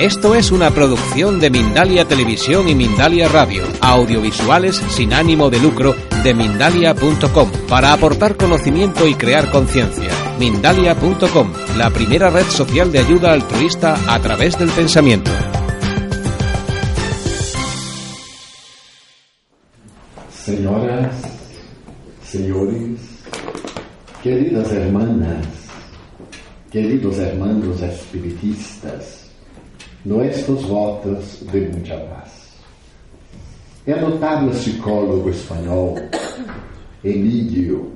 Esto 0.00 0.34
es 0.34 0.50
una 0.50 0.70
producción 0.70 1.40
de 1.40 1.50
Mindalia 1.50 2.08
Televisión 2.08 2.70
y 2.70 2.74
Mindalia 2.74 3.28
Radio, 3.28 3.64
audiovisuales 3.82 4.76
sin 4.76 5.12
ánimo 5.12 5.50
de 5.50 5.60
lucro 5.60 5.94
de 6.24 6.32
mindalia.com, 6.32 7.50
para 7.68 7.92
aportar 7.92 8.38
conocimiento 8.38 9.06
y 9.06 9.12
crear 9.14 9.50
conciencia. 9.50 10.08
Mindalia.com, 10.38 11.52
la 11.76 11.90
primera 11.90 12.30
red 12.30 12.46
social 12.46 12.90
de 12.90 13.00
ayuda 13.00 13.34
altruista 13.34 13.94
a 14.08 14.18
través 14.20 14.58
del 14.58 14.70
pensamiento. 14.70 15.30
Señoras, 20.32 21.14
señores, 22.24 23.00
queridas 24.22 24.72
hermanas, 24.72 25.46
queridos 26.72 27.18
hermanos 27.18 27.82
espiritistas, 27.82 29.19
nuestros 30.04 30.62
votos 30.62 31.40
de 31.52 31.60
mucha 31.60 31.96
paz. 31.96 32.50
É 33.86 33.98
notável 34.00 34.50
psicólogo 34.50 35.30
espanhol 35.30 35.96
Emílio 37.02 37.92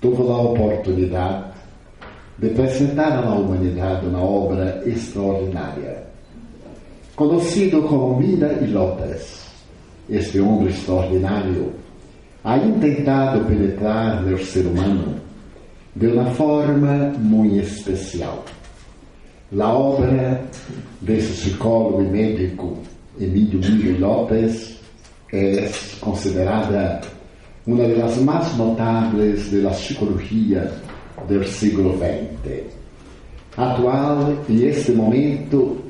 tuvo 0.00 0.32
a 0.32 0.40
oportunidade 0.40 1.52
de 2.38 2.48
apresentar 2.48 3.24
à 3.24 3.34
humanidade 3.34 4.06
uma 4.06 4.22
obra 4.22 4.82
extraordinária. 4.86 6.02
Conhecido 7.14 7.82
como 7.82 8.18
Mira 8.18 8.52
e 8.62 8.66
López, 8.68 9.46
este 10.08 10.40
homem 10.40 10.68
extraordinário 10.68 11.72
ha 12.44 12.56
intentado 12.58 13.44
penetrar 13.44 14.22
no 14.22 14.38
ser 14.38 14.66
humano 14.66 15.16
de 15.94 16.06
uma 16.08 16.30
forma 16.30 17.12
muito 17.18 17.56
especial. 17.56 18.44
A 19.52 19.72
obra 19.72 20.42
desse 21.02 21.32
psicólogo 21.34 22.02
e 22.02 22.06
médico 22.06 22.78
Emílio 23.20 23.60
Miguel 23.60 24.00
López 24.00 24.80
é 25.32 25.70
considerada 26.00 27.00
uma 27.64 27.86
das 27.86 28.16
mais 28.18 28.56
notáveis 28.56 29.52
da 29.62 29.70
psicologia 29.70 30.72
do 31.28 31.44
século 31.44 31.96
XX. 31.96 32.64
Atual, 33.56 34.34
em 34.48 34.64
este 34.64 34.90
momento, 34.90 35.80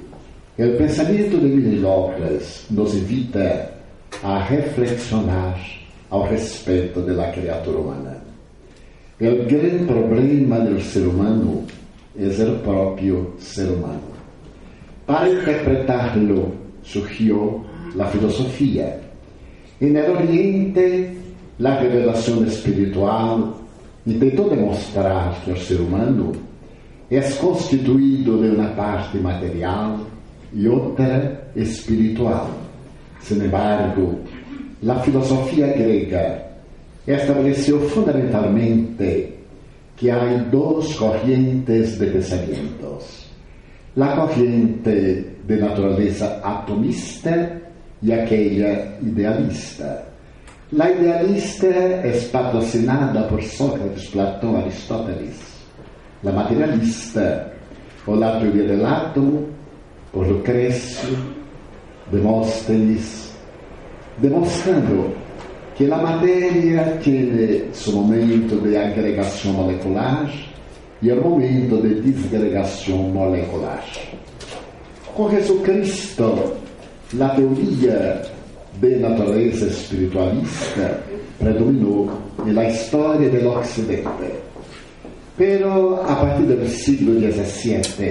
o 0.58 0.76
pensamento 0.76 1.38
de 1.38 1.46
Miguel 1.46 1.80
López 1.80 2.66
nos 2.70 2.94
invita 2.94 3.72
a 4.22 4.38
reflexionar 4.38 5.58
ao 6.10 6.24
respeito 6.24 7.00
da 7.00 7.32
criatura 7.32 7.78
humana. 7.78 8.22
O 9.18 9.46
grande 9.46 9.86
problema 9.86 10.60
do 10.60 10.78
ser 10.82 11.06
humano 11.06 11.64
é 12.18 12.44
o 12.44 12.58
próprio 12.58 13.32
ser 13.38 13.68
humano. 13.68 14.02
Para 15.06 15.28
interpretarlo 15.30 16.52
surgiu 16.82 17.64
a 17.98 18.04
filosofia. 18.06 19.00
E 19.80 19.86
no 19.86 20.12
Oriente, 20.12 21.10
a 21.62 21.70
revelação 21.80 22.44
espiritual 22.44 23.60
tentou 24.04 24.48
demonstrar 24.48 25.40
que 25.44 25.50
o 25.50 25.56
ser 25.56 25.80
humano 25.80 26.32
é 27.10 27.20
constituído 27.20 28.38
de 28.38 28.48
uma 28.56 28.68
parte 28.70 29.18
material 29.18 30.00
e 30.52 30.68
outra 30.68 31.48
espiritual. 31.54 32.50
Sin 33.20 33.44
embargo, 33.44 34.20
a 34.88 34.94
filosofia 35.00 35.68
grega 35.68 36.42
estabeleceu 37.06 37.80
fundamentalmente 37.88 39.35
que 39.96 40.10
há 40.10 40.24
duas 40.50 40.94
correntes 40.94 41.98
de 41.98 42.06
pensamentos. 42.06 43.26
A 43.98 44.08
corrente 44.14 45.24
de 45.44 45.56
natureza 45.56 46.40
atomista 46.44 47.62
e 48.02 48.12
aquela 48.12 48.98
idealista. 49.00 50.06
A 50.78 50.90
idealista 50.90 51.66
é 51.66 52.28
patrocinada 52.30 53.22
por 53.22 53.42
Sócrates, 53.42 54.08
Platão, 54.08 54.58
Aristóteles. 54.58 55.36
A 56.26 56.32
materialista, 56.32 57.52
ou 58.06 58.22
a 58.22 58.40
teoria 58.40 58.76
do 58.76 58.84
átomo, 58.84 59.48
por 60.12 60.26
Lucrécio, 60.26 61.16
Demóstenes, 62.10 63.32
demonstrando 64.18 65.14
que 65.76 65.92
a 65.92 65.96
matéria 65.98 66.98
tem 67.04 67.68
seu 67.74 67.92
momento 67.92 68.56
de 68.62 68.76
agregação 68.76 69.52
molecular 69.52 70.32
e 71.02 71.12
o 71.12 71.20
momento 71.20 71.82
de 71.82 72.00
desgregação 72.00 72.96
molecular. 72.96 73.84
Com 75.14 75.30
Jesucristo, 75.30 76.54
a 77.20 77.28
teoria 77.28 78.22
de 78.80 78.96
natureza 78.96 79.66
espiritualista 79.66 80.98
predominou 81.38 82.10
na 82.46 82.64
história 82.70 83.28
do 83.28 83.48
Ocidente. 83.50 84.08
Pero 85.36 86.00
a 86.00 86.16
partir 86.16 86.44
do 86.44 86.66
século 86.68 87.20
XVII, 87.20 88.10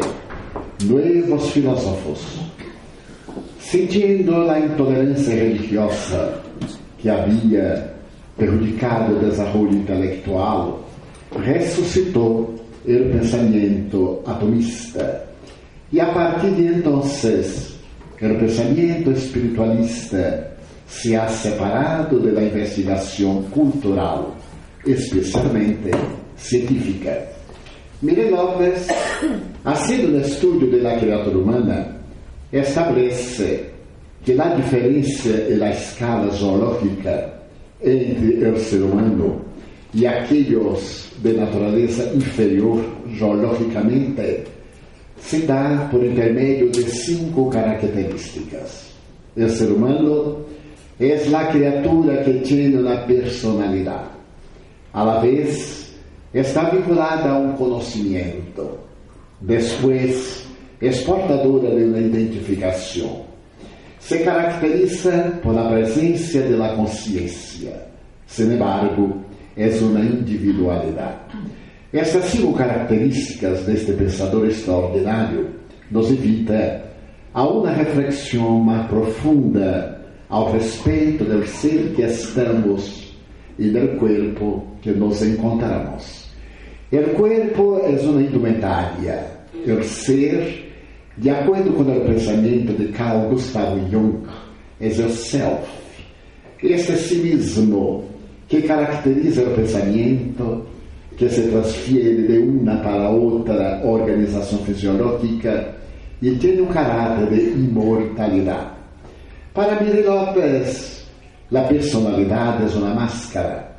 novos 1.27 1.49
filósofos, 1.49 2.21
sentindo 3.59 4.49
a 4.51 4.59
intolerância 4.59 5.33
religiosa 5.33 6.44
que 7.05 7.09
havia 7.11 7.93
prejudicado 8.35 9.15
o 9.15 9.19
desenvolvimento 9.19 9.83
intelectual, 9.83 10.83
ressuscitou 11.39 12.55
o 12.83 13.11
pensamento 13.11 14.23
atomista. 14.25 15.23
E 15.93 15.99
a 15.99 16.07
partir 16.07 16.49
de 16.55 16.65
então, 16.65 16.97
o 16.99 18.39
pensamento 18.39 19.11
espiritualista 19.11 20.51
se 20.87 21.15
ha 21.15 21.27
separado 21.27 22.19
da 22.19 22.41
investigação 22.41 23.43
cultural, 23.51 24.35
especialmente 24.83 25.91
científica. 26.35 27.23
Miguel 28.01 28.31
López, 28.31 28.87
haciendo 29.63 30.17
um 30.17 30.21
estudo 30.21 30.81
da 30.81 30.97
criatura 30.97 31.37
humana, 31.37 31.97
estabelece 32.51 33.74
que 34.25 34.41
a 34.41 34.55
diferença 34.55 35.29
e 35.29 35.61
a 35.61 35.69
escala 35.69 36.31
zoológica 36.31 37.31
entre 37.83 38.49
o 38.49 38.59
ser 38.59 38.81
humano 38.81 39.39
e 39.93 40.07
aqueles 40.07 41.11
de 41.19 41.33
natureza 41.33 42.11
inferior 42.15 42.83
zoologicamente 43.17 44.43
se 45.19 45.37
dá 45.41 45.87
por 45.91 46.03
intermédio 46.03 46.71
de 46.71 46.89
cinco 46.89 47.49
características. 47.51 48.93
O 49.37 49.47
ser 49.47 49.71
humano 49.71 50.43
é 50.99 51.13
a 51.13 51.45
criatura 51.45 52.23
que 52.23 52.33
tem 52.39 52.75
uma 52.75 52.97
personalidade. 53.05 54.09
A 54.91 55.03
la 55.03 55.19
vez, 55.19 55.93
está 56.33 56.69
vinculada 56.69 57.29
a 57.29 57.37
um 57.37 57.53
conhecimento. 57.53 58.79
Depois, 59.41 60.47
é 60.81 60.89
portadora 60.89 61.75
de 61.75 61.83
uma 61.83 61.99
identificação. 61.99 63.24
Se 64.05 64.19
caracteriza 64.19 65.39
por 65.41 65.57
a 65.57 65.67
presença 65.67 66.39
da 66.41 66.75
consciência. 66.75 67.73
Sin 68.27 68.53
embargo, 68.53 69.25
é 69.57 69.67
uma 69.81 69.99
individualidade. 69.99 71.35
Essas 71.91 72.25
cinco 72.25 72.53
características 72.53 73.65
deste 73.65 73.93
pensador 73.93 74.45
extraordinário 74.45 75.47
nos 75.89 76.11
invita 76.11 76.83
a 77.33 77.47
uma 77.47 77.71
reflexão 77.71 78.59
mais 78.59 78.85
profunda 78.89 79.99
ao 80.29 80.51
respeito 80.51 81.23
do 81.23 81.43
ser 81.47 81.91
que 81.95 82.03
estamos 82.03 83.11
e 83.57 83.69
do 83.69 83.97
corpo 83.97 84.67
que 84.83 84.91
nos 84.91 85.23
encontramos. 85.23 86.29
O 86.91 87.15
corpo 87.15 87.81
é 87.83 87.99
uma 88.03 88.21
indumentária, 88.21 89.25
o 89.65 89.83
ser, 89.83 90.64
de 91.17 91.29
acordo 91.29 91.71
com 91.73 91.83
o 91.83 92.01
pensamento 92.01 92.73
de 92.73 92.87
Carl 92.89 93.29
Gustav 93.29 93.77
Jung, 93.89 94.23
é 94.79 94.87
o 94.87 95.09
self. 95.09 95.85
Si 96.59 97.17
mesmo 97.17 98.03
que 98.47 98.61
caracteriza 98.61 99.43
o 99.43 99.55
pensamento 99.55 100.65
que 101.17 101.29
se 101.29 101.43
transfiere 101.43 102.23
de 102.23 102.39
una 102.39 102.81
para 102.81 103.09
otra 103.09 103.81
organización 103.83 104.61
fisiológica 104.61 105.75
y 106.21 106.31
tiene 106.31 106.61
un 106.61 106.67
carácter 106.67 107.29
de 107.29 107.43
inmortalidad. 107.51 108.73
Para 109.53 109.79
Miri 109.79 110.03
López, 110.03 111.05
la 111.51 111.67
personalidad 111.67 112.61
es 112.65 112.75
una 112.75 112.93
máscara, 112.93 113.75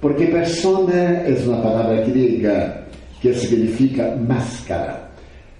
porque 0.00 0.26
persona 0.26 1.22
es 1.22 1.46
una 1.46 1.62
palabra 1.62 2.02
griega 2.02 2.84
que 3.22 3.32
significa 3.32 4.14
máscara. 4.16 5.03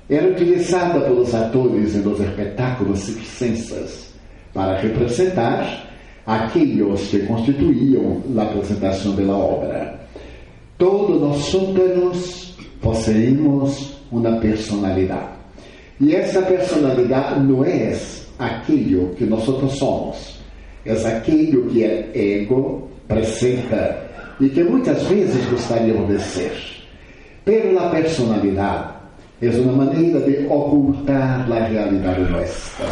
Era 0.08 0.28
utilizada 0.28 1.00
pelos 1.00 1.32
atores 1.34 1.94
en 1.94 2.04
los 2.04 2.20
espectáculos 2.20 3.00
circenses 3.00 4.12
para 4.52 4.80
representar 4.80 5.66
aquellos 6.26 7.00
que 7.10 7.26
constituían 7.26 8.22
la 8.34 8.44
apresentação 8.44 9.14
da 9.16 9.34
obra. 9.34 10.00
Todos 10.76 11.20
nosotros 11.20 12.54
poseemos 12.80 13.94
uma 14.10 14.36
personalidade. 14.40 15.34
E 16.00 16.14
essa 16.14 16.42
personalidade 16.42 17.40
não 17.40 17.64
é 17.64 17.96
aquilo 18.38 19.14
que 19.14 19.24
nós 19.24 19.44
somos, 19.44 20.38
é 20.84 20.92
aquilo 20.92 21.70
que 21.70 21.78
o 21.78 22.10
ego 22.14 22.88
apresenta 23.08 24.04
e 24.40 24.48
que 24.48 24.64
muitas 24.64 25.02
vezes 25.04 25.46
gostaríamos 25.46 26.08
de 26.08 26.20
ser. 26.20 26.52
Pela 27.44 27.90
personalidade, 27.90 29.03
é 29.42 29.48
uma 29.48 29.84
maneira 29.84 30.20
de 30.20 30.46
ocultar 30.46 31.50
a 31.50 31.64
realidade 31.64 32.20
nossa. 32.30 32.84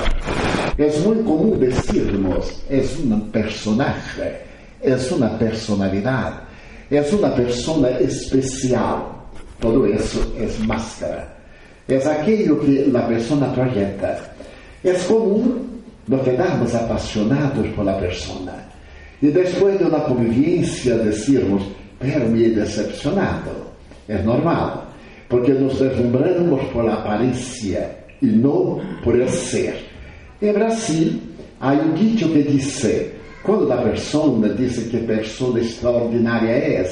É 0.77 0.99
muito 0.99 1.25
comum 1.25 1.57
dizermos: 1.57 2.63
é 2.69 2.83
um 3.05 3.21
personagem, 3.31 4.33
é 4.83 4.97
uma 5.13 5.29
personalidade, 5.31 6.41
é 6.91 7.01
uma 7.01 7.31
pessoa 7.31 7.91
especial. 8.03 9.31
Todo 9.61 9.87
isso 9.87 10.33
é 10.37 10.49
máscara. 10.67 11.33
É 11.89 11.97
aquilo 11.97 12.59
que 12.59 12.91
a 12.95 13.03
pessoa 13.03 13.47
projeta. 13.51 14.21
É 14.85 14.93
comum 15.07 15.65
nos 16.09 16.23
quedarmos 16.23 16.75
apaixonados 16.75 17.69
pela 17.77 17.93
pessoa. 17.95 18.53
E 19.23 19.29
depois 19.31 19.79
de 19.79 19.85
uma 19.85 20.01
convivência, 20.01 20.99
dizermos: 20.99 21.63
pero 22.01 22.29
me 22.29 22.47
he 22.47 22.51
decepcionado. 22.51 23.51
É 24.09 24.19
normal 24.23 24.92
porque 25.33 25.55
nos 25.55 25.79
deslumbramos 25.79 26.61
por 26.73 26.85
la 26.85 26.93
aparência 26.93 27.91
e 28.21 28.27
não 28.27 28.79
por 29.03 29.19
el 29.19 29.29
ser. 29.31 29.75
Em 30.43 30.53
Brasil, 30.53 31.19
há 31.59 31.73
um 31.73 31.95
dicho 31.95 32.29
que 32.29 32.43
diz: 32.43 32.87
quando 33.43 33.73
a 33.73 33.79
pessoa 33.79 34.47
diz 34.51 34.77
que 34.91 34.99
pessoa 34.99 35.59
extraordinária 35.59 36.51
é, 36.51 36.91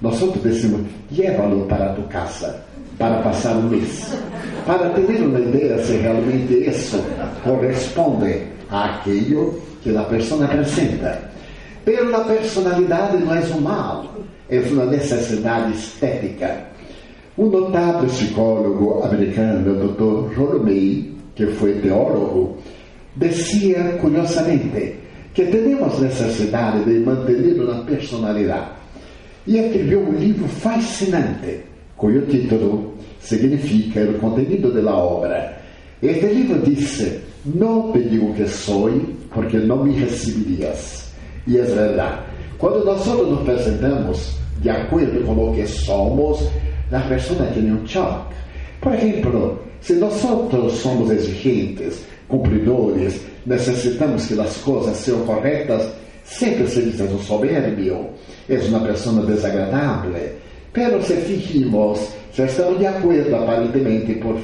nós 0.00 0.20
decimos: 0.40 0.82
llévalo 1.10 1.66
para 1.66 1.94
tu 1.94 2.02
casa 2.02 2.62
para 2.96 3.20
passar 3.22 3.56
um 3.56 3.68
mês, 3.68 4.16
para 4.64 4.90
ter 4.90 5.20
uma 5.20 5.40
ideia 5.40 5.76
se 5.82 5.96
realmente 5.96 6.54
isso 6.70 7.04
corresponde 7.42 8.40
àquilo 8.70 9.60
que 9.82 9.96
a 9.96 10.04
pessoa 10.04 10.44
apresenta. 10.44 11.28
Pela 11.84 12.24
personalidade 12.24 13.16
não 13.16 13.34
é 13.34 13.40
um 13.40 13.60
mal, 13.60 14.14
é 14.48 14.60
uma 14.60 14.86
necessidade 14.86 15.72
estética 15.72 16.72
um 17.36 17.46
notável 17.46 18.08
psicólogo 18.08 19.02
americano, 19.02 19.74
Dr. 19.74 20.34
Rollo 20.36 20.62
May, 20.62 21.10
que 21.34 21.46
foi 21.46 21.74
teólogo, 21.80 22.56
dizia 23.16 23.98
curiosamente 24.00 24.94
que 25.34 25.44
temos 25.46 25.98
necessidade 25.98 26.84
de 26.84 27.00
manter 27.00 27.60
uma 27.60 27.82
personalidade. 27.84 28.70
E 29.46 29.58
escreveu 29.58 30.00
um 30.00 30.12
livro 30.12 30.46
fascinante, 30.48 31.60
cujo 31.96 32.22
título 32.26 32.94
significa 33.20 34.00
o 34.02 34.14
conteúdo 34.20 34.72
da 34.82 34.94
obra. 34.94 35.58
Este 36.00 36.26
livro 36.26 36.60
diz: 36.60 37.20
Não 37.44 37.92
te 37.92 38.00
digo 38.08 38.32
que 38.34 38.46
sou, 38.46 38.90
porque 39.32 39.58
não 39.58 39.84
me 39.84 39.92
receberias. 39.92 41.12
E 41.46 41.58
é 41.58 41.62
verdade. 41.62 42.22
Quando 42.58 42.84
nós 42.84 43.04
nos 43.06 43.40
apresentamos 43.40 44.38
de 44.60 44.70
acordo 44.70 45.24
com 45.26 45.50
o 45.50 45.54
que 45.54 45.66
somos, 45.66 46.48
la 46.90 47.08
persona 47.08 47.50
tiene 47.52 47.72
un 47.72 47.84
shock. 47.84 48.32
Por 48.80 48.94
ejemplo, 48.94 49.58
si 49.80 49.94
nosotros 49.94 50.72
somos 50.74 51.10
exigentes, 51.10 52.04
cumpridores, 52.28 53.20
necessitamos 53.46 54.26
que 54.26 54.40
as 54.40 54.56
coisas 54.58 54.96
sejam 54.96 55.24
corretas, 55.24 55.92
sempre 56.24 56.66
se 56.66 56.82
diz 56.82 57.00
um 57.00 57.18
soberbio, 57.18 58.10
é 58.48 58.56
uma 58.68 58.80
pessoa 58.80 59.24
desagradável. 59.26 60.32
Pero 60.72 61.00
se 61.02 61.14
fijimos, 61.16 62.08
se 62.32 62.42
estamos 62.42 62.78
de 62.78 62.86
acordo 62.86 63.36
aparentemente 63.36 64.14
por, 64.14 64.36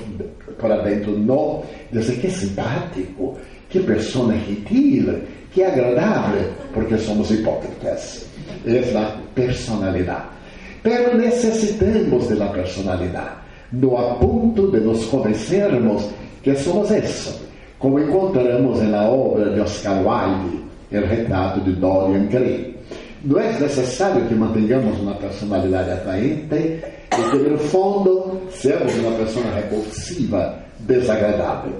por 0.58 0.82
dentro, 0.82 1.18
não, 1.18 1.62
dizer 1.90 2.20
que 2.20 2.30
simpático, 2.30 3.36
que 3.68 3.80
pessoa 3.80 4.32
gentil, 4.34 5.18
que 5.52 5.64
agradável, 5.64 6.50
porque 6.72 6.96
somos 6.98 7.30
hipócritas. 7.30 8.26
É 8.64 8.96
a 8.96 9.18
personalidade. 9.34 10.39
Pero 10.82 11.16
necessitamos 11.16 12.28
da 12.38 12.46
personalidade, 12.46 13.36
no 13.72 13.96
a 13.98 14.14
ponto 14.14 14.70
de 14.70 14.80
nos 14.80 15.04
convencermos 15.06 16.08
que 16.42 16.56
somos 16.56 16.90
isso, 16.90 17.38
como 17.78 18.00
encontramos 18.00 18.80
na 18.82 19.08
obra 19.08 19.50
de 19.50 19.60
Oscar 19.60 19.98
Wilde, 19.98 20.60
o 20.92 21.06
retrato 21.06 21.60
de 21.60 21.72
Dorian 21.72 22.26
Gray. 22.26 22.76
Não 23.22 23.38
é 23.38 23.60
necessário 23.60 24.26
que 24.26 24.34
mantenhamos 24.34 24.98
uma 25.00 25.14
personalidade 25.14 25.90
atraente 25.90 26.54
e 26.54 27.30
que, 27.30 27.36
no 27.36 27.58
fundo, 27.58 28.40
seamos 28.50 28.94
uma 28.96 29.12
pessoa 29.12 29.44
repulsiva, 29.54 30.58
desagradável. 30.80 31.74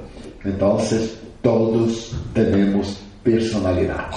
Então, 0.45 0.79
todos 1.43 2.15
temos 2.35 2.99
personalidade. 3.25 4.17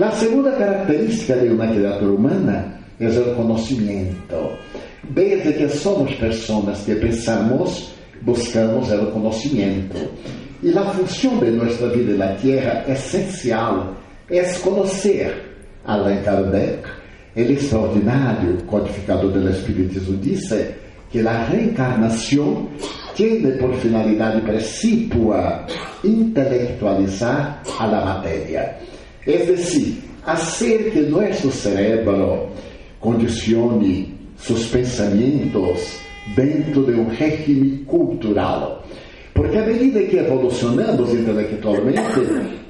A 0.00 0.10
segunda 0.10 0.50
característica 0.52 1.36
de 1.36 1.48
uma 1.48 1.68
criatura 1.68 2.12
humana 2.12 2.77
es 2.98 3.16
el 3.16 3.34
conocimiento. 3.34 4.56
Desde 5.14 5.54
que 5.54 5.68
somos 5.68 6.12
personas 6.14 6.80
que 6.82 6.96
pensamos, 6.96 7.92
buscamos 8.22 8.90
el 8.90 9.08
conocimiento. 9.10 9.96
Y 10.62 10.70
la 10.70 10.82
función 10.84 11.40
de 11.40 11.52
nuestra 11.52 11.88
vida 11.88 12.12
en 12.12 12.18
la 12.18 12.36
tierra 12.36 12.84
esencial 12.86 13.96
es 14.28 14.58
conocer. 14.58 15.48
Allan 15.84 16.22
Kardec, 16.22 16.86
el 17.34 17.52
extraordinario 17.52 18.66
codificador 18.66 19.32
del 19.32 19.48
espiritismo, 19.48 20.18
dice 20.20 20.74
que 21.10 21.22
la 21.22 21.46
reencarnación 21.46 22.68
tiene 23.14 23.50
por 23.52 23.74
finalidad 23.76 24.42
precipua 24.42 25.66
intelectualizar 26.02 27.62
a 27.78 27.86
la 27.86 28.04
materia. 28.04 28.78
Es 29.24 29.48
decir, 29.48 30.00
hacer 30.26 30.92
que 30.92 31.00
nuestro 31.02 31.50
cerebro 31.50 32.50
condicione 33.00 34.14
seus 34.36 34.66
pensamentos 34.66 35.98
dentro 36.34 36.84
de 36.84 36.92
um 36.92 37.08
regime 37.08 37.78
cultural. 37.86 38.84
Porque 39.34 39.56
à 39.56 39.66
medida 39.66 40.02
que 40.02 40.16
evolucionamos 40.16 41.14
intelectualmente, 41.14 42.20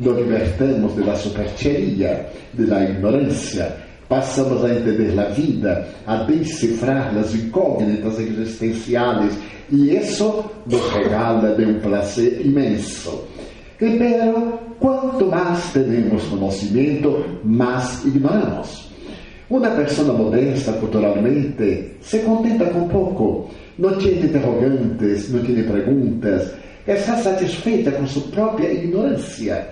nos 0.00 0.16
libertamos 0.18 0.94
da 0.96 1.16
supercheria, 1.16 2.26
da 2.52 2.84
ignorância, 2.84 3.74
passamos 4.08 4.64
a 4.64 4.74
entender 4.74 5.18
a 5.18 5.28
vida, 5.30 5.86
a 6.06 6.24
decifrar 6.24 7.16
as 7.16 7.34
incógnitas 7.34 8.18
existenciais, 8.18 9.32
e 9.70 9.96
isso 9.96 10.44
nos 10.66 10.90
regala 10.92 11.54
de 11.54 11.64
um 11.64 11.80
prazer 11.80 12.44
imenso. 12.44 13.24
E, 13.80 13.96
pero, 13.96 14.58
quanto 14.78 15.26
mais 15.26 15.72
temos 15.72 16.24
conhecimento, 16.24 17.24
mais 17.44 18.04
ignoramos. 18.04 18.87
Uma 19.50 19.70
pessoa 19.70 20.12
modesta 20.12 20.72
culturalmente 20.72 21.92
se 22.02 22.18
contenta 22.18 22.66
com 22.66 22.86
pouco, 22.88 23.48
não 23.78 23.96
tem 23.96 24.18
interrogantes, 24.22 25.30
não 25.32 25.42
tem 25.42 25.64
perguntas, 25.64 26.52
está 26.86 27.16
satisfeita 27.16 27.92
com 27.92 28.06
sua 28.06 28.24
própria 28.30 28.70
ignorância. 28.70 29.66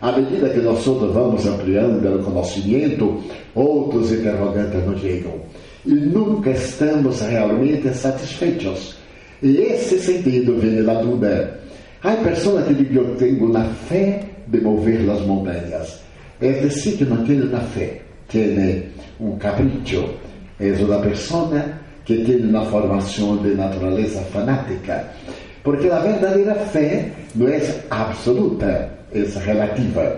À 0.00 0.12
medida 0.12 0.48
que 0.48 0.60
nós 0.60 0.86
outros 0.86 1.12
vamos 1.12 1.44
ampliando 1.44 2.06
o 2.06 2.24
conhecimento, 2.24 3.22
outros 3.54 4.12
interrogantes 4.12 4.86
nos 4.86 5.00
chegam. 5.00 5.34
E 5.84 5.92
nunca 5.92 6.50
estamos 6.50 7.20
realmente 7.20 7.92
satisfeitos. 7.92 8.96
E 9.42 9.58
esse 9.58 9.98
sentido 9.98 10.56
vem 10.56 10.82
da 10.82 11.02
dúvida. 11.02 11.60
Há 12.02 12.12
pessoas 12.12 12.66
que 12.66 12.74
dizem: 12.74 12.96
Eu 12.96 13.14
tenho 13.16 13.48
na 13.52 13.64
fé 13.64 14.22
de 14.46 14.60
mover 14.60 15.10
as 15.10 15.20
montanhas. 15.20 16.00
É 16.40 16.52
decir, 16.52 16.96
que 16.96 17.04
não 17.04 17.24
tenho 17.24 17.44
na 17.50 17.60
fé 17.60 18.00
tiene 18.28 18.84
un 19.18 19.38
capriccio, 19.38 20.04
es 20.58 20.80
una 20.80 21.00
persona 21.00 21.80
que 22.04 22.16
tiene 22.18 22.48
una 22.48 22.62
formación 22.62 23.42
de 23.42 23.54
naturaleza 23.54 24.22
fanática, 24.32 25.12
porque 25.62 25.88
la 25.88 26.00
verdadera 26.00 26.54
fe 26.54 27.12
no 27.34 27.48
es 27.48 27.80
absoluta, 27.90 28.88
es 29.12 29.34
relativa. 29.44 30.14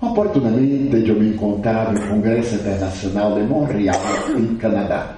Oportunamente 0.00 1.08
eu 1.08 1.18
me 1.18 1.28
encontrava 1.28 1.94
em 1.94 2.02
um 2.02 2.08
Congresso 2.08 2.56
Internacional 2.56 3.34
de 3.34 3.42
Montreal, 3.42 4.00
em 4.36 4.54
Canadá. 4.56 5.16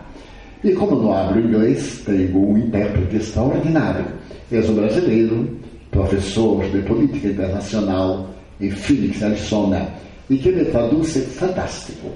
E 0.63 0.73
como 0.73 0.97
não 0.97 1.13
hablo 1.13 1.41
inglês, 1.41 2.03
tenho 2.05 2.51
um 2.51 2.59
intérprete 2.59 3.17
extraordinário. 3.17 4.05
É 4.51 4.61
um 4.61 4.75
brasileiro, 4.75 5.59
professor 5.91 6.65
de 6.71 6.83
política 6.83 7.29
internacional 7.29 8.29
em 8.61 8.71
Phoenix, 8.71 9.23
Arizona, 9.23 9.89
e 10.31 10.37
que 10.37 10.53
me 10.53 10.65
traduz 10.67 11.17
fantástico. 11.35 12.11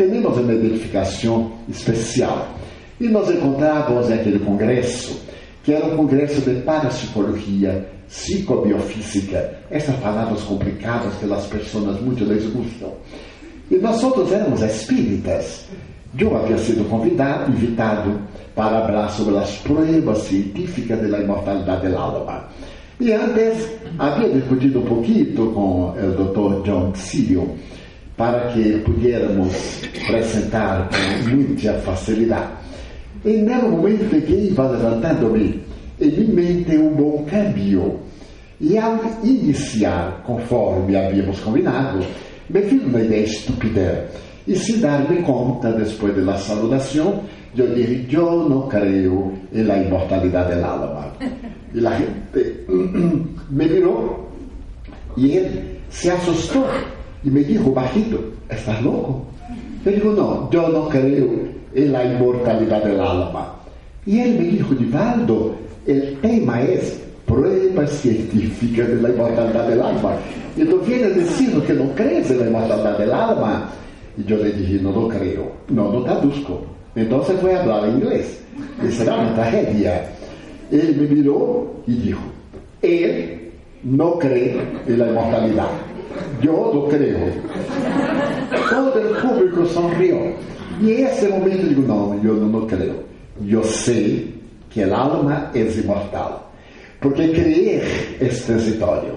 Temos 0.00 0.38
uma 0.38 0.54
identificação 0.54 1.52
especial. 1.68 2.48
E 2.98 3.06
nos 3.06 3.28
encontrávamos 3.28 4.08
naquele 4.08 4.38
congresso, 4.38 5.20
que 5.62 5.74
era 5.74 5.84
um 5.84 5.94
congresso 5.94 6.40
de 6.40 6.58
parapsicologia, 6.62 7.86
psicobiofísica, 8.08 9.58
essas 9.70 9.94
palavras 9.96 10.40
complicadas 10.44 11.12
que 11.16 11.30
as 11.30 11.44
pessoas 11.48 12.00
muito 12.00 12.24
les 12.24 12.46
gustam. 12.46 12.94
E 13.70 13.76
nós 13.76 14.02
outros 14.02 14.32
éramos 14.32 14.62
espíritas. 14.62 15.66
Eu 16.18 16.34
havia 16.34 16.56
sido 16.56 16.88
convidado, 16.88 17.52
invitado 17.52 18.22
para 18.54 18.86
falar 18.86 19.08
sobre 19.10 19.36
as 19.36 19.54
provas 19.58 20.18
científicas 20.20 21.10
da 21.10 21.18
imortalidade 21.18 21.88
da 21.90 22.00
alma. 22.00 22.48
E 22.98 23.12
antes 23.12 23.68
havia 23.98 24.30
discutido 24.30 24.78
um 24.80 24.86
pouquinho 24.86 25.52
com 25.52 25.90
o 25.90 25.92
Dr. 25.92 26.62
John 26.64 26.94
Sirio 26.94 27.54
para 28.20 28.52
que 28.52 28.76
pudiéramos 28.84 29.80
apresentar 30.04 30.90
com 30.90 31.30
muita 31.30 31.72
facilidade. 31.78 32.50
E 33.24 33.38
no 33.38 33.70
momento 33.70 34.10
que 34.26 34.50
iba 34.50 34.68
levantando-me, 34.68 35.58
em 35.98 36.10
minha 36.10 36.34
mente 36.34 36.76
um 36.76 36.90
bom 36.90 37.24
cambio. 37.24 37.98
E 38.60 38.76
ao 38.76 39.00
iniciar, 39.24 40.22
conforme 40.26 40.94
havíamos 40.96 41.40
combinado, 41.40 42.04
me 42.50 42.60
fiz 42.60 42.82
uma 42.84 43.00
ideia 43.00 43.24
estúpida 43.24 44.06
e 44.46 44.54
se 44.54 44.76
dar-me 44.76 45.22
conta, 45.22 45.72
depois 45.72 46.14
da 46.14 46.36
saludação, 46.36 47.22
eu 47.56 47.74
disse: 47.74 48.14
Eu 48.14 48.50
não 48.50 48.68
creio 48.68 49.32
na 49.50 49.78
imortalidade 49.78 50.60
da 50.60 50.66
alma. 50.66 51.10
E 51.72 51.86
a 51.86 51.96
gente 51.96 52.66
me 53.48 53.66
mirou 53.66 54.28
e 55.16 55.36
ele 55.36 55.80
se 55.88 56.10
assustou 56.10 56.66
e 57.24 57.30
me 57.30 57.44
disse 57.44 57.68
bajito: 57.70 58.32
Estás 58.50 58.82
louco? 58.82 59.26
Eu 59.84 59.92
digo: 59.92 60.10
Não, 60.12 60.48
eu 60.52 60.68
não 60.68 60.88
creio 60.88 61.48
na 61.74 62.04
imortalidade 62.04 62.96
da 62.96 63.04
alma. 63.04 63.54
E 64.06 64.18
ele 64.18 64.38
me 64.38 64.50
disse: 64.56 64.74
Divaldo, 64.74 65.54
o 65.86 66.16
tema 66.22 66.60
é 66.60 66.80
pruebas 67.26 67.90
científicas 67.90 69.00
da 69.00 69.08
imortalidade 69.08 69.76
da 69.76 69.84
alma. 69.84 70.18
E 70.56 70.64
tu 70.64 70.78
vienes 70.78 71.14
dizendo 71.14 71.64
que 71.64 71.72
não 71.72 71.88
crees 71.90 72.28
na 72.30 72.46
imortalidade 72.46 73.06
da 73.06 73.16
alma. 73.16 73.68
E 74.18 74.30
eu 74.30 74.42
lhe 74.42 74.52
disse, 74.52 74.82
não, 74.82 74.92
não 74.92 75.08
creio, 75.08 75.46
não, 75.70 75.92
não 75.92 76.02
traduzco. 76.02 76.62
Então 76.96 77.18
você 77.18 77.34
foi 77.34 77.54
falar 77.56 77.88
inglês. 77.88 78.40
E 78.82 78.90
será 78.90 79.14
uma 79.16 79.32
tragédia. 79.34 80.08
Ele 80.72 81.00
me 81.00 81.14
mirou 81.14 81.82
e 81.86 81.92
disse, 81.92 82.18
ele 82.82 83.52
não 83.84 84.16
crê 84.18 84.56
na 84.88 85.06
imortalidade. 85.06 85.89
Eu 86.42 86.74
não 86.74 86.88
creio. 86.88 87.32
Todo 88.68 88.98
o 88.98 89.20
público 89.20 89.66
sorriu. 89.66 90.34
E 90.80 90.90
esse 90.90 91.28
momento 91.28 91.62
eu 91.62 91.68
digo, 91.68 91.82
não, 91.82 92.18
eu 92.22 92.34
não 92.34 92.66
creio. 92.66 92.96
Eu 93.46 93.62
sei 93.64 94.34
que 94.70 94.82
a 94.82 94.96
alma 94.96 95.50
é 95.54 95.60
imortal. 95.60 96.50
Porque 97.00 97.28
crer 97.28 98.18
é 98.20 98.26
transitório, 98.26 99.14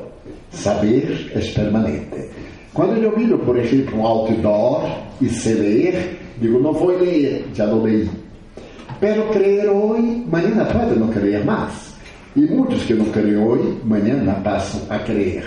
saber 0.52 1.32
é 1.36 1.40
permanente. 1.40 2.30
Quando 2.74 2.98
eu 2.98 3.18
miro, 3.18 3.38
por 3.40 3.58
exemplo, 3.58 4.00
um 4.00 4.08
outdoor 4.08 4.90
e 5.22 5.30
sei 5.30 5.54
ler, 5.54 6.20
digo, 6.40 6.60
não 6.60 6.74
vou 6.74 6.98
ler, 6.98 7.46
já 7.54 7.68
não 7.68 7.84
leí. 7.84 8.10
Pero 9.00 9.30
crer 9.30 9.70
hoje, 9.70 10.24
amanhã 10.28 10.66
pode 10.66 10.98
não 10.98 11.10
crer 11.10 11.46
mais. 11.46 11.94
E 12.36 12.42
muitos 12.42 12.84
que 12.84 12.94
não 12.94 13.06
creem 13.06 13.38
hoje, 13.38 13.78
amanhã 13.84 14.42
passam 14.44 14.82
a 14.90 14.98
crer. 15.00 15.44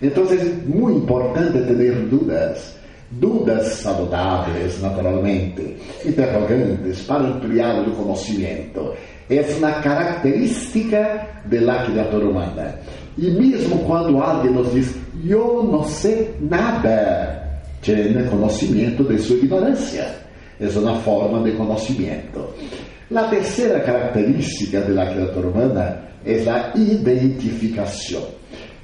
Então 0.00 0.24
é 0.24 0.44
muito 0.66 0.98
importante 0.98 1.52
ter 1.52 1.94
dúvidas. 2.08 2.76
Dúvidas 3.10 3.66
saudáveis, 3.72 4.82
naturalmente, 4.82 5.76
interrogantes, 6.04 7.00
para 7.02 7.22
ampliar 7.24 7.80
o 7.88 7.92
conhecimento. 7.92 8.92
É 9.30 9.40
uma 9.56 9.72
característica 9.80 11.26
da 11.46 11.84
criatura 11.84 12.28
humana. 12.28 12.74
E 13.16 13.30
mesmo 13.30 13.78
quando 13.84 14.22
alguém 14.22 14.52
nos 14.52 14.72
diz, 14.72 14.94
eu 15.26 15.62
não 15.62 15.84
sei 15.84 16.34
nada, 16.40 17.48
tem 17.82 18.12
conhecimento 18.26 19.02
de 19.04 19.18
sua 19.18 19.36
ignorância. 19.36 20.06
É 20.60 20.66
uma 20.78 20.96
forma 21.00 21.42
de 21.42 21.56
conhecimento. 21.56 22.46
A 23.14 23.24
terceira 23.24 23.80
característica 23.80 24.82
da 24.82 25.06
criatura 25.06 25.48
humana 25.48 25.98
é 26.26 26.46
a 26.48 26.72
identificação. 26.76 28.37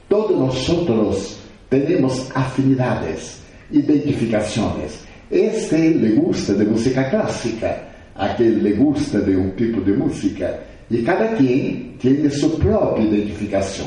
Todos 0.08 0.36
nós 0.38 1.38
temos 1.68 2.30
afinidades, 2.34 3.40
identificações. 3.70 5.00
Este 5.30 5.76
le 5.76 6.12
gusta 6.12 6.54
de 6.54 6.64
música 6.64 7.04
clássica 7.04 7.94
aquele 8.14 8.60
le 8.60 8.72
gusta 8.74 9.20
de 9.20 9.36
um 9.36 9.50
tipo 9.50 9.80
de 9.80 9.92
música 9.92 10.60
e 10.90 11.02
cada 11.02 11.28
quem 11.34 11.94
tem 12.00 12.28
sua 12.30 12.50
própria 12.50 13.02
identificação. 13.04 13.86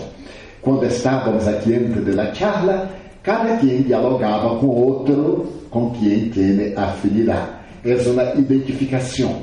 Quando 0.62 0.86
estávamos 0.86 1.48
aqui 1.48 1.76
antes 1.76 2.16
da 2.16 2.34
charla, 2.34 2.92
cada 3.24 3.58
quem 3.58 3.84
dialogava 3.84 4.58
com 4.60 4.68
outro 4.68 5.48
com 5.70 5.92
quem 5.92 6.30
tem 6.30 6.74
afinidade. 6.76 7.52
É 7.86 7.96
uma 8.10 8.34
identificação. 8.34 9.42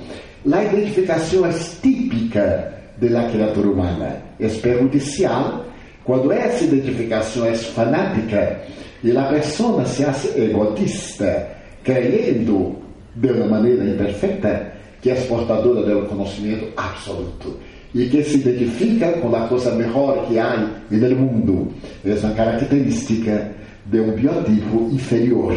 A 0.53 0.65
identificação 0.65 1.47
é 1.47 1.51
típica 1.51 2.75
da 2.99 3.31
criatura 3.31 3.69
humana, 3.69 4.19
é 4.39 4.49
perjudicial 4.49 5.65
quando 6.05 6.31
essa 6.33 6.65
identificação 6.65 7.47
é 7.47 7.55
fanática 7.55 8.61
e 9.03 9.17
a 9.17 9.25
pessoa 9.25 9.85
se 9.85 10.05
faz 10.05 10.37
egotista, 10.37 11.49
crendo 11.83 12.77
de 13.15 13.33
uma 13.33 13.47
maneira 13.47 13.85
imperfeita 13.85 14.73
que 15.01 15.11
é 15.11 15.15
portadora 15.27 15.83
do 15.83 16.07
conhecimento 16.07 16.73
absoluto 16.77 17.59
e 17.95 18.07
que 18.07 18.23
se 18.25 18.39
identifica 18.39 19.13
com 19.13 19.35
a 19.35 19.47
coisa 19.47 19.73
melhor 19.73 20.27
que 20.27 20.39
há 20.39 20.69
no 20.91 21.17
mundo. 21.17 21.73
É 22.05 22.15
uma 22.15 22.35
característica 22.35 23.51
de 23.87 24.01
um 24.01 24.13
biotipo 24.13 24.89
inferior. 24.91 25.55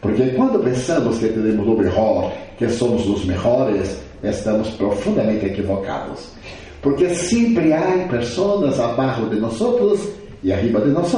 Porque 0.00 0.26
quando 0.30 0.62
pensamos 0.62 1.18
que 1.18 1.28
temos 1.28 1.66
o 1.66 1.76
melhor, 1.76 2.32
que 2.58 2.68
somos 2.68 3.06
os 3.06 3.24
melhores, 3.24 3.98
estamos 4.22 4.68
profundamente 4.70 5.46
equivocados. 5.46 6.32
Porque 6.82 7.14
sempre 7.14 7.72
há 7.72 8.06
pessoas 8.08 8.78
abaixo 8.80 9.26
de 9.28 9.38
nós 9.38 9.60
e 10.42 10.52
arriba 10.52 10.80
de 10.80 10.90
nós 10.90 11.12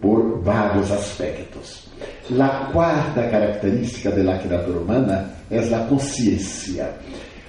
por 0.00 0.40
vários 0.42 0.90
aspectos. 0.90 1.86
A 2.38 2.70
quarta 2.72 3.22
característica 3.28 4.10
da 4.10 4.38
criatura 4.38 4.78
humana 4.78 5.30
é 5.50 5.58
a 5.58 5.78
consciência. 5.86 6.90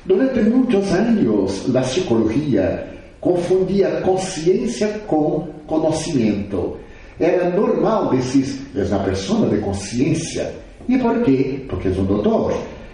Durante 0.05 0.41
muitos 0.41 0.91
anos, 0.91 1.75
a 1.75 1.81
psicologia 1.81 2.87
confundia 3.19 4.01
consciência 4.01 4.87
com 5.07 5.47
conhecimento. 5.65 6.77
Era 7.19 7.49
normal 7.49 8.09
dizer, 8.09 8.45
é 8.75 8.83
uma 8.83 8.99
pessoa 8.99 9.47
de 9.49 9.57
consciência. 9.57 10.53
E 10.89 10.97
por 10.97 11.21
quê? 11.23 11.63
Porque 11.69 11.87
é 11.87 11.91
um 11.91 12.05
doutor, 12.05 12.53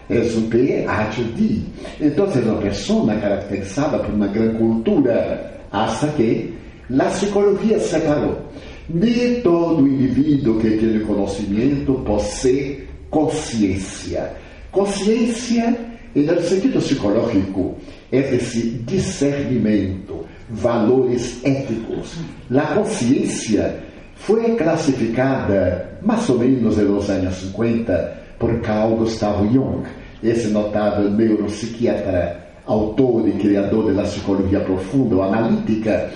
um 0.10 0.50
PhD. 0.50 1.62
Então, 2.02 2.26
é 2.26 2.40
uma 2.40 2.62
pessoa 2.62 3.16
caracterizada 3.16 4.00
por 4.00 4.14
uma 4.14 4.28
grande 4.28 4.58
cultura, 4.58 5.62
hasta 5.72 6.08
que 6.10 6.54
a 6.98 7.06
psicologia 7.06 7.80
separou 7.80 8.50
de 8.90 9.42
todo 9.42 9.88
indivíduo 9.88 10.60
que 10.60 10.72
tem 10.72 11.00
conhecimento 11.02 11.94
possui 12.06 12.88
consciência. 13.10 14.32
Consciência, 14.72 15.78
no 16.16 16.42
sentido 16.42 16.80
psicológico, 16.80 17.76
é 18.12 18.36
esse 18.36 18.62
discernimento, 18.88 20.26
valores 20.50 21.40
éticos. 21.44 22.18
A 22.56 22.74
consciência 22.74 23.84
foi 24.16 24.56
classificada 24.56 26.00
mais 26.02 26.28
ou 26.30 26.40
menos 26.40 26.78
nos 26.78 27.10
anos 27.10 27.36
50 27.36 28.20
por 28.40 28.60
Carl 28.62 28.96
Gustav 28.96 29.46
Jung, 29.54 29.84
esse 30.24 30.48
notável 30.48 31.10
neuropsiquiatra, 31.10 32.50
autor 32.66 33.28
e 33.28 33.32
criador 33.34 33.94
da 33.94 34.04
psicologia 34.04 34.60
profunda 34.60 35.16
ou 35.16 35.24
analítica 35.24 36.10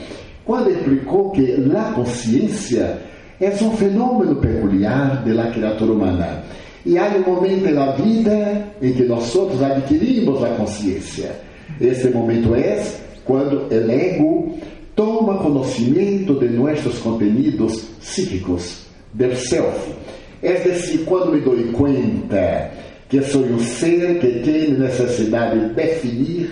quando 0.45 0.69
explicou 0.69 1.31
que 1.31 1.55
a 1.75 1.93
consciência 1.93 2.97
é 3.39 3.49
um 3.63 3.71
fenômeno 3.77 4.35
peculiar 4.35 5.23
da 5.23 5.51
criatura 5.51 5.93
humana. 5.93 6.43
E 6.85 6.97
há 6.97 7.07
um 7.07 7.33
momento 7.33 7.71
na 7.73 7.91
vida 7.93 8.65
em 8.81 8.93
que 8.93 9.03
nós 9.03 9.33
adquirimos 9.61 10.43
a 10.43 10.49
consciência. 10.49 11.31
Esse 11.79 12.09
momento 12.09 12.53
é 12.55 12.85
quando 13.23 13.67
o 13.69 13.91
ego 13.91 14.57
toma 14.95 15.37
conhecimento 15.37 16.37
de 16.39 16.49
nossos 16.49 16.99
contenidos 16.99 17.85
psíquicos, 18.01 18.85
del 19.13 19.35
self. 19.35 19.93
É 20.41 20.55
decir, 20.55 21.05
quando 21.05 21.31
me 21.31 21.39
dou 21.39 21.55
conta 21.71 22.69
que 23.13 23.21
sou 23.25 23.43
um 23.43 23.59
ser 23.59 24.17
que 24.17 24.39
tem 24.39 24.71
necessidade 24.71 25.59
de 25.59 25.75
definir, 25.75 26.49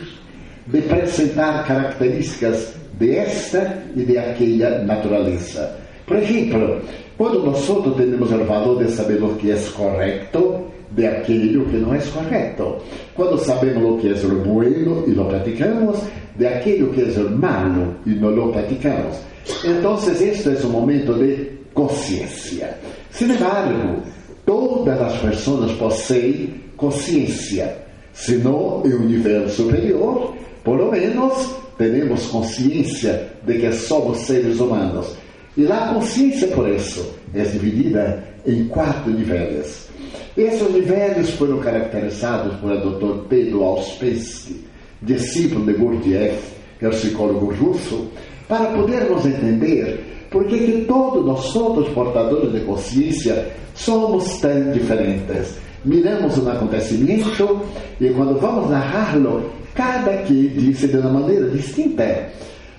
de 0.68 0.78
apresentar 0.78 1.66
características 1.66 2.76
desta 3.00 3.82
e 3.96 4.04
de 4.04 4.16
aquela 4.16 4.84
natureza. 4.84 5.76
Por 6.06 6.18
exemplo, 6.18 6.80
quando 7.18 7.44
nós 7.44 7.66
temos 7.66 8.32
o 8.32 8.46
valor 8.46 8.84
de 8.84 8.92
saber 8.92 9.24
o 9.24 9.34
que 9.38 9.50
é 9.50 9.56
correto 9.76 10.68
de 10.92 11.08
aquilo 11.08 11.66
que 11.66 11.78
não 11.78 11.96
é 11.96 11.98
correto, 11.98 12.78
quando 13.16 13.40
sabemos 13.40 13.84
o 13.84 13.98
que 13.98 14.10
é 14.10 14.14
o 14.14 14.36
bueno 14.46 15.04
e 15.08 15.16
lo 15.16 15.26
praticamos, 15.26 15.98
de 16.36 16.46
aquilo 16.46 16.94
que 16.94 17.02
é 17.02 17.20
o 17.22 17.32
malo 17.32 17.96
e 18.06 18.12
não 18.12 18.30
lo 18.30 18.52
praticamos. 18.52 19.18
Então, 19.66 19.96
este 19.96 20.48
é 20.48 20.68
um 20.68 20.70
momento 20.70 21.16
de 21.16 21.50
consciência. 21.74 22.78
Sin 23.10 23.32
embargo, 23.32 24.04
todas 24.46 25.02
as 25.02 25.18
pessoas 25.20 25.72
possuem 25.74 26.54
consciência. 26.78 27.76
Se 28.14 28.36
não 28.38 28.84
em 28.86 28.94
um 28.94 29.06
nível 29.06 29.48
superior, 29.50 30.34
por 30.64 30.78
lo 30.78 30.92
menos 30.92 31.56
temos 31.78 32.28
consciência 32.28 33.30
de 33.46 33.58
que 33.58 33.72
somos 33.72 34.20
seres 34.20 34.60
humanos. 34.60 35.16
E 35.58 35.66
a 35.70 35.94
consciência, 35.94 36.48
por 36.50 36.70
isso, 36.70 37.14
é 37.34 37.44
dividida 37.44 38.24
em 38.46 38.68
quatro 38.68 39.12
níveis. 39.12 39.90
Esses 40.38 40.72
níveis 40.72 41.30
foram 41.32 41.60
caracterizados 41.60 42.56
por 42.58 42.72
o 42.72 42.78
Dr. 42.78 43.28
Pedro 43.28 43.64
Auspensky, 43.64 44.66
discípulo 45.02 45.66
de 45.66 45.74
Gurdjieff, 45.74 46.54
que 46.80 46.86
é 46.86 46.88
o 46.88 46.92
psicólogo 46.92 47.54
russo, 47.54 48.08
para 48.48 48.66
podermos 48.68 49.26
entender 49.26 50.00
por 50.32 50.46
que 50.46 50.86
todos 50.88 51.26
nós 51.26 51.56
outros 51.56 51.90
portadores 51.90 52.52
de 52.54 52.62
consciência 52.62 53.52
somos 53.76 54.40
tão 54.40 54.72
diferentes. 54.72 55.58
Miramos 55.84 56.38
um 56.38 56.50
acontecimento 56.50 57.62
e 58.00 58.10
quando 58.10 58.40
vamos 58.40 58.70
narrá-lo, 58.70 59.52
cada 59.76 60.18
que 60.24 60.48
disse 60.48 60.88
de 60.88 60.98
uma 60.98 61.20
maneira 61.20 61.50
distinta. 61.50 62.30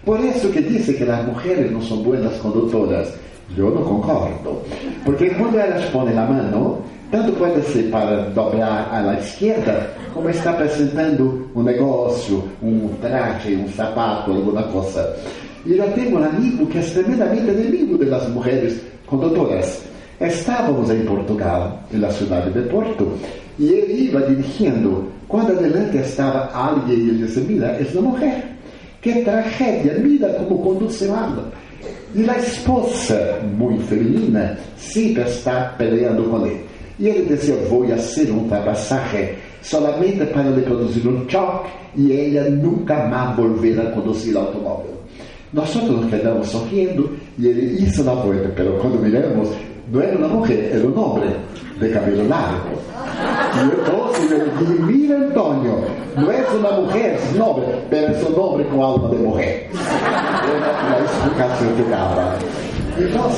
Por 0.03 0.19
isso 0.21 0.49
que 0.49 0.63
disse 0.63 0.95
que 0.95 1.05
as 1.05 1.27
mulheres 1.27 1.71
não 1.71 1.83
são 1.83 1.99
boas 1.99 2.37
condutoras. 2.39 3.13
Eu 3.55 3.71
não 3.71 3.83
concordo. 3.83 4.63
Porque 5.05 5.29
quando 5.31 5.59
elas 5.59 5.85
põem 5.91 6.17
a 6.17 6.25
mão, 6.25 6.81
tanto 7.11 7.33
pode 7.33 7.61
ser 7.67 7.91
para 7.91 8.31
dobrar 8.31 8.89
à 8.91 9.15
esquerda, 9.21 9.91
como 10.15 10.31
está 10.31 10.53
apresentando 10.53 11.51
um 11.55 11.63
negócio, 11.63 12.43
um 12.63 12.89
traje, 13.03 13.57
um 13.57 13.69
sapato, 13.69 14.31
alguma 14.31 14.63
coisa. 14.63 15.15
E 15.65 15.77
já 15.77 15.87
tenho 15.89 16.19
um 16.19 16.25
amigo 16.25 16.67
que 16.67 16.79
é 16.79 16.83
tremendamente 16.83 17.51
inimigo 17.51 18.05
das 18.05 18.29
mulheres 18.29 18.81
condutoras. 19.07 19.83
Estávamos 20.21 20.91
em 20.91 21.05
Portugal, 21.05 21.81
na 21.93 22.11
cidade 22.11 22.51
de 22.51 22.69
Porto, 22.69 23.13
e 23.59 23.69
ele 23.69 24.11
ia 24.11 24.21
dirigindo. 24.21 25.09
Quando 25.29 25.53
adelante 25.53 25.99
estava 25.99 26.51
alguém 26.53 26.95
ele 26.95 27.27
disse: 27.27 27.41
Mira, 27.41 27.67
é 27.67 27.99
uma 27.99 28.11
mulher. 28.11 28.45
Que 29.01 29.23
tragédia, 29.23 29.99
mira 29.99 30.29
como 30.35 30.59
conduz 30.59 31.03
ela. 31.03 31.53
E 32.15 32.29
a 32.29 32.39
esposa, 32.39 33.41
muito 33.57 33.83
feminina, 33.85 34.57
sempre 34.77 35.23
está 35.23 35.75
peleando 35.79 36.25
com 36.25 36.47
ele. 36.47 36.65
E 36.99 37.09
ele 37.09 37.27
disse: 37.27 37.53
Vou 37.69 37.87
fazer 37.89 38.31
um 38.31 38.41
ultrapassagem 38.43 39.31
solamente 39.63 40.25
para 40.27 40.51
lhe 40.51 40.63
produzir 40.63 41.07
um 41.09 41.29
choque 41.29 41.71
e 41.97 42.37
ela 42.37 42.51
nunca 42.51 43.07
mais 43.07 43.37
volverá 43.37 43.85
a 43.85 43.91
conduzir 43.93 44.37
automóvel. 44.37 45.02
Nós 45.53 45.75
nos 45.75 46.09
quedamos 46.11 46.49
sorrindo 46.49 47.11
e 47.39 47.47
ele 47.47 47.83
hizo 47.83 48.03
na 48.05 48.17
puerta, 48.17 48.51
pero 48.57 48.79
quando 48.81 48.99
miramos, 48.99 49.51
não 49.89 50.01
era 50.01 50.17
uma 50.17 50.29
mulher, 50.29 50.73
era 50.73 50.87
um 50.87 50.99
homem 50.99 51.31
de 51.79 51.89
cabelo 51.91 52.27
largo. 52.27 52.71
E 53.55 53.81
então 53.81 54.13
eu 54.31 54.49
dije, 54.59 54.83
mira 54.83 55.19
Antonio, 55.19 55.85
não 56.17 56.31
é 56.33 56.41
uma 56.49 56.73
mulher 56.81 57.21
nobre, 57.37 57.67
pero 57.91 58.15
é 58.15 58.29
um 58.31 58.41
homem 58.41 58.67
com 58.67 58.83
alma 58.83 59.09
de 59.11 59.17
mulher. 59.17 59.69
Era 59.75 60.97
a 60.97 61.05
explicação 61.05 61.77
que 61.77 61.83
dava. 61.91 62.39
Então, 62.99 63.31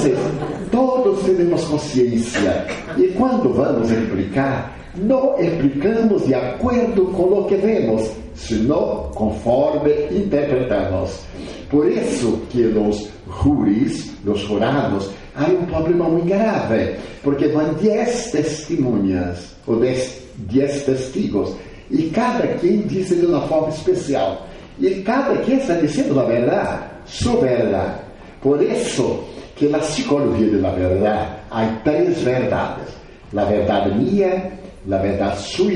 todos 0.71 1.23
temos 1.25 1.65
consciência. 1.65 2.65
E 2.97 3.09
quando 3.09 3.53
vamos 3.53 3.91
explicar, 3.91 4.73
não 4.97 5.37
explicamos 5.41 6.27
de 6.27 6.35
acordo 6.35 7.07
com 7.07 7.41
o 7.41 7.45
que 7.47 7.57
vemos, 7.57 8.09
senão 8.35 9.11
conforme 9.15 9.93
interpretamos. 10.13 11.25
Por 11.71 11.91
isso 11.91 12.41
que 12.51 12.63
os 12.63 13.09
juris, 13.43 14.13
os 14.25 14.41
jurados, 14.41 15.11
há 15.35 15.47
um 15.47 15.65
problema 15.67 16.09
muito 16.09 16.27
grave, 16.27 16.97
porque 17.23 17.49
vão 17.49 17.75
10 17.75 18.31
testemunhas, 18.31 19.55
ou 19.67 19.81
10 19.81 20.83
testigos, 20.85 21.55
e 21.91 22.05
cada 22.11 22.47
quem 22.59 22.83
diz 22.83 23.09
de 23.09 23.27
uma 23.27 23.43
forma 23.43 23.69
especial. 23.69 24.47
E 24.79 25.03
cada 25.03 25.37
quem 25.39 25.59
está 25.59 25.75
dizendo 25.75 26.19
a 26.21 26.25
verdade, 26.25 26.83
sua 27.07 27.41
verdade. 27.41 28.01
Por 28.41 28.63
isso 28.63 29.25
que 29.57 29.69
na 29.69 29.79
psicologia 29.79 30.59
da 30.59 30.71
verdade 30.71 31.29
há 31.51 31.67
três 31.85 32.21
verdades: 32.23 32.89
a 33.37 33.45
verdade 33.45 33.95
minha, 33.95 34.53
a 34.91 34.97
verdade 34.97 35.41
sua 35.41 35.73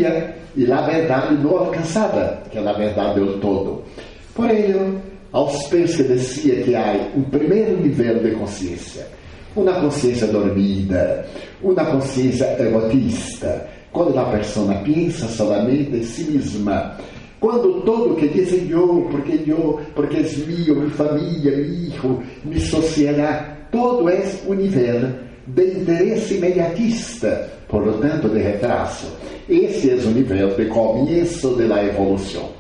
e 0.56 0.72
a 0.72 0.80
verdade 0.82 1.34
não 1.36 1.58
alcançada, 1.58 2.42
que 2.50 2.58
é 2.58 2.68
a 2.68 2.72
verdade 2.72 3.20
do 3.20 3.38
todo. 3.38 3.84
Por 4.34 4.50
ello, 4.50 5.00
Auspensky 5.30 6.04
dizia 6.04 6.62
que 6.62 6.74
há 6.74 7.10
um 7.14 7.22
primeiro 7.22 7.76
nível 7.76 8.18
de 8.20 8.30
consciência, 8.30 9.06
uma 9.54 9.74
consciência 9.74 10.26
dormida, 10.28 11.26
uma 11.62 11.84
consciência 11.84 12.56
egotista, 12.58 13.68
quando 13.92 14.18
a 14.18 14.24
pessoa 14.24 14.74
pensa 14.76 15.26
solamente 15.28 15.94
em 15.94 16.02
si 16.02 16.30
mesma, 16.30 16.96
quando 17.40 17.82
todo 17.82 18.16
que 18.16 18.28
dizem 18.28 18.70
eu, 18.70 19.06
porque 19.10 19.38
eu, 19.46 19.80
porque 19.94 20.16
é 20.16 20.22
meu, 20.22 20.76
minha 20.76 20.90
família, 20.90 21.56
meu 21.56 21.64
filho, 21.64 22.22
minha 22.44 22.60
sociedade, 22.60 23.50
todo 23.70 24.08
é 24.08 24.24
um 24.46 24.54
nível 24.54 25.10
de 25.46 25.64
interesse 25.78 26.34
imediatista, 26.34 27.50
por 27.68 27.84
de 27.84 28.38
retraso. 28.38 29.08
Esse 29.46 29.90
é 29.90 29.94
o 29.94 30.10
nível 30.10 30.48
de 30.56 30.64
começo 30.66 31.54
da 31.54 31.84
evolução. 31.84 32.57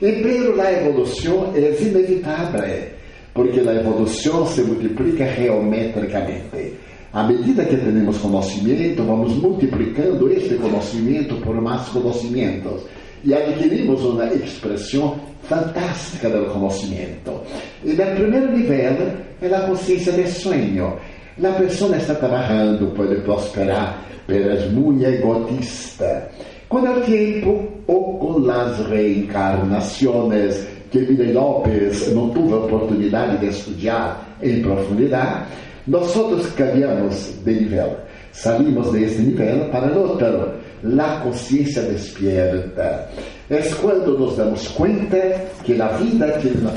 Empero, 0.00 0.60
a 0.60 0.72
evolução 0.72 1.52
é 1.56 1.58
inevitável, 1.82 2.88
porque 3.34 3.58
a 3.58 3.74
evolução 3.74 4.46
se 4.46 4.62
multiplica 4.62 5.26
geometricamente. 5.26 6.74
À 7.12 7.24
medida 7.24 7.64
que 7.64 7.76
temos 7.76 8.16
conhecimento, 8.18 9.02
vamos 9.02 9.34
multiplicando 9.34 10.30
este 10.30 10.54
conhecimento 10.54 11.34
por 11.36 11.60
mais 11.60 11.88
conhecimentos 11.88 12.82
e 13.24 13.34
adquirimos 13.34 14.04
uma 14.04 14.26
expressão 14.26 15.18
fantástica 15.42 16.30
do 16.30 16.46
conhecimento. 16.46 17.40
E 17.82 17.92
o 17.92 17.96
primeiro 17.96 18.56
nível 18.56 19.16
é 19.42 19.52
a 19.52 19.60
consciência 19.62 20.12
de 20.12 20.28
sonho. 20.28 20.96
A 21.42 21.52
pessoa 21.54 21.96
está 21.96 22.14
trabalhando, 22.14 22.94
pode 22.94 23.16
prosperar, 23.22 24.00
mas 24.28 24.46
é 24.46 24.68
muito 24.68 25.04
egotista. 25.04 26.30
Com 26.68 26.82
o 26.82 27.00
tempo 27.00 27.77
ou 27.88 28.18
com 28.18 28.50
as 28.50 28.78
reencarnações 28.86 30.66
que 30.90 31.00
Miguel 31.00 31.34
Lopes 31.34 32.14
não 32.14 32.30
teve 32.30 32.52
a 32.52 32.56
oportunidade 32.56 33.38
de 33.38 33.46
estudar 33.46 34.36
em 34.42 34.62
profundidade, 34.62 35.46
nós 35.86 36.14
outros 36.14 36.50
cambiamos 36.52 37.32
de 37.44 37.52
nível. 37.52 37.96
Salimos 38.32 38.92
desse 38.92 39.20
nível 39.22 39.64
para 39.70 39.90
outro, 39.98 40.52
a 41.00 41.20
consciência 41.20 41.82
despierta. 41.82 43.08
É 43.50 43.62
quando 43.80 44.18
nos 44.18 44.36
damos 44.36 44.68
conta 44.68 45.46
que 45.64 45.80
a 45.80 45.88
vida 45.88 46.28
tem 46.42 46.52
uma 46.52 46.72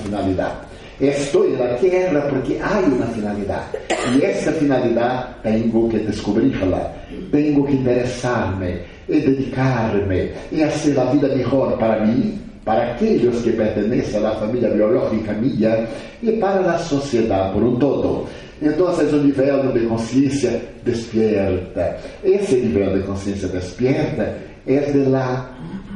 finalidade. 1.02 1.08
Estou 1.08 1.50
na 1.58 1.68
Terra 1.76 2.22
porque 2.30 2.58
há 2.62 2.80
uma 2.80 3.08
finalidade. 3.08 3.78
E 4.16 4.24
essa 4.24 4.52
finalidade 4.54 5.28
tenho 5.44 5.90
que 5.90 5.98
descobri-la, 6.00 6.94
tenho 7.32 7.64
que 7.66 7.74
interessar-me 7.74 8.80
e 9.10 9.20
dedicar-me 9.20 10.32
e 10.52 10.64
fazer 10.66 11.00
a 11.00 11.06
vida 11.06 11.28
melhor 11.30 11.78
para 11.78 12.06
mim, 12.06 12.40
para 12.64 12.92
aqueles 12.92 13.42
que 13.42 13.52
pertencem 13.52 14.26
à 14.26 14.32
família 14.36 14.70
biológica 14.70 15.34
minha 15.34 15.88
e 16.22 16.32
para 16.34 16.72
a 16.72 16.78
sociedade 16.78 17.54
por 17.54 17.64
um 17.64 17.76
todo. 17.78 18.28
Então, 18.62 18.90
é 18.90 19.04
um 19.04 19.24
nível 19.24 19.72
de 19.74 19.88
consciência 19.88 20.62
despierta. 20.86 21.98
Esse 22.24 22.58
nível 22.58 22.94
de 22.94 23.04
consciência 23.08 23.48
despierta 23.48 24.38
é 24.68 24.80
de 24.82 25.00
lá 25.10 25.50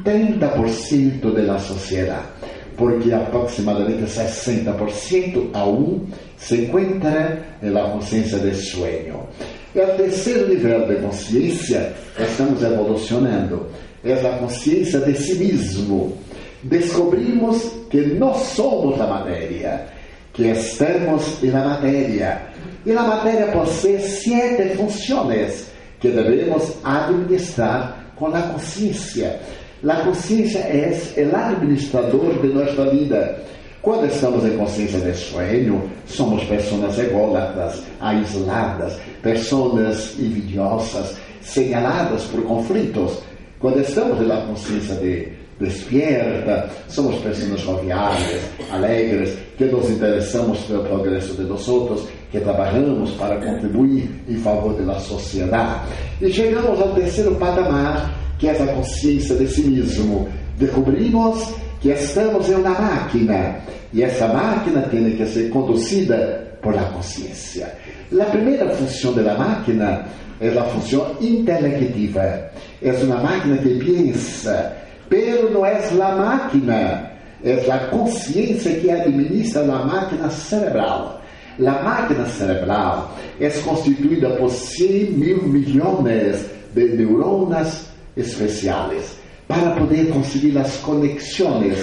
30% 0.04 1.46
da 1.46 1.60
sociedade 1.60 2.35
porque 2.78 3.14
aproximadamente 3.14 4.04
60% 4.04 5.50
aún 5.54 6.08
se 6.38 6.66
encuentra 6.66 7.58
na 7.62 7.90
consciência 7.90 8.38
de 8.40 8.54
sueño. 8.54 9.28
E 9.74 9.80
o 9.80 9.88
terceiro 9.98 10.48
nível 10.48 10.88
de 10.88 10.96
consciência, 10.96 11.94
estamos 12.18 12.62
evolucionando, 12.64 13.68
é 14.04 14.14
a 14.14 14.38
consciência 14.38 15.00
de 15.00 15.16
si 15.16 15.36
mesmo. 15.36 16.18
Descobrimos 16.64 17.62
que 17.90 18.02
nós 18.02 18.38
somos 18.56 19.00
a 19.00 19.08
matéria, 19.08 19.86
que 20.34 20.44
estamos 20.44 21.42
na 21.44 21.64
matéria. 21.66 22.42
E 22.86 22.92
a 22.92 23.02
matéria 23.02 23.48
possui 23.48 24.00
sete 24.00 24.76
funções 24.78 25.68
que 26.00 26.10
devemos 26.10 26.72
administrar 26.84 28.06
com 28.16 28.28
a 28.28 28.42
consciência. 28.42 29.40
A 29.88 29.98
consciência 29.98 30.60
é 30.60 31.30
o 31.32 31.36
administrador 31.36 32.42
de 32.42 32.48
nossa 32.48 32.90
vida. 32.90 33.38
Quando 33.84 34.08
estamos 34.08 34.44
em 34.44 34.58
consciência 34.58 35.00
de 35.00 35.14
sonho, 35.16 35.88
somos 36.08 36.44
pessoas 36.46 36.98
ególatras, 36.98 37.84
aisladas, 38.00 38.98
pessoas 39.22 40.16
envidiosas, 40.18 41.16
señaladas 41.42 42.24
por 42.24 42.44
conflitos. 42.46 43.20
Quando 43.60 43.80
estamos 43.80 44.28
na 44.28 44.42
consciência 44.48 44.96
de 44.96 45.28
despierta, 45.60 46.68
somos 46.88 47.18
pessoas 47.22 47.62
joviais, 47.62 48.42
alegres, 48.72 49.38
que 49.56 49.66
nos 49.66 49.88
interessamos 49.88 50.62
pelo 50.62 50.84
progresso 50.84 51.36
de 51.36 51.44
nós 51.44 51.68
outros, 51.68 52.08
que 52.32 52.40
trabalhamos 52.40 53.12
para 53.12 53.38
contribuir 53.38 54.10
em 54.28 54.38
favor 54.38 54.74
da 54.84 55.00
sociedade. 55.00 55.82
E 56.20 56.30
chegamos 56.32 56.82
ao 56.82 56.96
terceiro 56.96 57.36
patamar, 57.36 58.25
que 58.38 58.48
é 58.48 58.52
a 58.52 58.68
consciência 58.68 59.36
de 59.36 59.48
si 59.48 59.64
mesmo. 59.64 60.28
Descobrimos 60.58 61.54
que 61.82 61.90
estamos 61.90 62.50
em 62.50 62.56
uma 62.56 62.70
máquina 62.70 63.58
e 63.94 64.04
essa 64.04 64.28
máquina 64.28 64.82
tem 64.84 65.16
que 65.16 65.26
ser 65.26 65.50
conduzida 65.50 66.58
por 66.62 66.74
consciência. 66.74 67.72
A 68.20 68.26
primeira 68.26 68.70
função 68.72 69.14
da 69.14 69.38
máquina 69.38 70.06
é 70.40 70.50
a 70.50 70.64
função 70.64 71.16
intelectiva. 71.22 72.50
É 72.82 72.92
uma 73.04 73.18
máquina 73.18 73.58
que 73.58 73.80
pensa, 73.80 74.76
pero 75.10 75.52
não 75.52 75.66
é 75.66 75.78
a 75.78 76.16
máquina, 76.16 77.12
é 77.44 77.72
a 77.72 77.80
consciência 77.88 78.80
que 78.80 78.90
administra 78.90 79.62
a 79.62 79.86
máquina 79.86 80.30
cerebral. 80.30 81.22
A 81.60 81.84
máquina 81.84 82.26
cerebral 82.26 83.16
é 83.40 83.50
constituída 83.50 84.32
por 84.32 84.50
100 84.50 85.12
mil 85.12 85.44
milhões 85.44 86.46
de 86.74 86.84
neuronas 86.98 87.85
especiais 88.16 89.18
para 89.48 89.72
poder 89.72 90.10
conseguir 90.10 90.58
as 90.58 90.78
conexões, 90.78 91.78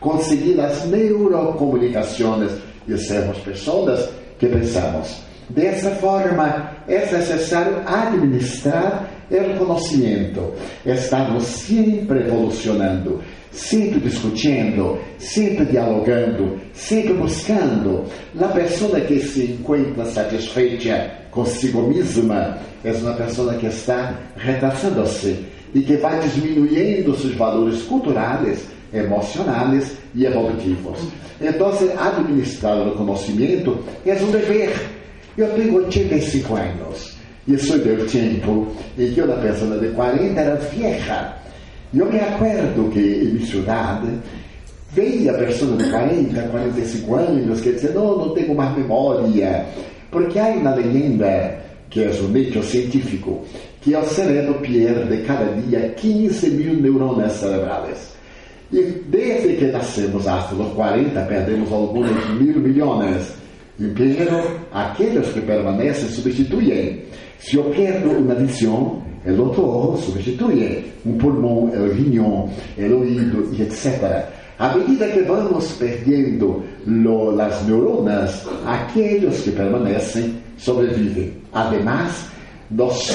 conseguir 0.00 0.60
as 0.60 0.84
neurocomunicações 0.86 2.52
e 2.86 2.96
sermos 2.98 3.38
pessoas 3.38 4.08
que 4.38 4.46
pensamos. 4.46 5.26
Dessa 5.48 5.90
forma, 5.92 6.70
é 6.88 6.98
necessário 6.98 7.82
administrar 7.86 9.08
o 9.30 9.64
conhecimento. 9.64 10.52
Estamos 10.84 11.44
sempre 11.44 12.20
evolucionando, 12.20 13.20
sempre 13.52 14.00
discutindo, 14.00 14.98
sempre 15.18 15.64
dialogando, 15.66 16.58
sempre 16.72 17.14
buscando. 17.14 18.04
A 18.40 18.48
pessoa 18.48 19.00
que 19.00 19.20
se 19.20 19.52
encontra 19.52 20.04
satisfeita 20.04 21.12
consigo 21.30 21.82
mesma 21.82 22.58
é 22.84 22.92
uma 22.92 23.14
pessoa 23.14 23.54
que 23.54 23.66
está 23.66 24.18
retraçando-se 24.36 25.55
e 25.74 25.80
que 25.80 25.96
vai 25.96 26.18
diminuindo 26.28 27.14
seus 27.16 27.34
valores 27.34 27.82
culturais, 27.82 28.66
emocionais 28.92 29.96
e 30.14 30.24
evolutivos. 30.24 30.98
Então, 31.40 31.68
administrar 31.68 32.88
o 32.88 32.92
conhecimento 32.92 33.78
é 34.04 34.14
um 34.14 34.30
dever. 34.30 34.72
Eu 35.36 35.48
tenho 35.54 35.74
85 35.76 36.54
anos. 36.54 37.16
E 37.46 37.56
sou 37.58 37.78
do 37.78 38.06
tempo 38.06 38.66
em 38.98 39.12
que 39.12 39.20
uma 39.20 39.36
pessoa 39.36 39.78
de 39.78 39.88
40 39.88 40.40
era 40.40 40.56
vieja. 40.56 41.36
Eu 41.94 42.10
me 42.10 42.18
acordo 42.18 42.90
que 42.90 42.98
minha 42.98 43.46
cidade 43.46 44.08
veio 44.92 45.30
a 45.30 45.38
pessoa 45.38 45.76
de 45.76 45.88
40, 45.88 46.42
45 46.42 47.14
anos 47.14 47.60
que 47.60 47.72
dizia: 47.72 47.92
Não, 47.92 48.18
não 48.18 48.34
tenho 48.34 48.54
mais 48.54 48.76
memória. 48.76 49.64
Porque 50.10 50.38
há 50.38 50.48
uma 50.48 50.74
lenda, 50.74 51.60
que 51.88 52.02
é 52.02 52.08
um 52.08 52.36
hecho 52.36 52.62
científico, 52.64 53.44
que 53.86 53.94
o 53.94 54.02
cérebro 54.02 54.54
perde 54.54 55.16
cada 55.18 55.44
dia 55.62 55.88
15 55.90 56.50
mil 56.50 56.74
neurônios 56.74 57.34
cerebrais. 57.34 58.16
E 58.72 58.82
desde 59.06 59.54
que 59.58 59.66
nascemos 59.66 60.26
até 60.26 60.56
os 60.56 60.72
40, 60.74 61.20
perdemos 61.22 61.72
alguns 61.72 62.10
mil 62.30 62.58
milhões. 62.58 63.32
Pero 63.78 64.42
aqueles 64.72 65.28
que 65.28 65.40
permanecem 65.40 66.08
substituem. 66.08 67.00
Se 67.38 67.54
eu 67.54 67.62
perdo 67.70 68.10
uma 68.10 68.34
visão, 68.34 69.00
o 69.24 69.40
outro 69.40 69.98
substitui 70.02 70.84
um 71.06 71.16
pulmão, 71.16 71.66
o 71.66 71.88
riñón, 71.92 72.50
o 72.76 72.92
ouvido, 72.92 73.48
etc. 73.56 74.26
À 74.58 74.74
medida 74.74 75.06
que 75.10 75.20
vamos 75.20 75.70
perdendo 75.78 76.64
lo, 76.86 77.40
as 77.40 77.64
neuronas, 77.66 78.44
aqueles 78.66 79.42
que 79.42 79.52
permanecem 79.52 80.34
sobrevivem. 80.58 81.34
Además, 81.52 82.34
nós 82.70 83.10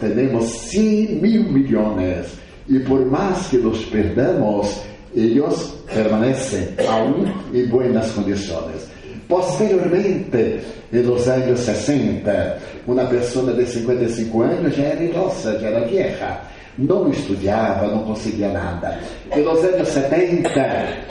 temos 0.00 0.46
100 0.46 1.20
mil 1.20 1.44
milhões 1.44 2.26
e 2.68 2.78
por 2.80 3.04
mais 3.06 3.48
que 3.48 3.58
nos 3.58 3.84
perdamos, 3.86 4.80
eles 5.14 5.74
permanecem 5.92 6.68
aún 6.88 7.26
em 7.52 7.66
boas 7.66 8.10
condições. 8.12 8.90
Posteriormente, 9.28 10.60
nos 10.92 11.28
anos 11.28 11.60
60, 11.60 12.58
uma 12.86 13.04
pessoa 13.06 13.52
de 13.52 13.66
55 13.66 14.42
anos 14.42 14.74
já 14.74 14.82
era 14.84 15.04
idosa, 15.04 15.58
já 15.58 15.68
era 15.68 15.86
vieja. 15.86 16.40
Não 16.78 17.10
estudava, 17.10 17.88
não 17.88 18.04
conseguia 18.04 18.48
nada. 18.48 18.98
E 19.36 19.40
nos 19.40 19.62
anos 19.64 19.88
70, 19.88 20.48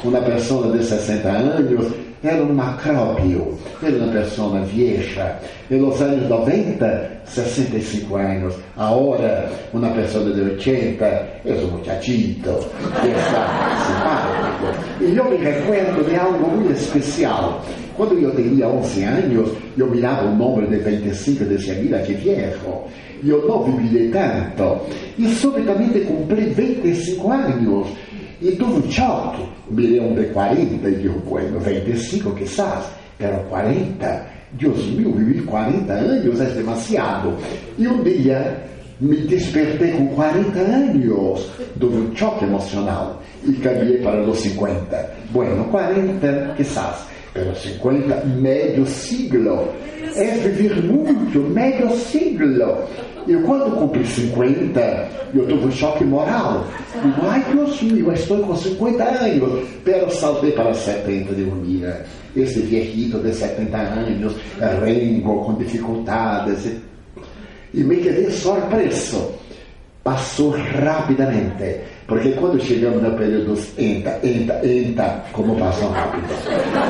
uma 0.03 0.21
pessoa 0.21 0.75
de 0.75 0.83
60 0.83 1.29
anos 1.29 1.93
era 2.23 2.43
um 2.43 2.53
macróbio, 2.53 3.57
era 3.81 3.97
uma 3.97 4.13
pessoa 4.13 4.61
vieja. 4.61 5.35
E 5.69 5.75
nos 5.75 5.99
anos 6.01 6.29
90, 6.29 7.11
65 7.25 8.15
anos. 8.15 8.55
Agora, 8.77 9.49
uma 9.73 9.89
pessoa 9.89 10.31
de 10.31 10.41
80 10.41 11.05
é 11.05 11.29
um 11.45 11.77
muchachito, 11.77 12.53
que 13.01 13.07
está 13.07 13.77
simpático. 13.87 15.03
E 15.03 15.17
eu 15.17 15.25
me 15.29 15.37
recuerdo 15.37 16.07
de 16.07 16.15
algo 16.15 16.47
muito 16.47 16.73
especial. 16.73 17.63
Quando 17.97 18.17
eu 18.19 18.35
tinha 18.35 18.67
11 18.67 19.03
anos, 19.03 19.51
eu 19.77 19.89
mirava 19.89 20.27
o 20.27 20.35
número 20.35 20.67
de 20.67 20.77
25 20.77 21.43
e 21.43 21.47
dizia, 21.47 21.73
mira 21.75 21.99
que 21.99 22.13
viejo. 22.13 22.83
Eu 23.23 23.47
não 23.47 23.63
vivi 23.63 24.09
tanto. 24.09 24.81
E 25.17 25.27
subitamente 25.35 25.99
cumpri 26.01 26.45
25 26.45 27.31
anos. 27.31 27.87
E 28.41 28.51
tuve 28.53 28.87
um 28.87 28.91
choque. 28.91 29.43
Um 29.69 30.15
de 30.15 30.25
40 30.33 30.89
e 30.89 30.95
digo, 30.95 31.19
bueno, 31.19 31.59
25 31.59 32.31
quizás, 32.31 32.85
pero 33.17 33.37
40, 33.49 34.25
Deus 34.53 34.85
meu, 34.87 35.13
vivi 35.13 35.41
40 35.41 35.93
anos 35.93 36.41
é 36.41 36.45
demasiado. 36.45 37.37
E 37.77 37.87
um 37.87 38.03
dia 38.03 38.57
me 38.99 39.15
despertei 39.17 39.91
com 39.91 40.07
40 40.07 40.59
anos, 40.59 41.49
tive 41.79 41.95
um 41.95 42.15
choque 42.15 42.45
emocional 42.45 43.21
e 43.45 43.53
caminhei 43.53 43.99
para 43.99 44.21
os 44.23 44.39
50. 44.39 45.11
Bueno, 45.31 45.63
40 45.65 46.53
quizás, 46.57 47.05
pero 47.33 47.55
50, 47.55 48.25
meio 48.25 48.85
siglo. 48.85 49.69
É 50.15 50.37
viver 50.37 50.83
muito, 50.83 51.39
meio 51.39 51.89
siglo. 51.91 52.83
E 53.27 53.35
quando 53.45 53.75
cumpri 53.77 54.05
50, 54.05 55.09
eu 55.33 55.47
tive 55.47 55.65
um 55.65 55.71
choque 55.71 56.03
moral. 56.03 56.65
Digo, 57.01 57.27
ai 57.27 57.43
Deus 57.53 57.81
meu, 57.81 58.07
eu 58.07 58.13
estou 58.13 58.39
com 58.39 58.55
50 58.55 59.03
anos. 59.03 59.67
Pero 59.85 60.09
saltei 60.11 60.51
para 60.51 60.73
70 60.73 61.33
de 61.33 61.43
mira. 61.43 62.05
Esse 62.35 62.61
viejito 62.61 63.19
de 63.19 63.33
70 63.33 63.77
anos, 63.77 64.35
rengo, 64.83 65.45
com 65.45 65.53
dificuldades. 65.53 66.71
E 67.73 67.83
me 67.83 67.97
quedei 67.97 68.29
surpreso. 68.31 69.31
Passou 70.03 70.49
rapidamente. 70.49 71.79
Porque 72.11 72.31
quando 72.31 72.59
chegamos 72.59 73.01
no 73.01 73.11
período 73.13 73.55
dos 73.55 73.79
enta, 73.79 74.19
enta, 74.21 74.59
enta, 74.67 75.23
como 75.31 75.55
passou 75.55 75.91
rápido. 75.91 76.27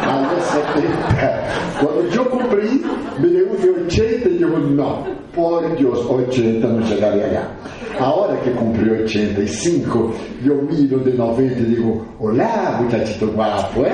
Aos 0.10 0.44
70, 0.46 1.80
quando 1.80 2.16
eu 2.16 2.26
cumpri, 2.26 2.84
me 3.20 3.30
deu 3.30 3.56
de 3.56 3.70
80 3.70 4.30
e 4.30 4.42
eu, 4.42 4.50
não, 4.50 5.06
por 5.32 5.62
Deus, 5.76 6.04
80 6.10 6.68
não 6.68 6.84
chegaria 6.88 7.28
lá. 7.34 7.52
A 8.00 8.10
hora 8.10 8.36
que 8.38 8.50
cumpri 8.52 8.90
85, 8.90 10.14
eu 10.44 10.64
miro 10.64 11.00
de 11.00 11.12
90 11.12 11.60
e 11.60 11.66
digo, 11.66 12.06
olá, 12.20 12.80
muchachito 12.82 13.28
guapo, 13.28 13.86
é? 13.86 13.92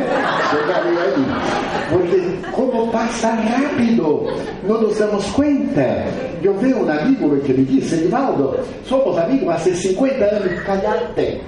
Chegaria 0.50 1.02
aí. 1.02 1.26
Porque 1.90 2.52
como 2.52 2.88
passa 2.92 3.30
rápido, 3.30 4.28
não 4.68 4.82
nos 4.82 4.98
damos 4.98 5.26
conta. 5.32 6.06
Eu 6.44 6.54
vi 6.60 6.74
um 6.74 6.90
amigo 6.90 7.36
que 7.42 7.54
me 7.54 7.66
disse, 7.66 7.96
Edivaldo, 7.96 8.58
somos 8.86 9.18
amigos 9.18 9.50
há 9.50 9.58
50 9.60 10.24
anos, 10.24 10.64
callate. 10.64 11.20
É 11.20 11.42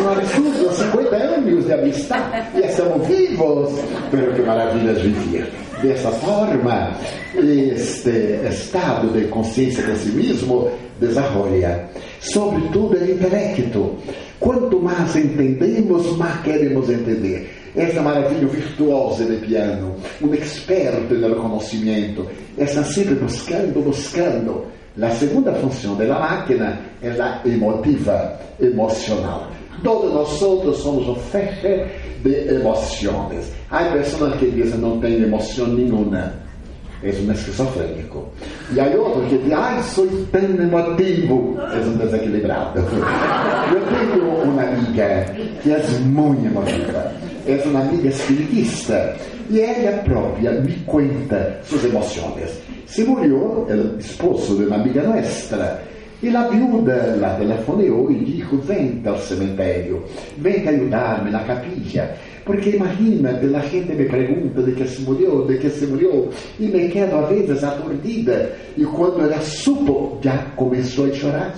um 0.00 0.08
absurdo, 0.08 0.72
50 0.72 1.16
anos 1.16 1.66
de 1.66 1.72
amistade 1.72 2.46
e 2.54 2.60
estamos 2.60 3.06
vivos. 3.06 3.70
Pero 4.10 4.32
que 4.32 4.42
maravilha 4.42 4.92
viver. 4.94 5.52
Dessa 5.86 6.10
forma, 6.10 6.98
este 7.36 8.40
estado 8.44 9.06
de 9.12 9.28
consciência 9.28 9.84
de 9.84 9.96
si 9.96 10.08
mesmo 10.08 10.68
desenvolve, 10.98 11.64
sobretudo 12.18 12.96
o 12.96 13.08
intelecto. 13.08 13.94
Quanto 14.40 14.80
mais 14.80 15.14
entendemos, 15.14 16.16
mais 16.16 16.40
queremos 16.42 16.90
entender. 16.90 17.48
Essa 17.76 18.02
maravilha 18.02 18.48
virtuosa 18.48 19.26
de 19.26 19.36
piano, 19.36 19.94
um 20.20 20.34
experto 20.34 21.14
no 21.14 21.36
conhecimento, 21.36 22.26
está 22.58 22.82
sempre 22.82 23.14
buscando, 23.14 23.80
buscando 23.80 24.66
La 24.96 25.10
segunda 25.10 25.52
de 25.52 26.06
la 26.06 26.18
máquina 26.18 26.80
es 27.00 27.16
la 27.16 27.42
emotiva, 27.44 28.40
emocional. 28.58 29.42
Todos 29.82 30.12
nosotros 30.12 30.78
somos 30.82 31.18
feche 31.30 31.86
de 32.24 32.56
emociones. 32.56 33.52
Hay 33.70 33.92
personas 33.92 34.36
que 34.38 34.46
dicen 34.46 34.80
no 34.80 34.92
tengo 35.00 35.24
emoción 35.24 35.76
ninguna. 35.76 36.32
Es 37.02 37.20
un 37.20 37.30
esquizofrénico. 37.30 38.32
Y 38.74 38.80
hay 38.80 38.94
otros 38.94 39.28
que 39.28 39.36
dicen, 39.36 39.52
ay, 39.54 39.82
soy 39.82 40.08
tan 40.32 40.60
emotivo. 40.60 41.56
Es 41.78 41.86
un 41.86 41.98
desequilibrado. 41.98 42.74
Yo 43.72 43.78
tengo 43.78 44.42
una 44.44 44.62
amiga 44.68 45.26
que 45.62 45.72
es 45.76 46.00
muy 46.00 46.36
emotiva. 46.38 47.12
Es 47.46 47.64
una 47.66 47.80
amiga 47.80 48.08
espiritista. 48.08 49.14
Y 49.50 49.60
ella 49.60 50.02
propia 50.04 50.52
me 50.52 50.74
cuenta 50.84 51.60
sus 51.64 51.84
emociones. 51.84 52.58
Se 52.86 53.04
murió 53.04 53.66
el 53.68 53.96
esposo 53.98 54.54
de 54.56 54.66
una 54.66 54.76
amiga 54.76 55.02
nuestra. 55.02 55.80
Y 56.26 56.30
la 56.30 56.48
viuda 56.48 57.14
la 57.20 57.38
telefoneó 57.38 58.10
y 58.10 58.16
dijo, 58.16 58.60
vente 58.66 59.08
al 59.08 59.16
cementerio, 59.18 60.02
vente 60.38 60.68
a 60.68 60.72
ayudarme 60.72 61.28
en 61.28 61.32
la 61.34 61.46
capilla. 61.46 62.16
Porque 62.44 62.70
imagínate, 62.70 63.46
la 63.46 63.60
gente 63.60 63.94
me 63.94 64.06
pregunta 64.06 64.60
de 64.60 64.74
qué 64.74 64.88
se 64.88 65.02
murió, 65.02 65.42
de 65.42 65.56
qué 65.56 65.70
se 65.70 65.86
murió, 65.86 66.28
y 66.58 66.66
me 66.66 66.88
quedo 66.88 67.18
a 67.18 67.30
veces 67.30 67.62
aturdida. 67.62 68.50
Y 68.76 68.82
cuando 68.82 69.24
ella 69.24 69.40
supo, 69.40 70.18
ya 70.20 70.52
comenzó 70.56 71.04
a 71.04 71.10
llorar. 71.10 71.54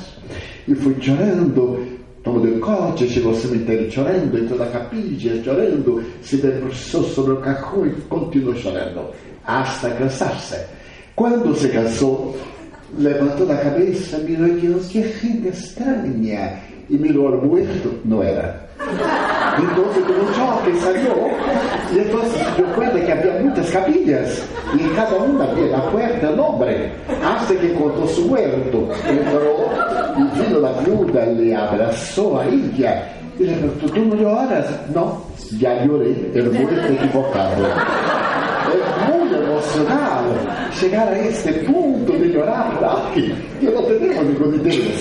Y 0.67 0.75
fui 0.75 0.95
llorando, 1.01 1.81
tomó 2.23 2.41
del 2.41 2.61
coche, 2.61 3.07
llegó 3.07 3.31
al 3.31 3.37
cementerio 3.37 3.89
llorando, 3.89 4.37
entró 4.37 4.63
a 4.63 4.67
la 4.67 4.71
capilla 4.71 5.35
llorando, 5.37 5.99
se 6.21 6.37
debruçó 6.37 7.03
sobre 7.05 7.39
el 7.39 7.41
cajón 7.41 7.89
y 7.89 8.03
continuó 8.07 8.53
llorando, 8.53 9.13
hasta 9.47 9.97
cansarse. 9.97 10.67
Cuando 11.15 11.55
se 11.55 11.71
cansó, 11.71 12.35
levantó 12.97 13.45
la 13.45 13.61
cabeza, 13.61 14.19
miró 14.27 14.47
y 14.47 14.53
dijo, 14.53 14.79
qué 14.93 15.03
gente 15.03 15.49
extraña. 15.49 16.61
Y 16.89 16.97
miró 16.97 17.29
al 17.29 17.43
muerto, 17.43 17.91
no 18.05 18.23
era. 18.23 18.67
Entonces 19.59 20.05
tuvo 20.07 20.21
un 20.21 20.33
choque, 20.35 20.81
salió. 20.81 21.15
Y 21.95 21.99
entonces 21.99 22.57
dio 22.57 22.67
cuenta 22.75 23.05
que 23.05 23.13
había 23.13 23.41
muchas 23.43 23.71
capillas. 23.71 24.43
Y 24.79 24.83
en 24.83 24.91
cada 24.95 25.17
una 25.17 25.45
había 25.51 25.67
la 25.67 25.91
puerta 25.91 26.31
el 26.31 26.41
hombre. 26.41 26.93
Hasta 27.25 27.55
que 27.55 27.73
encontró 27.73 28.07
su 28.09 28.29
muerto. 28.29 28.89
Entró 29.07 29.69
y 30.17 30.41
vino 30.41 30.61
la 30.61 30.73
viuda, 30.81 31.27
le 31.27 31.55
abrazó 31.55 32.41
a 32.41 32.47
ella. 32.47 33.13
Y 33.39 33.45
le 33.45 33.55
preguntó, 33.55 33.87
¿tú 33.87 34.05
no 34.05 34.15
lloras? 34.17 34.67
No, 34.95 35.23
ya 35.59 35.85
lloré, 35.85 36.31
el 36.35 36.51
muerto 36.51 36.93
equivocado. 36.93 37.67
Es 38.69 39.09
muy 39.09 39.18
llegar 40.81 41.09
a 41.09 41.19
este 41.19 41.53
punto 41.65 42.13
de 42.13 42.29
llorar 42.29 42.75
por 42.75 42.85
alguien 42.85 43.35
que 43.61 43.67
no 43.67 43.81
tenemos 43.83 44.25
ninguna 44.25 44.57
idea. 44.57 44.95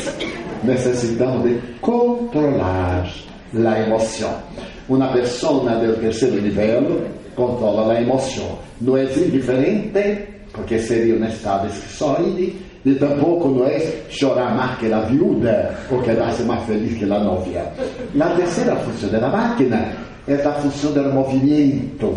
Necesitamos 0.63 1.43
de 1.43 1.60
controlar 1.82 3.08
la 3.54 3.86
emoción. 3.86 4.32
Una 4.88 5.12
persona 5.12 5.76
del 5.78 5.96
tercer 5.96 6.41
nivel 6.41 6.86
controla 7.36 7.93
la 7.93 8.00
emoción. 8.00 8.48
No 8.82 8.98
es 8.98 9.15
indiferente, 9.17 10.41
porque 10.54 10.80
sería 10.80 11.15
un 11.15 11.24
estado 11.26 11.67
esquizoide, 11.67 12.54
y 12.84 12.96
tampoco 12.96 13.50
no 13.50 13.67
es 13.67 14.08
llorar 14.10 14.56
más 14.56 14.78
que 14.78 14.88
la 14.88 15.02
viuda 15.02 15.78
o 15.91 16.02
quedarse 16.02 16.43
más 16.46 16.63
feliz 16.63 16.98
que 16.98 17.06
la 17.06 17.20
novia. 17.20 17.70
La 18.15 18.34
tercera 18.36 18.76
función 18.78 19.12
de 19.12 19.22
la 19.22 19.30
máquina 19.30 19.91
es 20.26 20.43
la 20.43 20.54
función 20.54 20.93
del 20.93 21.13
movimiento. 21.13 22.13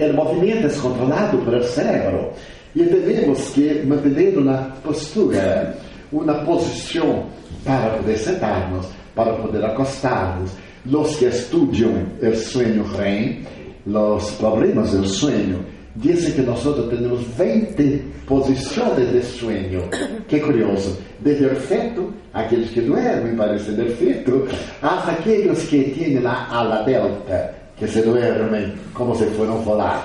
El 0.00 0.14
movimiento 0.14 0.66
es 0.66 0.78
controlado 0.78 1.38
por 1.40 1.54
el 1.54 1.64
cerebro 1.64 2.32
y 2.74 2.84
tenemos 2.84 3.38
que 3.50 3.82
mantener 3.86 4.38
una 4.38 4.72
postura, 4.76 5.74
una 6.10 6.42
posición 6.42 7.24
para 7.66 7.98
poder 7.98 8.16
sentarnos, 8.16 8.88
para 9.14 9.36
poder 9.36 9.62
acostarnos. 9.62 10.52
Los 10.86 11.18
que 11.18 11.28
estudian 11.28 12.14
el 12.22 12.34
sueño 12.34 12.86
REM, 12.96 13.44
los 13.84 14.30
problemas 14.32 14.90
del 14.94 15.06
sueño, 15.06 15.58
dicen 15.96 16.32
que 16.32 16.42
nosotros 16.44 16.88
tenemos 16.88 17.20
20 17.36 18.02
posiciones 18.26 19.12
de 19.12 19.22
sueño. 19.22 19.82
Qué 20.28 20.40
curioso. 20.40 20.96
Desde 21.22 21.44
el 21.50 21.56
feto, 21.56 22.10
aquellos 22.32 22.70
que 22.70 22.80
duermen 22.80 23.36
parece 23.36 23.72
del 23.72 23.90
feto, 23.90 24.46
hasta 24.80 25.12
aquellos 25.12 25.58
que 25.64 25.82
tienen 25.82 26.24
la 26.24 26.46
ala 26.46 26.84
delta, 26.84 27.59
que 27.80 27.88
se 27.88 28.02
duermen 28.02 28.74
como 28.92 29.14
si 29.14 29.24
fueran 29.24 29.64
volar. 29.64 30.02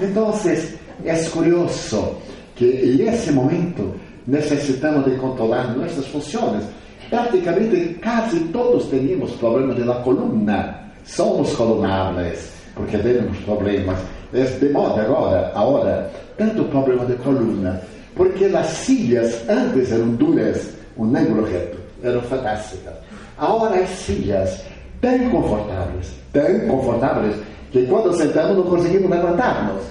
Entonces, 0.00 0.74
es 1.04 1.28
curioso 1.28 2.18
que 2.56 2.94
en 2.94 3.08
ese 3.08 3.30
momento 3.32 3.94
necesitamos 4.26 5.04
controlar 5.20 5.76
nuestras 5.76 6.06
funciones. 6.06 6.64
Prácticamente 7.10 7.98
casi 8.00 8.40
todos 8.46 8.90
tenemos 8.90 9.30
problemas 9.32 9.76
de 9.76 9.84
la 9.84 10.02
columna. 10.02 10.90
Somos 11.04 11.50
columnables 11.52 12.50
porque 12.74 12.96
tenemos 12.96 13.36
problemas. 13.38 13.98
Es 14.32 14.58
de 14.58 14.70
moda 14.70 15.02
agora, 15.02 15.52
ahora, 15.54 16.10
tanto 16.38 16.66
problema 16.70 17.04
de 17.04 17.16
columna, 17.16 17.78
porque 18.16 18.48
las 18.48 18.68
sillas 18.68 19.44
antes 19.46 19.92
eran 19.92 20.16
duras, 20.16 20.70
un 20.96 21.14
ángulo 21.14 21.44
reto, 21.44 21.76
eran 22.02 22.22
fantásticas. 22.22 22.94
Ahora 23.36 23.76
hay 23.76 23.86
sillas 23.86 24.64
tan 25.02 25.28
confortables, 25.30 26.14
tan 26.32 26.68
confortables, 26.68 27.34
que 27.72 27.84
quando 27.86 28.12
sentamos 28.14 28.56
não 28.56 28.62
conseguimos 28.62 29.10
levantar-nos. 29.10 29.82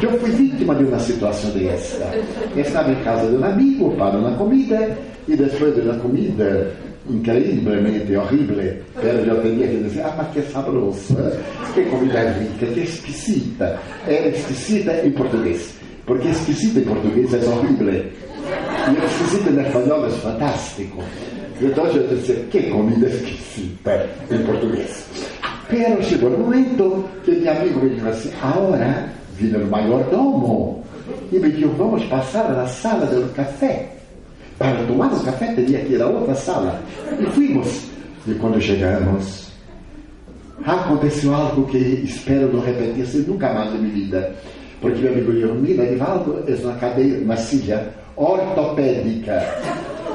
Eu 0.00 0.16
fui 0.20 0.30
vítima 0.30 0.74
de 0.76 0.84
uma 0.84 0.98
situação 1.00 1.50
dessa. 1.50 2.08
Estava 2.56 2.92
em 2.92 3.02
casa 3.02 3.28
de 3.28 3.36
um 3.36 3.44
amigo 3.44 3.90
para 3.96 4.16
uma 4.16 4.32
comida 4.36 4.96
e 5.26 5.36
depois 5.36 5.74
de 5.74 5.80
uma 5.80 5.94
comida 5.98 6.72
increíblemente 7.10 8.14
horrível, 8.14 8.76
pero 9.00 9.18
eu 9.18 9.42
tinha 9.42 9.66
que 9.66 9.76
dizer, 9.78 10.02
ah, 10.02 10.14
mas 10.18 10.28
que 10.28 10.42
saboroso, 10.52 11.16
que 11.74 11.82
comida 11.86 12.30
rica, 12.32 12.66
que 12.66 12.80
exquisita. 12.80 13.78
É 14.06 14.28
exquisita 14.28 14.92
em 15.04 15.10
português, 15.12 15.74
porque 16.06 16.28
exquisita 16.28 16.78
em 16.80 16.84
português 16.84 17.34
é 17.34 17.38
horrível. 17.48 17.88
E 17.88 19.04
exquisita 19.04 19.50
em 19.50 19.66
espanhol 19.66 20.06
é 20.06 20.10
fantástico. 20.10 21.02
Então 21.60 21.86
eu 21.86 22.06
disse, 22.08 22.34
que 22.50 22.62
comida 22.70 23.06
exquisita 23.08 24.08
em 24.30 24.38
português. 24.44 25.04
Pero 25.68 26.02
chegou 26.02 26.30
o 26.30 26.38
momento 26.38 27.04
que 27.24 27.32
meu 27.32 27.52
amigo 27.52 27.80
me 27.80 27.90
disse 27.90 28.08
assim, 28.08 28.30
agora 28.40 29.08
vino 29.36 29.58
o 29.58 29.66
mayordomo 29.66 30.84
e 31.32 31.38
me 31.38 31.50
disse, 31.50 31.66
vamos 31.76 32.04
passar 32.04 32.50
na 32.52 32.66
sala 32.66 33.06
do 33.06 33.32
café. 33.34 33.88
Para 34.58 34.84
tomar 34.86 35.12
o 35.12 35.20
café 35.20 35.52
teria 35.52 35.80
que 35.80 35.94
ir 35.94 36.02
a 36.02 36.06
outra 36.06 36.34
sala. 36.34 36.80
E 37.20 37.26
fomos. 37.26 37.88
E 38.26 38.34
quando 38.34 38.60
chegamos, 38.60 39.50
aconteceu 40.64 41.34
algo 41.34 41.64
que 41.66 41.78
espero 41.78 42.52
não 42.52 42.60
repetir-se 42.60 43.18
nunca 43.18 43.52
mais 43.52 43.72
na 43.72 43.78
minha 43.78 43.94
vida. 43.94 44.32
Porque 44.80 45.00
meu 45.00 45.12
amigo 45.12 45.32
dijo, 45.32 45.54
mira, 45.54 45.84
Evaldo, 45.84 46.44
é 46.46 46.78
cadeira, 46.78 47.20
uma 47.20 47.36
silla 47.36 47.92
ortopédica. 48.18 49.40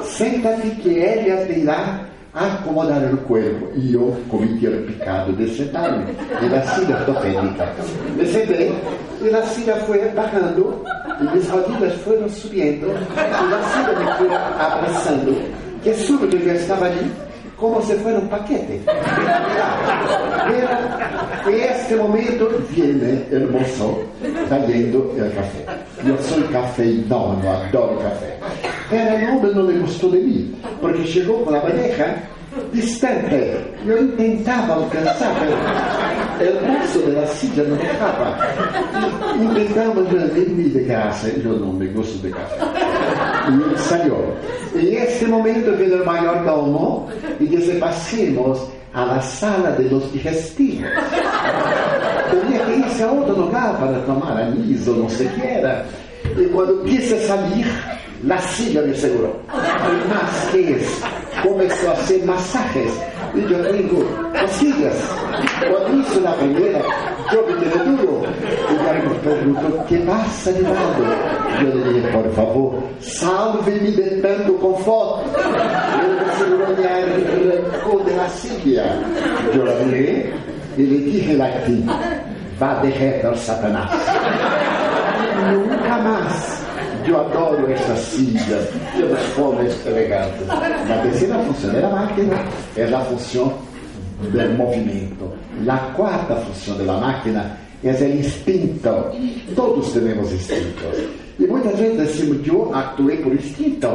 Senta-te 0.04 0.70
que 0.82 1.00
ela 1.00 1.46
te 1.46 1.60
irá 1.60 2.06
acomodar 2.34 3.14
o 3.14 3.18
corpo. 3.18 3.72
E 3.76 3.94
eu 3.94 4.16
cometi 4.30 4.68
o 4.68 4.86
pecado 4.86 5.34
de 5.34 5.48
sentar-me 5.56 6.06
na 6.50 6.62
silla 6.64 7.00
ortopédica. 7.00 7.70
Me 8.16 8.26
sentei 8.28 8.74
e 9.22 9.30
a 9.34 9.42
silla 9.44 9.76
foi 9.78 10.00
bajando 10.10 10.84
e 11.20 11.24
minhas 11.24 11.50
rodilhas 11.50 11.94
foram 12.02 12.28
subindo 12.30 12.88
e 12.88 13.54
a 13.54 13.64
silla 13.64 14.00
me 14.00 14.18
foi 14.18 14.36
abraçando. 14.36 15.54
Que 15.82 15.94
súbito 15.94 16.36
eu 16.38 16.56
estava 16.56 16.86
ali 16.86 17.12
como 17.64 17.82
se 17.82 17.96
fuera 17.96 18.20
un 18.20 18.28
paquete. 18.28 18.82
Pero 20.48 21.56
en 21.56 21.62
este 21.62 21.96
momento 21.96 22.50
viene 22.76 23.24
el 23.32 23.50
mozo 23.52 24.04
trayendo 24.50 25.16
el 25.18 25.32
café. 25.34 25.66
Yo 26.06 26.18
soy 26.22 26.44
cafeinómano, 26.52 27.50
adoro 27.50 28.00
café. 28.00 28.38
Pero 28.90 29.16
el 29.16 29.30
hombre 29.30 29.52
no 29.56 29.64
le 29.64 29.80
gustó 29.80 30.10
de 30.10 30.20
mí, 30.20 30.54
porque 30.82 31.06
llegó 31.06 31.46
con 31.46 31.54
la 31.54 31.62
bandeja 31.62 32.18
distante. 32.72 33.76
Yo 33.86 33.98
intentaba 33.98 34.76
alcanzar, 34.76 35.34
pero 36.40 36.52
el 36.52 36.66
brazo 36.66 37.00
de 37.00 37.14
la 37.14 37.28
silla 37.28 37.64
no 37.64 37.76
dejaba. 37.76 38.38
Intentamos 39.40 40.08
irme 40.36 40.64
de 40.64 40.88
casa, 40.88 41.28
yo 41.44 41.54
no 41.54 41.74
me 41.74 41.88
gusto 41.88 42.28
de 42.28 42.32
café. 42.32 42.56
Y 43.50 43.54
él 43.54 43.78
salió. 43.78 44.16
En 44.76 44.94
este 44.98 45.28
momento 45.28 45.72
viene 45.74 45.96
el 45.96 46.06
mayordomo 46.06 47.08
y 47.40 47.46
dice, 47.46 47.76
pasemos 47.76 48.68
a 48.94 49.06
la 49.06 49.22
sala 49.22 49.72
de 49.72 49.90
los 49.90 50.12
digestivos. 50.14 50.90
Tenía 52.32 52.66
que 52.66 52.78
irse 52.78 53.04
a 53.04 53.12
otro 53.12 53.36
lugar 53.36 53.78
para 53.80 54.06
tomar 54.06 54.38
anís 54.38 54.88
o 54.88 54.96
no 54.96 55.10
sé 55.10 55.30
qué 55.36 55.60
era. 55.60 55.86
Y 56.38 56.46
cuando 56.48 56.84
quise 56.84 57.20
salir, 57.28 57.66
la 58.24 58.40
silla 58.40 58.82
me 58.82 58.94
seguró. 58.96 59.36
Y 59.52 60.10
más 60.10 60.50
que 60.52 60.78
es, 60.78 61.02
comenzó 61.44 61.90
a 61.90 61.94
hacer 61.94 62.26
masajes. 62.26 62.92
Y 63.36 63.42
yo 63.42 63.64
digo, 63.72 64.06
cosquillas. 64.40 64.96
Cuando 65.70 66.00
hizo 66.00 66.22
la 66.22 66.36
primera, 66.36 66.82
yo 67.32 67.46
me 67.48 67.60
quedé 67.60 67.84
duro. 67.86 68.22
Y 68.70 68.74
me 68.74 69.16
preguntó, 69.20 69.86
¿qué 69.88 69.98
pasa, 70.00 70.52
Divaldo? 70.52 71.04
Yo 71.62 71.68
le 71.76 71.94
dije, 71.94 72.08
por 72.10 72.32
favor, 72.34 72.84
salve-me 73.00 73.92
de 73.92 74.22
tanto 74.22 74.56
confort. 74.58 75.24
Ele 76.04 76.26
segurou 76.38 76.76
minha 76.76 76.90
arrancou 76.90 78.04
de 78.04 78.16
la 78.16 78.30
silla. 78.30 78.86
Yo 79.54 79.64
la 79.64 79.74
miré 79.86 80.34
y 80.78 80.84
le 80.84 80.98
dije 81.00 81.34
latín, 81.34 81.88
va 82.62 82.82
de 82.82 82.92
reto 82.92 83.36
Satanás. 83.36 83.90
Nunca 85.52 85.98
más. 85.98 86.64
Eu 87.06 87.20
adoro 87.20 87.70
essas 87.70 88.00
sillas, 88.00 88.70
pelas 88.96 89.22
formas 89.36 89.86
elegantes. 89.86 90.50
A 90.50 91.02
terceira 91.02 91.38
função 91.40 91.74
da 91.74 91.90
máquina 91.90 92.46
é 92.78 92.84
a 92.86 93.00
função 93.02 93.54
do 94.22 94.58
movimento. 94.58 95.30
A 95.68 95.78
quarta 95.96 96.38
função 96.38 96.78
da 96.86 96.94
máquina 96.94 97.58
é 97.84 97.92
o 97.92 98.20
instinto. 98.20 99.12
Todos 99.56 99.92
temos 99.92 100.32
instintos. 100.32 100.98
E 101.38 101.46
muita 101.46 101.76
gente 101.76 101.98
diz, 101.98 102.48
eu 102.48 102.74
actuei 102.74 103.18
por 103.18 103.34
instinto. 103.34 103.90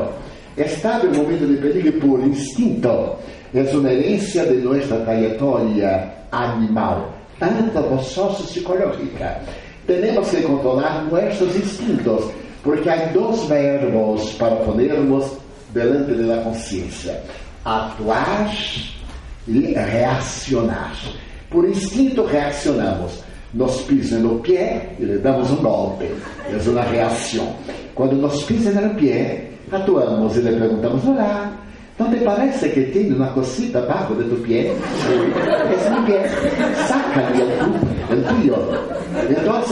Estava 0.56 1.06
em 1.06 1.16
momento 1.16 1.46
de 1.46 1.56
perigo 1.56 1.92
por 2.00 2.20
instinto. 2.20 3.16
É 3.54 3.62
uma 3.74 3.90
herência 3.90 4.44
de 4.44 4.58
nossa 4.58 4.98
trajetória 4.98 6.12
animal, 6.30 7.10
antropopsicológica. 7.40 9.40
Temos 9.88 10.28
que 10.28 10.42
controlar 10.42 11.08
nossos 11.10 11.56
instintos 11.56 12.30
porque 12.62 12.90
há 12.90 13.06
dois 13.06 13.44
verbos 13.44 14.34
para 14.34 14.54
ponermos 14.56 15.32
delante 15.72 16.12
da 16.12 16.42
consciência: 16.42 17.18
atuar 17.64 18.54
e 19.48 19.72
reacionar. 19.72 20.94
Por 21.48 21.66
instinto 21.66 22.24
reaccionamos. 22.24 23.26
Nos 23.54 23.80
pisam 23.84 24.20
no 24.20 24.40
pé 24.40 24.90
e 24.98 25.04
lhe 25.06 25.16
damos 25.20 25.50
um 25.52 25.62
golpe. 25.62 26.04
É 26.04 26.68
uma 26.68 26.82
reação. 26.82 27.56
Quando 27.94 28.14
nos 28.16 28.42
pisam 28.42 28.74
no 28.74 28.94
pé, 28.94 29.48
atuamos 29.72 30.36
e 30.36 30.40
lhe 30.40 30.54
perguntamos: 30.54 31.02
Olá, 31.06 31.50
não 31.98 32.10
te 32.10 32.22
parece 32.22 32.68
que 32.68 32.82
tem 32.92 33.10
uma 33.10 33.28
cosita 33.28 33.78
abaixo 33.78 34.14
de 34.16 34.24
tu 34.24 34.36
pé? 34.46 34.66
É 34.66 35.90
meu 35.90 36.02
pé. 36.04 36.28
Saca-lhe 36.86 37.97
o 38.10 38.22
tuyo. 38.22 38.56
Então, 39.30 39.62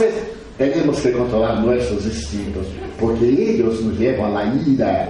temos 0.57 0.99
que 0.99 1.11
controlar 1.11 1.61
nossos 1.61 2.05
instintos, 2.05 2.65
porque 2.97 3.25
eles 3.25 3.81
nos 3.81 3.99
levam 3.99 4.35
à 4.35 4.45
ira, 4.45 5.09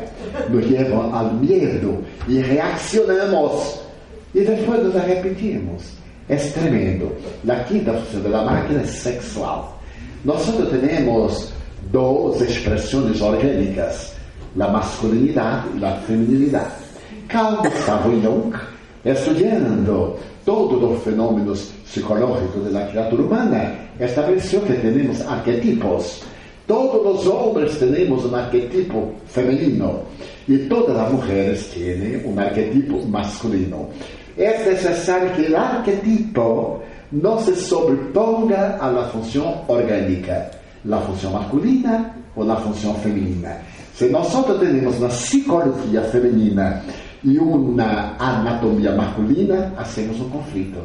nos 0.49 0.69
levam 0.69 1.15
ao 1.15 1.33
medo 1.33 2.03
e 2.27 2.39
reaccionamos. 2.39 3.79
E 4.35 4.41
depois 4.41 4.83
nos 4.83 4.95
arrepentimos. 4.95 5.83
É 6.29 6.35
tremendo. 6.35 7.15
A 7.47 7.55
quinta 7.63 7.93
função 7.93 8.29
da 8.29 8.43
máquina 8.43 8.81
é 8.81 8.85
sexual. 8.85 9.81
Nós 10.25 10.45
temos 10.45 11.53
duas 11.91 12.41
expressões 12.41 13.21
orgânicas, 13.21 14.13
a 14.59 14.67
masculinidade 14.67 15.67
e 15.79 15.85
a 15.85 15.95
feminilidade. 16.01 16.73
Carl 17.29 17.61
Gustavo 17.61 18.11
Jung, 18.21 18.53
estudando 19.05 20.17
todos 20.43 20.83
os 20.83 21.03
fenômenos 21.87 22.39
psicológicos 22.39 22.73
da 22.73 22.85
criatura 22.87 23.23
humana, 23.23 23.75
estabeleceu 23.99 24.61
que 24.61 24.73
temos 24.73 25.21
arquetipos. 25.21 26.23
Todos 26.67 27.21
os 27.21 27.27
homens 27.27 27.77
temos 27.77 28.25
um 28.25 28.35
arquetipo 28.35 29.13
feminino 29.27 30.01
e 30.47 30.57
todas 30.69 30.97
as 30.97 31.11
mulheres 31.11 31.67
têm 31.67 32.25
um 32.25 32.37
arquetipo 32.37 33.05
masculino. 33.07 33.89
É 34.37 34.65
necessário 34.65 35.31
que 35.31 35.51
o 35.51 35.57
arquetipo 35.57 36.81
não 37.11 37.39
se 37.39 37.55
sobreponga 37.55 38.77
à 38.81 39.09
função 39.11 39.63
orgânica, 39.67 40.51
a 40.91 40.97
função 40.97 41.31
masculina 41.31 42.13
ou 42.35 42.49
a 42.51 42.55
função 42.57 42.93
feminina. 42.95 43.57
Se 43.95 44.09
nós 44.09 44.27
temos 44.29 44.97
uma 44.97 45.07
psicologia 45.07 46.03
feminina 46.03 46.83
e 47.23 47.39
uma 47.39 48.13
anatomia 48.19 48.91
masculina, 48.91 49.73
hacemos 49.77 50.19
um 50.19 50.29
conflito. 50.29 50.79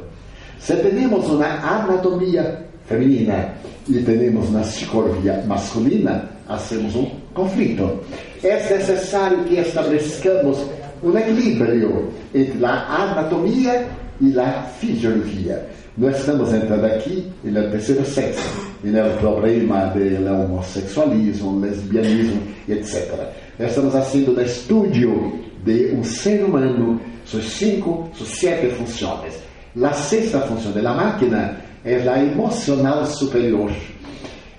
Se 0.63 0.77
temos 0.77 1.29
uma 1.29 1.45
anatomia 1.45 2.65
feminina 2.87 3.53
e 3.89 3.99
temos 3.99 4.49
uma 4.49 4.61
psicologia 4.61 5.43
masculina, 5.45 6.31
hacemos 6.49 6.95
um 6.95 7.11
conflito. 7.35 7.99
É 8.45 8.55
necessário 8.73 9.43
que 9.43 9.57
estabeleçamos 9.57 10.59
um 11.03 11.19
equilíbrio 11.19 12.13
entre 12.33 12.65
a 12.65 12.71
anatomia 12.71 13.89
e 14.21 14.39
a 14.39 14.63
fisiologia. 14.79 15.69
Nós 15.99 16.17
estamos 16.21 16.55
entrando 16.55 16.85
aqui 16.85 17.27
no 17.43 17.69
terceiro 17.69 18.05
sexo, 18.07 18.49
e 18.85 18.87
no 18.87 19.19
problema 19.19 19.87
do 19.87 20.45
homossexualismo, 20.45 21.59
lesbianismo, 21.59 22.41
etc. 22.69 23.13
Estamos 23.59 23.93
fazendo 23.95 24.39
um 24.39 24.41
estudo 24.41 25.41
de 25.65 25.87
um 25.93 26.05
ser 26.05 26.45
humano, 26.45 27.01
suas 27.25 27.47
cinco, 27.47 28.09
suas 28.15 28.31
sete 28.31 28.69
funções. 28.77 29.52
A 29.81 29.93
sexta 29.95 30.39
função 30.41 30.71
da 30.73 30.93
máquina 30.93 31.57
é 31.83 31.97
a 32.07 32.23
emocional 32.23 33.07
superior. 33.07 33.73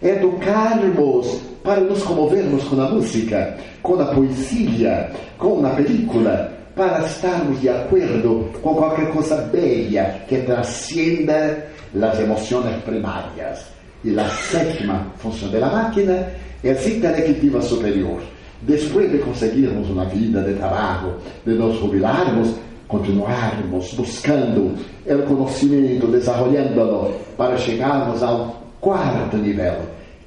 Educarmos 0.01 1.39
para 1.63 1.81
nos 1.81 2.01
comovermos 2.01 2.63
com 2.63 2.81
a 2.81 2.89
música, 2.89 3.55
com 3.83 4.01
a 4.01 4.05
poesia, 4.05 5.11
com 5.37 5.63
a 5.63 5.69
película, 5.69 6.51
para 6.75 7.05
estarmos 7.05 7.61
de 7.61 7.69
acordo 7.69 8.49
com 8.63 8.73
qualquer 8.73 9.11
coisa 9.11 9.37
bela 9.53 10.15
que 10.27 10.37
transcenda 10.39 11.63
as 12.01 12.19
emoções 12.19 12.75
primárias. 12.83 13.65
E 14.03 14.19
a 14.19 14.27
sétima 14.27 15.05
função 15.17 15.47
da 15.51 15.59
máquina 15.59 16.27
é 16.63 16.71
a 16.71 16.89
intelectiva 16.89 17.61
superior. 17.61 18.19
Depois 18.63 19.11
de 19.11 19.19
conseguirmos 19.19 19.89
uma 19.91 20.05
vida 20.05 20.41
de 20.41 20.55
trabalho, 20.55 21.17
de 21.45 21.53
nos 21.53 21.79
jubilarmos, 21.79 22.55
continuarmos 22.87 23.93
buscando 23.93 24.75
o 25.05 25.23
conhecimento, 25.23 26.07
desenvolvendo-lo, 26.07 27.13
para 27.37 27.57
chegarmos 27.57 28.21
ao 28.21 28.61
quarto 28.79 29.37
nível, 29.37 29.75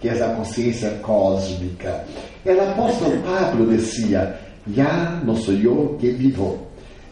que 0.00 0.08
é 0.08 0.22
a 0.22 0.34
consciência 0.34 0.90
cósmica. 1.02 2.04
O 2.44 2.50
apóstolo 2.50 3.18
Pablo 3.22 3.66
dizia: 3.66 4.36
Já 4.72 5.20
não 5.24 5.34
sou 5.36 5.54
eu 5.54 5.96
que 5.98 6.10
vivo, 6.10 6.58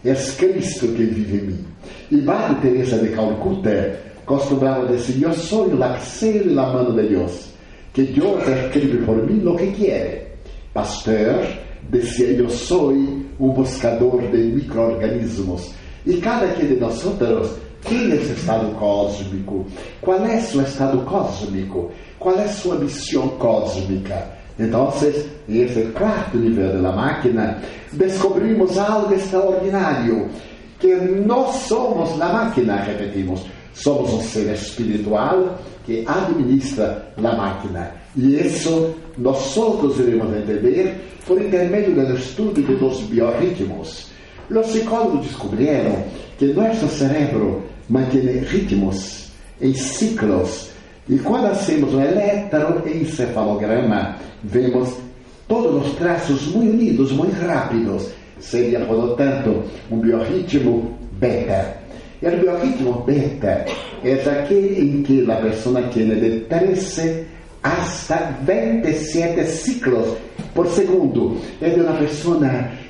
é 0.04 0.14
Cristo 0.14 0.88
que 0.88 1.04
vive 1.04 1.38
em 1.38 1.46
mim. 1.48 1.64
E 2.10 2.16
Madre 2.16 2.56
Teresa 2.60 2.98
de 2.98 3.08
Calcutá 3.08 3.96
costumava 4.26 4.86
dizer: 4.86 5.22
Eu 5.22 5.32
sou 5.32 5.66
o 5.66 5.70
que 5.70 6.26
e 6.26 6.58
a 6.58 6.62
mano 6.66 6.92
de 7.00 7.08
Deus, 7.08 7.50
que 7.92 8.02
Deus 8.02 8.42
escreve 8.42 8.98
por 9.04 9.16
mim 9.26 9.46
o 9.46 9.56
que 9.56 9.72
quer. 9.72 10.36
Pasteur 10.72 11.46
decía 11.90 12.32
eu 12.32 12.48
sou 12.48 12.92
um 13.38 13.50
buscador 13.50 14.20
de 14.22 14.36
microorganismos. 14.36 15.72
E 16.06 16.18
cada 16.18 16.48
que 16.48 16.66
de 16.66 16.76
nós 16.76 17.02
tem 17.84 18.12
esse 18.12 18.32
estado 18.32 18.74
cósmico? 18.74 19.66
Qual 20.00 20.24
é 20.24 20.40
seu 20.40 20.62
estado 20.62 20.98
cósmico? 21.02 21.90
Qual 22.18 22.34
é 22.36 22.48
sua 22.48 22.76
missão 22.76 23.28
cósmica? 23.38 24.26
Então, 24.58 24.92
nesse 25.48 25.82
quarto 25.92 26.38
nível 26.38 26.80
da 26.80 26.92
máquina, 26.92 27.58
descobrimos 27.92 28.78
algo 28.78 29.12
extraordinário, 29.12 30.28
que 30.78 30.94
nós 30.94 31.56
somos 31.66 32.16
na 32.16 32.32
máquina, 32.32 32.76
repetimos, 32.76 33.44
somos 33.74 34.12
um 34.12 34.20
ser 34.20 34.52
espiritual 34.52 35.58
que 35.84 36.04
administra 36.06 37.12
a 37.16 37.20
máquina. 37.20 37.92
E 38.16 38.36
isso 38.36 38.94
nós 39.18 39.56
outros 39.56 39.98
iremos 39.98 40.36
entender 40.36 40.94
por 41.26 41.40
intermédio 41.40 41.94
do 41.94 42.14
estudo 42.14 42.60
dos 42.78 43.00
biorritmos. 43.02 44.10
Os 44.50 44.66
psicólogos 44.66 45.26
descobriram 45.26 46.04
que 46.38 46.52
nosso 46.52 46.86
cérebro 46.88 47.62
mantém 47.88 48.40
ritmos 48.40 49.30
em 49.60 49.72
ciclos. 49.74 50.70
E 51.08 51.18
quando 51.18 51.46
hacemos 51.46 51.94
um 51.94 52.00
eletroencefalograma, 52.00 54.16
vemos 54.42 54.96
todos 55.48 55.86
os 55.86 55.92
traços 55.94 56.48
muito 56.48 56.72
unidos, 56.72 57.12
muito 57.12 57.40
rápidos. 57.46 58.08
Seria, 58.40 58.80
portanto, 58.80 59.62
um 59.90 59.98
biorritmo 59.98 60.98
beta. 61.12 61.83
E 62.22 62.28
o 62.28 62.38
biorritmo 62.38 62.92
beta 63.06 63.64
é 64.04 64.12
aquele 64.12 64.80
em 64.80 65.02
que 65.02 65.30
a 65.30 65.36
pessoa 65.36 65.82
tem 65.82 66.08
de 66.08 66.40
13 66.40 67.26
hasta 67.64 68.36
27 68.42 69.44
ciclos 69.46 70.16
por 70.54 70.66
segundo. 70.68 71.40
É 71.60 71.70
de 71.70 71.80
uma 71.80 71.94
pessoa 71.94 72.38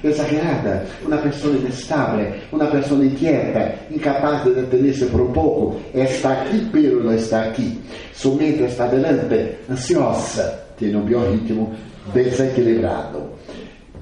exagerada, 0.03 0.85
uma 1.03 1.17
pessoa 1.19 1.57
inestable, 1.57 2.27
uma 2.53 2.67
pessoa 2.67 3.05
inquieta, 3.05 3.75
incapaz 3.91 4.43
de 4.45 4.51
deter-se 4.51 5.07
por 5.07 5.21
um 5.23 5.33
pouco. 5.33 5.81
Está 5.95 6.33
aqui, 6.33 6.69
pero 6.73 7.03
não 7.03 7.15
está 7.15 7.45
aqui. 7.45 7.81
Somente 8.13 8.65
está 8.65 8.87
delante, 8.89 9.57
ansiosa, 9.71 10.61
tem 10.77 10.95
um 10.95 11.03
biorritmo 11.03 11.73
desequilibrado. 12.13 13.23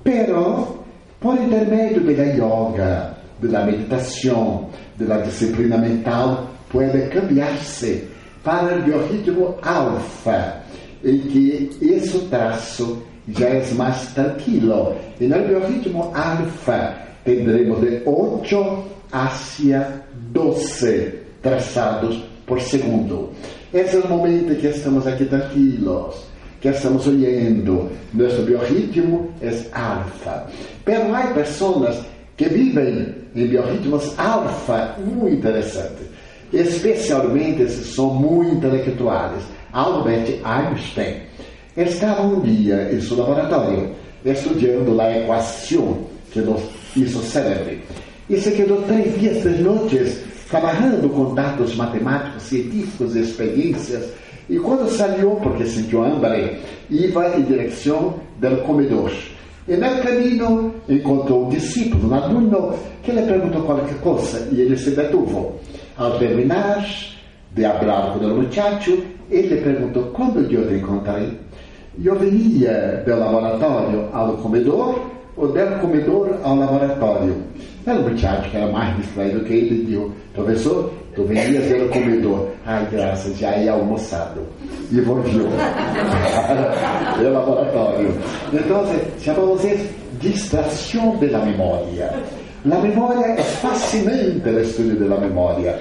Pero, 0.03 0.79
por 1.21 1.37
intermédio 1.37 2.01
da 2.17 2.25
yoga, 2.25 3.22
da 3.49 3.65
meditação, 3.65 4.69
da 4.97 5.19
disciplina 5.19 5.79
mental, 5.79 6.51
pode 6.71 7.01
cambiar-se 7.09 8.05
para 8.43 8.79
o 8.79 8.83
biorritmo 8.83 9.57
alfa, 9.63 10.63
em 11.05 11.19
que 11.19 11.71
esse 11.81 12.19
traço 12.29 13.03
já 13.29 13.49
é 13.49 13.65
mais 13.75 14.09
tranquilo. 14.15 14.97
E 15.21 15.27
no 15.27 15.39
biorritmo 15.47 16.13
alfa, 16.15 16.95
tendremos 17.25 17.81
de 17.81 18.03
8 18.05 18.85
hacia 19.13 20.03
12 20.33 21.15
traçados 21.43 22.25
por 22.47 22.61
segundo. 22.61 23.31
Esse 23.73 23.97
é 23.97 24.01
o 24.01 24.09
momento 24.09 24.55
que 24.61 24.67
estamos 24.67 25.07
aqui 25.07 25.25
tranquilos, 25.25 26.27
que 26.61 26.69
estamos 26.69 27.07
olhando. 27.07 27.91
Nosso 28.13 28.43
biorritmo 28.43 29.31
é 29.41 29.49
alfa. 29.73 30.47
Pero 30.85 31.15
há 31.15 31.29
pessoas 31.29 32.05
que 32.37 32.49
vivem 32.49 33.15
em 33.35 33.47
biorritmos 33.47 34.19
alfa 34.19 34.97
muito 34.99 35.35
interessantes, 35.35 36.07
especialmente 36.53 37.69
se 37.69 37.85
são 37.85 38.15
muito 38.15 38.57
intelectuais. 38.57 39.43
Albert 39.73 40.41
Einstein 40.45 41.23
estava 41.77 42.23
um 42.23 42.41
dia 42.41 42.91
em 42.93 43.01
seu 43.01 43.17
laboratório 43.17 43.91
estudando 44.25 45.01
a 45.01 45.19
equação 45.19 46.07
que 46.31 46.41
nos 46.41 46.63
hizo 46.95 47.23
célebre 47.23 47.83
e 48.29 48.39
se 48.39 48.51
quedou 48.53 48.83
três 48.83 49.19
dias, 49.19 49.43
três 49.43 49.61
noites 49.61 50.21
trabalhando 50.49 51.09
com 51.09 51.35
dados 51.35 51.75
matemáticos, 51.75 52.43
científicos 52.45 53.17
experiências. 53.17 54.11
E 54.49 54.59
quando 54.59 54.89
saiu, 54.91 55.33
porque 55.43 55.65
sentiu 55.65 56.05
hambre, 56.05 56.59
ia 56.91 57.37
em 57.37 57.43
direção 57.43 58.21
do 58.39 58.57
comedor. 58.63 59.11
E 59.69 59.77
no 59.77 60.03
caminho 60.03 60.75
encontrou 60.89 61.47
um 61.47 61.49
discípulo, 61.49 62.11
um 62.11 62.15
aluno, 62.15 62.75
que 63.03 63.13
lhe 63.13 63.23
perguntou 63.23 63.63
qualquer 63.63 63.95
coisa 64.01 64.49
e 64.51 64.61
ele 64.61 64.77
se 64.77 64.91
detuvo. 64.91 65.55
Ao 65.97 66.19
terminar 66.19 66.85
de 67.53 67.63
falar 67.63 68.13
com 68.13 68.25
o 68.25 68.43
muchacho, 68.43 68.99
ele 69.31 69.57
perguntou: 69.61 70.05
Quando 70.15 70.41
eu 70.41 70.69
te 70.69 70.75
encontrei? 70.75 71.39
Eu 72.03 72.17
venia 72.17 73.03
do 73.07 73.17
laboratório 73.17 74.09
ao 74.13 74.37
comedor 74.39 74.99
ou 75.37 75.49
do 75.49 75.81
comedor 75.81 76.39
ao 76.43 76.57
laboratório. 76.57 77.37
O 77.87 78.11
muchacho 78.11 78.51
que 78.51 78.57
era 78.57 78.71
mais 78.73 78.97
distraído 78.97 79.45
que 79.45 79.53
ele, 79.53 79.85
disse: 79.85 80.11
Professor, 80.35 80.93
tu 81.15 81.25
venias 81.25 81.69
do 81.69 81.89
comedor. 81.89 82.49
Ai, 82.67 82.87
graças, 82.91 83.39
já 83.39 83.57
ia 83.57 83.73
almoçado. 83.73 84.47
E 84.91 85.01
volviu 85.01 85.47
para 85.49 87.23
o 87.23 87.33
laboratório. 87.33 88.15
Então, 88.53 88.85
chamamos 89.19 89.65
isso 89.65 90.03
distração 90.23 91.17
da 91.19 91.39
memória. 91.41 92.13
A 92.65 92.79
memória 92.79 93.27
é 93.27 93.43
fascinante 93.43 94.49
o 94.49 94.61
estudo 94.61 95.09
da 95.09 95.19
memória. 95.19 95.79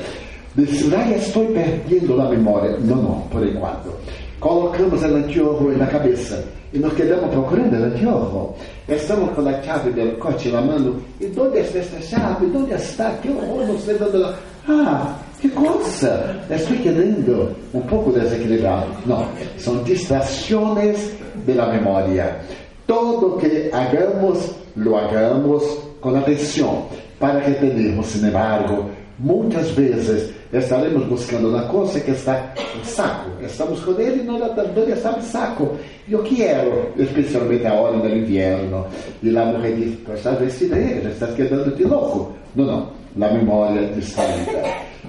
Diz, 0.56 0.92
ah, 0.94 1.16
estou 1.16 1.46
perdendo 1.48 2.20
a 2.20 2.30
memória. 2.30 2.78
Não, 2.80 2.98
não, 2.98 3.22
por 3.30 3.46
enquanto. 3.48 3.94
Colocamos 4.40 5.02
o 5.04 5.06
anteojo 5.06 5.78
na 5.78 5.86
cabeça 5.86 6.44
e 6.74 6.80
nos 6.80 6.94
quedamos 6.94 7.30
procurando 7.30 7.74
o 7.74 7.86
anteojo. 7.86 8.54
Estamos 8.90 9.30
com 9.36 9.48
a 9.48 9.62
chave 9.62 9.92
do 9.92 10.18
coche 10.18 10.50
na 10.50 10.62
mão. 10.62 10.96
E 11.22 11.32
onde 11.40 11.60
está 11.60 11.80
esta 11.80 12.02
chave? 12.02 12.46
Onde 12.48 12.74
está? 12.74 13.12
Que 13.22 13.30
horror, 13.30 13.68
não 13.68 13.80
sei 13.80 13.96
onde. 13.96 14.36
Ah, 14.68 15.16
que 15.40 15.50
coisa! 15.50 16.36
Estou 16.50 16.78
quedando 16.78 17.56
um 17.74 17.82
pouco 17.82 18.12
desequilibrado. 18.12 18.88
Não, 19.06 19.28
são 19.58 19.82
distrações 19.84 21.12
da 21.48 21.68
memória. 21.68 22.38
Todo 22.86 23.38
que 23.38 23.70
hagamos, 23.74 24.52
lo 24.76 24.96
hagamos 24.98 25.64
com 26.00 26.16
atenção, 26.16 26.86
para 27.20 27.42
que 27.42 27.52
tenhamos, 27.52 28.08
sin 28.08 28.28
embargo, 28.28 28.90
muitas 29.18 29.72
vezes 29.72 30.32
estaremos 30.52 31.06
buscando 31.06 31.50
uma 31.50 31.64
coisa 31.64 32.00
que 32.00 32.12
está 32.12 32.54
no 32.78 32.86
saco. 32.86 33.30
Estamos 33.42 33.80
com 33.82 34.00
ele 34.00 34.22
e 34.22 34.24
não, 34.24 34.38
está 34.38 35.12
no 35.12 35.22
saco. 35.24 35.78
Eu 36.10 36.22
quero, 36.24 36.92
especialmente 36.98 37.66
agora 37.66 37.98
no 37.98 38.10
inverno. 38.10 38.86
E 39.24 39.30
lá 39.30 39.46
mulher 39.46 39.76
diz: 39.76 39.98
estás 40.14 40.40
vestida 40.40 40.78
estás 40.78 41.34
quedando-te 41.36 41.84
louco. 41.84 42.34
Não, 42.56 42.66
não. 42.66 43.01
A 43.20 43.34
memória 43.34 43.88
distraída. 43.88 44.64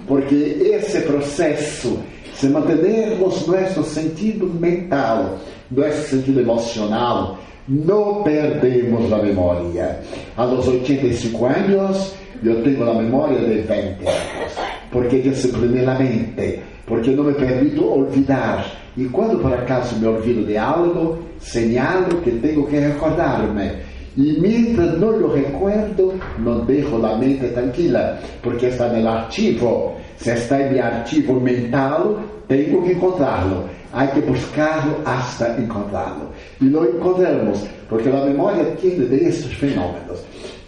Porque 0.07 0.35
esse 0.35 1.01
processo, 1.03 1.99
se 2.35 2.49
mantermos 2.49 3.47
nosso 3.47 3.85
sentido 3.85 4.47
mental, 4.47 5.39
nosso 5.71 6.09
sentido 6.09 6.41
emocional, 6.41 7.39
não 7.69 8.23
perdemos 8.23 9.13
a 9.13 9.19
memória. 9.19 10.01
A 10.37 10.45
los 10.45 10.67
85 10.67 11.47
anos, 11.47 12.15
eu 12.43 12.63
tenho 12.63 12.91
a 12.91 12.95
memória 12.95 13.39
de 13.39 13.61
20 13.61 13.69
anos, 13.69 14.53
porque 14.91 15.21
disciplinei 15.21 15.87
a 15.87 15.95
mente, 15.95 16.61
porque 16.87 17.11
não 17.13 17.25
me 17.25 17.35
permito 17.35 17.87
olvidar. 17.87 18.67
E 18.97 19.05
quando 19.07 19.39
por 19.41 19.53
acaso 19.55 19.97
me 19.97 20.07
olvido 20.07 20.45
de 20.45 20.59
algo, 20.59 21.19
señalo 21.39 22.21
que 22.23 22.33
tenho 22.33 22.67
que 22.67 22.79
recordar-me. 22.79 23.71
E 24.17 24.39
mientras 24.41 24.99
não 24.99 25.11
lo 25.11 25.33
recuerdo, 25.33 26.21
não 26.39 26.65
deixo 26.67 27.05
a 27.05 27.17
mente 27.17 27.49
tranquila, 27.49 28.19
porque 28.43 28.67
está 28.67 28.89
no 28.89 29.09
arquivo. 29.09 29.95
Se 30.19 30.33
está 30.33 30.61
em 30.61 30.73
meu 30.73 30.85
arquivo 30.85 31.41
mental, 31.41 32.21
tenho 32.47 32.83
que 32.83 32.93
encontrá-lo. 32.93 33.65
Há 33.93 34.07
que 34.07 34.21
buscarlo 34.21 34.97
hasta 35.05 35.59
encontrá-lo. 35.59 36.29
E 36.61 36.65
lo 36.65 36.85
encontramos, 36.85 37.67
porque 37.89 38.09
a 38.09 38.25
memória 38.25 38.65
tem 38.81 38.99
desses 38.99 39.53
fenômenos. 39.55 40.21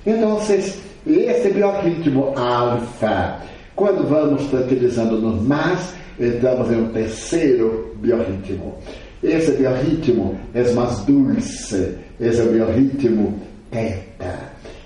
Então, 0.07 0.38
esse 0.38 1.51
biorritmo 1.51 2.32
alfa, 2.36 3.40
quando 3.76 4.09
vamos 4.09 4.45
tranquilizando-nos 4.47 5.42
mais, 5.42 5.95
entramos 6.18 6.70
em 6.70 6.76
um 6.76 6.88
terceiro 6.88 7.95
biorritmo. 7.97 8.74
Esse 9.22 9.53
biorritmo 9.53 10.38
é 10.55 10.70
mais 10.72 11.01
dulce, 11.01 11.95
esse 12.21 12.41
é 12.41 12.45
o 12.45 12.53
biorritmo 12.53 13.41
teta, 13.71 14.39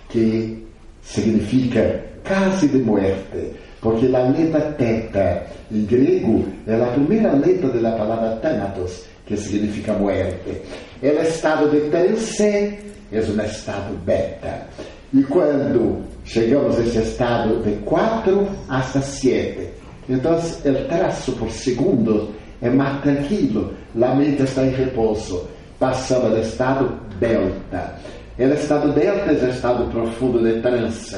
que 0.09 0.66
significa 1.03 2.03
case 2.24 2.68
de 2.68 2.79
muerte, 2.79 3.53
porque 3.81 4.07
a 4.14 4.29
letra 4.29 4.61
teta 4.72 5.47
em 5.70 5.85
grego 5.85 6.45
é 6.66 6.74
a 6.74 6.87
primeira 6.87 7.33
letra 7.33 7.68
da 7.68 7.93
palavra 7.93 8.37
thanatos, 8.37 9.05
que 9.26 9.37
significa 9.37 9.93
muerte. 9.93 10.62
É 11.03 11.11
o 11.11 11.22
estado 11.22 11.70
de 11.70 11.91
trance, 11.91 12.79
é 13.12 13.20
um 13.20 13.43
estado 13.43 13.95
beta. 14.05 14.66
E 15.12 15.22
quando 15.24 16.03
chegamos 16.24 16.79
a 16.79 16.83
esse 16.83 16.99
estado 16.99 17.62
de 17.62 17.72
4 17.85 18.49
hasta 18.68 19.01
7, 19.01 19.68
então 20.09 20.37
o 20.37 20.89
traço 20.89 21.33
por 21.33 21.51
segundo 21.51 22.31
é 22.61 22.70
mais 22.70 23.01
tranquilo, 23.03 23.72
a 24.01 24.14
mente 24.14 24.43
está 24.43 24.64
em 24.64 24.70
repouso, 24.70 25.47
passamos 25.79 26.33
ao 26.33 26.39
estado 26.39 27.07
delta. 27.18 27.94
O 28.38 28.42
estado 28.42 28.92
delta 28.92 29.32
é 29.32 29.46
o 29.46 29.50
estado 29.50 29.90
profundo 29.90 30.42
de 30.42 30.60
trance, 30.60 31.16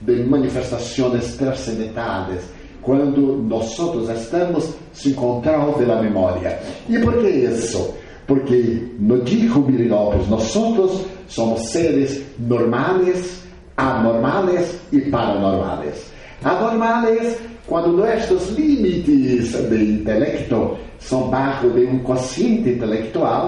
de 0.00 0.22
manifestações 0.24 1.36
transcendentais, 1.36 2.40
quando 2.80 3.36
nós 3.48 3.76
estamos 4.08 4.74
se 4.92 5.10
encontrando 5.10 5.72
pela 5.74 6.02
memória. 6.02 6.58
E 6.88 6.98
por 6.98 7.18
que 7.18 7.28
isso? 7.28 7.94
Porque, 8.26 8.88
no 8.98 9.20
dijo 9.22 9.60
Miri 9.60 9.88
Lopes, 9.88 10.28
nós 10.28 10.44
somos 10.44 11.60
seres 11.70 12.22
normales, 12.38 13.42
anormales 13.76 14.78
e 14.90 15.00
paranormales. 15.02 16.10
Anormales 16.42 17.38
quando 17.66 17.96
nossos 17.96 18.50
limites 18.50 19.52
de 19.52 19.84
intelecto 19.92 20.76
são 20.98 21.28
bajo 21.28 21.70
de 21.70 21.84
um 21.84 21.98
consciente 22.00 22.70
intelectual 22.70 23.41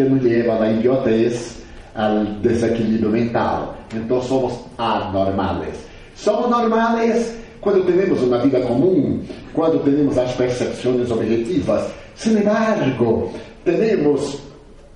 que 0.00 0.08
nos 0.08 0.22
leva 0.22 0.64
à 0.64 0.72
idiotez, 0.72 1.62
ao 1.94 2.24
desequilíbrio 2.40 3.10
mental. 3.10 3.76
Então 3.94 4.22
somos 4.22 4.54
anormales. 4.78 5.74
Somos 6.14 6.48
normales 6.48 7.34
quando 7.60 7.84
temos 7.84 8.22
uma 8.22 8.38
vida 8.38 8.60
comum, 8.60 9.20
quando 9.52 9.82
temos 9.84 10.16
as 10.16 10.32
percepções 10.32 11.10
objetivas. 11.10 11.90
Sin 12.14 12.38
embargo, 12.38 13.32
temos 13.64 14.38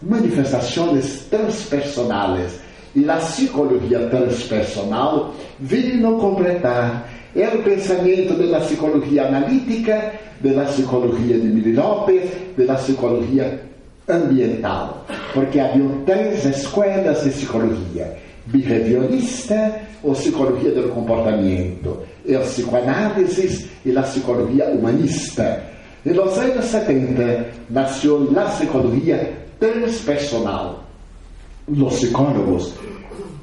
manifestações 0.01 1.27
transpersonais 1.31 2.61
e 2.95 3.09
a 3.09 3.17
psicologia 3.17 4.07
transpersonal 4.09 5.35
vino 5.59 6.19
completar 6.19 7.11
é 7.35 7.49
o 7.49 7.63
pensamento 7.63 8.35
da 8.35 8.61
psicologia 8.61 9.27
analítica, 9.27 10.13
da 10.41 10.65
psicologia 10.65 11.37
de 11.39 11.49
Miri 11.49 11.73
Lopes, 11.73 12.31
da 12.57 12.75
psicologia 12.77 13.61
ambiental. 14.09 15.05
Porque 15.33 15.61
havia 15.61 15.89
três 16.07 16.45
escolas 16.45 17.25
de 17.25 17.31
psicologia: 17.31 18.17
behaviorista, 18.47 19.81
ou 20.03 20.13
psicologia 20.13 20.71
do 20.73 20.89
comportamento, 20.91 21.99
e 22.25 22.35
a 22.35 22.41
psicoanálise 22.41 23.71
e 23.85 23.97
a 23.97 24.03
psicologia 24.03 24.67
humanista. 24.67 25.63
Nos 26.05 26.39
anos 26.39 26.67
70 26.67 27.47
nasceu 27.71 28.31
a 28.37 28.45
psicologia 28.45 29.33
transpersonal. 29.59 30.85
los 31.69 31.95
psicólogos 31.95 32.75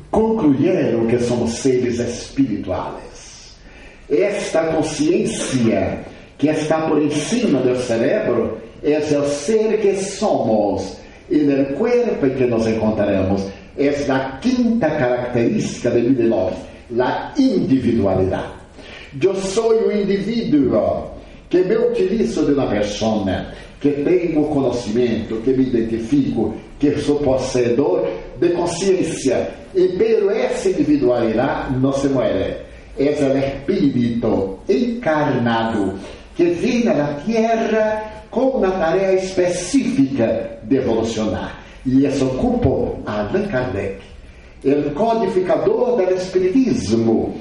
concluyeron 0.10 1.08
que 1.08 1.20
somos 1.20 1.52
seres 1.52 2.00
espirituales. 2.00 3.56
Esta 4.10 4.68
conciencia 4.76 6.06
que 6.38 6.50
está 6.50 6.88
por 6.88 7.02
encima 7.02 7.62
del 7.62 7.78
cerebro 7.78 8.58
es 8.82 9.12
el 9.12 9.26
ser 9.26 9.82
que 9.82 9.96
somos 9.96 10.98
en 11.30 11.52
el 11.52 11.68
cuerpo 11.76 12.26
en 12.26 12.36
que 12.36 12.48
nos 12.48 12.66
encontraremos. 12.68 13.42
Es 13.78 14.08
la 14.08 14.40
quinta 14.42 14.98
característica 14.98 15.90
de 15.92 16.02
vida 16.02 16.52
la 16.90 17.34
individualidad. 17.38 18.46
Yo 19.20 19.34
soy 19.36 19.78
un 19.86 20.00
individuo 20.00 21.12
que 21.50 21.64
me 21.64 21.78
utilizo 21.78 22.46
de 22.46 22.54
una 22.54 22.70
persona, 22.70 23.54
que 23.80 23.92
tengo 23.92 24.50
conocimiento, 24.50 25.42
que 25.44 25.54
me 25.54 25.64
identifico, 25.64 26.54
que 26.80 26.98
sou 26.98 27.20
possuidor 27.20 28.08
de 28.40 28.50
consciência. 28.50 29.50
E 29.76 29.90
pero 29.98 30.32
essa 30.32 30.70
individualidade 30.70 31.78
não 31.78 31.94
se 31.94 32.08
muere. 32.08 32.58
É 32.98 33.10
o 33.10 33.38
espírito 33.38 34.60
encarnado 34.68 35.94
que 36.36 36.46
vem 36.46 36.84
na 36.84 37.14
Terra 37.26 38.21
com 38.32 38.58
uma 38.58 38.72
tarefa 38.72 39.14
específica 39.26 40.58
de 40.64 40.78
evolucionar. 40.78 41.60
E 41.86 42.06
isso 42.06 42.26
ocupa 42.26 43.12
Allan 43.12 43.48
Kardec, 43.48 43.98
o 44.64 44.92
codificador 44.92 45.98
do 45.98 46.14
espiritismo, 46.14 47.36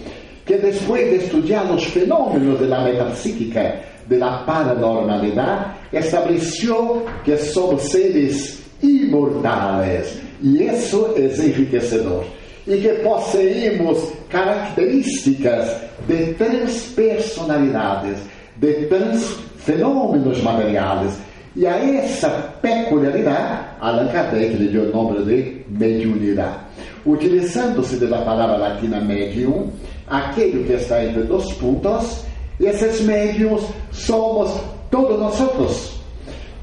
que 0.45 0.57
depois 0.57 1.09
de 1.11 1.24
estudar 1.24 1.70
os 1.70 1.84
fenômenos 1.84 2.68
da 2.68 2.80
metapsíquica, 2.82 3.80
da 4.07 4.38
paranormalidade, 4.38 5.70
estabeleceu 5.93 7.07
que 7.24 7.36
somos 7.36 7.82
seres 7.82 8.61
imortais. 8.82 10.18
E 10.43 10.64
isso 10.64 11.14
é 11.16 11.26
enriquecedor. 11.47 12.24
E 12.66 12.76
que 12.78 12.88
possuímos 13.03 14.12
características 14.28 15.76
de 16.09 16.34
transpersonalidades, 16.34 18.18
de 18.57 18.86
trans 18.86 19.38
fenômenos 19.64 20.42
materiais. 20.42 21.18
E 21.56 21.66
a 21.66 21.76
essa 21.78 22.28
peculiaridade, 22.62 23.64
Allan 23.80 24.08
Kardec 24.08 24.54
lhe 24.54 24.68
deu 24.68 24.84
o 24.84 24.92
nome 24.92 25.24
de 25.24 25.62
mediunidade. 25.68 26.58
Utilizando-se 27.04 27.96
da 27.96 28.22
palavra 28.22 28.56
latina 28.56 29.00
medium, 29.00 29.70
aquele 30.06 30.64
que 30.64 30.74
está 30.74 31.04
entre 31.04 31.22
dois 31.24 31.50
pontos, 31.54 32.24
esses 32.61 33.00
médiums 33.00 33.64
somos 33.90 34.61
todos 34.90 35.18
nós 35.18 36.00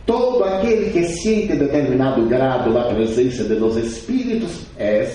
Todo 0.06 0.44
aquele 0.46 0.90
que 0.92 1.04
sente 1.04 1.54
determinado 1.56 2.26
grado 2.28 2.72
da 2.74 2.84
presença 2.84 3.44
de 3.44 3.56
los 3.56 3.76
espíritos 3.76 4.62
é, 4.78 5.06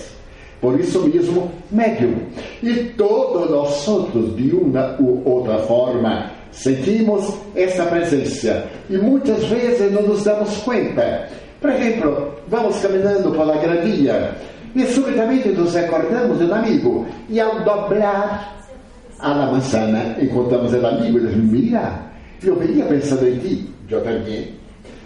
por 0.60 0.78
isso 0.78 1.00
mesmo, 1.08 1.50
médium. 1.70 2.14
E 2.62 2.74
todos 2.96 3.50
nós 3.50 4.36
de 4.36 4.54
uma 4.54 4.96
ou 5.00 5.22
outra 5.24 5.58
forma, 5.60 6.30
sentimos 6.52 7.34
essa 7.56 7.84
presença. 7.86 8.64
E 8.88 8.96
muitas 8.98 9.44
vezes 9.46 9.90
não 9.90 10.02
nos 10.02 10.24
damos 10.24 10.56
conta. 10.58 11.28
Por 11.60 11.70
exemplo, 11.70 12.34
vamos 12.48 12.78
caminhando 12.80 13.30
pela 13.32 13.56
gradia 13.56 14.32
e 14.74 14.86
subitamente 14.86 15.48
nos 15.50 15.74
recordamos 15.74 16.38
de 16.38 16.44
um 16.44 16.54
amigo. 16.54 17.06
E 17.28 17.40
ao 17.40 17.60
dobrar 17.64 18.64
a 19.18 19.34
manzana, 19.34 20.16
encontramos 20.20 20.72
o 20.72 20.86
amigo 20.86 21.18
e 21.18 21.26
diz: 21.26 21.36
Mira, 21.36 22.00
eu 22.42 22.56
venía 22.56 22.84
pensando 22.84 23.26
em 23.28 23.38
ti, 23.38 23.70
eu 23.90 24.02
também. 24.02 24.62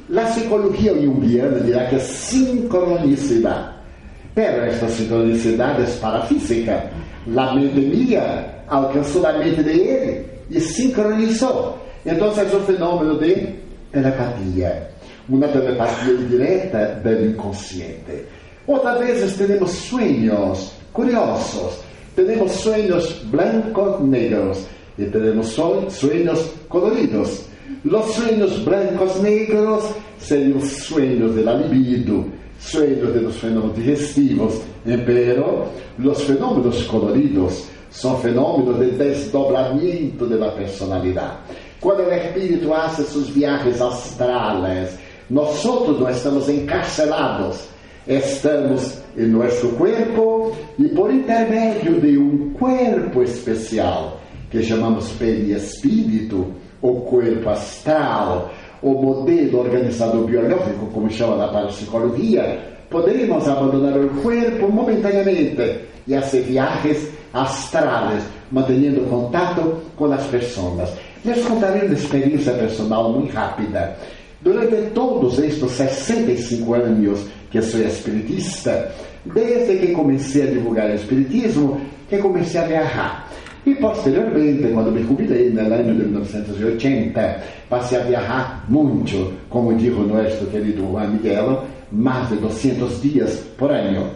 La 0.09 0.25
psicologia 0.27 0.95
junguiana 0.95 1.61
dirá 1.61 1.87
que 1.87 1.97
é 1.97 1.99
sincronicidade. 1.99 3.75
Pero 4.35 4.65
esta 4.65 4.89
sincronicidade 4.89 5.83
é 5.83 5.87
parafísica. 6.01 6.85
La 7.27 7.53
mente 7.55 7.81
minha 7.81 8.45
alcançou 8.69 9.27
a 9.27 9.33
mente 9.33 9.63
de 9.65 9.81
ele 9.81 10.36
e 10.51 10.61
sincronizou. 10.61 11.79
Então, 12.05 12.29
é 12.29 12.57
o 12.57 12.61
fenômeno 12.61 13.19
de 13.19 13.55
telepatia. 13.93 14.91
Uma 15.29 15.49
telepatia 15.49 16.17
direta 16.17 17.01
do 17.03 17.27
inconsciente. 17.27 18.25
Outras 18.67 18.99
vezes 18.99 19.37
temos 19.37 19.71
sonhos 19.71 20.73
curiosos. 20.93 21.81
Temos 22.15 22.53
sonhos 22.53 23.13
blancos, 23.25 24.01
negros. 24.07 24.67
E 24.99 25.05
temos 25.07 25.49
sonhos 25.49 26.01
coloridos. 26.69 27.47
Los 27.85 28.15
sueños 28.15 28.65
blancos 28.65 29.21
negros 29.21 29.85
seriam 30.19 30.59
os 30.59 30.69
sueños 30.69 31.35
de 31.35 31.43
la 31.43 31.55
libido, 31.55 32.25
sueños 32.59 33.13
de 33.15 33.21
los 33.21 33.37
fenómenos 33.37 33.77
digestivos, 33.77 34.61
pero 34.85 35.67
los 35.99 36.23
fenómenos 36.25 36.83
coloridos 36.85 37.69
são 37.97 38.19
fenômenos 38.19 38.79
de 38.79 38.91
desdobramento 38.91 40.27
de 40.27 40.37
personalidade. 40.37 41.39
Quando 41.81 42.01
o 42.01 42.13
espírito 42.13 42.73
hace 42.75 43.05
sus 43.05 43.31
viajes 43.31 43.81
astrales, 43.81 44.99
nós 45.31 45.65
não 45.65 46.11
estamos 46.11 46.49
encarcelados, 46.49 47.69
estamos 48.07 48.99
em 49.17 49.29
nosso 49.29 49.71
corpo 49.71 50.53
e 50.79 50.89
por 50.91 51.11
intermédio 51.11 51.99
de 52.01 52.19
um 52.19 52.51
corpo 52.53 53.23
especial 53.23 54.21
que 54.51 54.63
chamamos 54.63 55.11
perispírito, 55.13 56.53
o 56.83 57.01
corpo 57.01 57.49
astral, 57.49 58.51
o 58.83 58.91
modelo 58.91 59.61
organizador 59.61 60.25
biológico, 60.27 60.87
como 60.93 61.11
chama 61.11 61.37
na 61.37 61.49
parapsicologia, 61.49 62.61
poderemos 62.91 63.49
abandonar 63.49 63.99
o 63.99 64.09
corpo 64.23 64.71
momentaneamente 64.71 65.81
e 66.07 66.15
fazer 66.15 66.43
viagens 66.43 67.09
astrales, 67.37 68.23
mantendo 68.51 69.03
contato 69.09 69.83
com 69.97 70.13
as 70.13 70.25
pessoas. 70.27 70.91
Les 71.25 71.45
contarei 71.45 71.87
uma 71.87 71.95
experiência 71.95 72.53
personal 72.55 73.13
muito 73.13 73.35
rápida. 73.35 73.97
Durante 74.41 74.91
todos 74.91 75.39
estes 75.39 75.71
65 75.73 76.75
anos 76.75 77.21
que 77.51 77.61
sou 77.61 77.81
espiritista, 77.81 78.93
desde 79.25 79.79
que 79.79 79.93
comecei 79.93 80.43
a 80.43 80.53
divulgar 80.53 80.91
o 80.91 80.95
espiritismo, 80.95 81.81
que 82.09 82.19
comecei 82.19 82.61
a 82.61 82.67
viajar. 82.67 83.29
E 83.67 83.75
posteriormente, 83.75 84.69
quando 84.73 84.93
me 84.93 85.03
jubilei 85.03 85.51
no 85.51 85.61
ano 85.63 85.83
de 85.83 86.05
1980, 86.05 87.43
passei 87.69 87.99
a 87.99 88.03
viajar 88.03 88.65
muito, 88.69 89.33
como 89.51 89.75
dijo 89.75 90.03
nosso 90.03 90.47
querido 90.47 90.87
Juan 90.87 91.09
Miguel, 91.09 91.65
mais 91.91 92.29
de 92.29 92.37
200 92.37 93.03
dias 93.03 93.43
por 93.59 93.73
ano. 93.73 94.11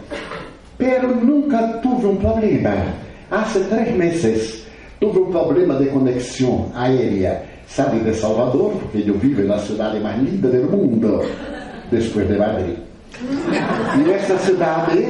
Pero 0.77 1.13
nunca 1.13 1.79
tive 1.81 2.05
um 2.05 2.15
problema. 2.15 3.00
Há 3.31 3.43
três 3.43 3.95
meses 3.95 4.65
tive 4.99 5.19
um 5.19 5.31
problema 5.31 5.75
de 5.75 5.85
conexão 5.85 6.69
aérea. 6.75 7.43
Sabe 7.65 8.01
de 8.01 8.13
Salvador, 8.13 8.73
porque 8.73 9.09
eu 9.09 9.17
vivo 9.17 9.41
na 9.43 9.57
cidade 9.57 10.01
mais 10.01 10.21
linda 10.21 10.49
do 10.49 10.75
mundo, 10.75 11.25
depois 11.89 12.27
de 12.27 12.37
Madrid. 12.37 12.75
E 14.05 14.11
esta 14.11 14.37
cidade 14.37 15.07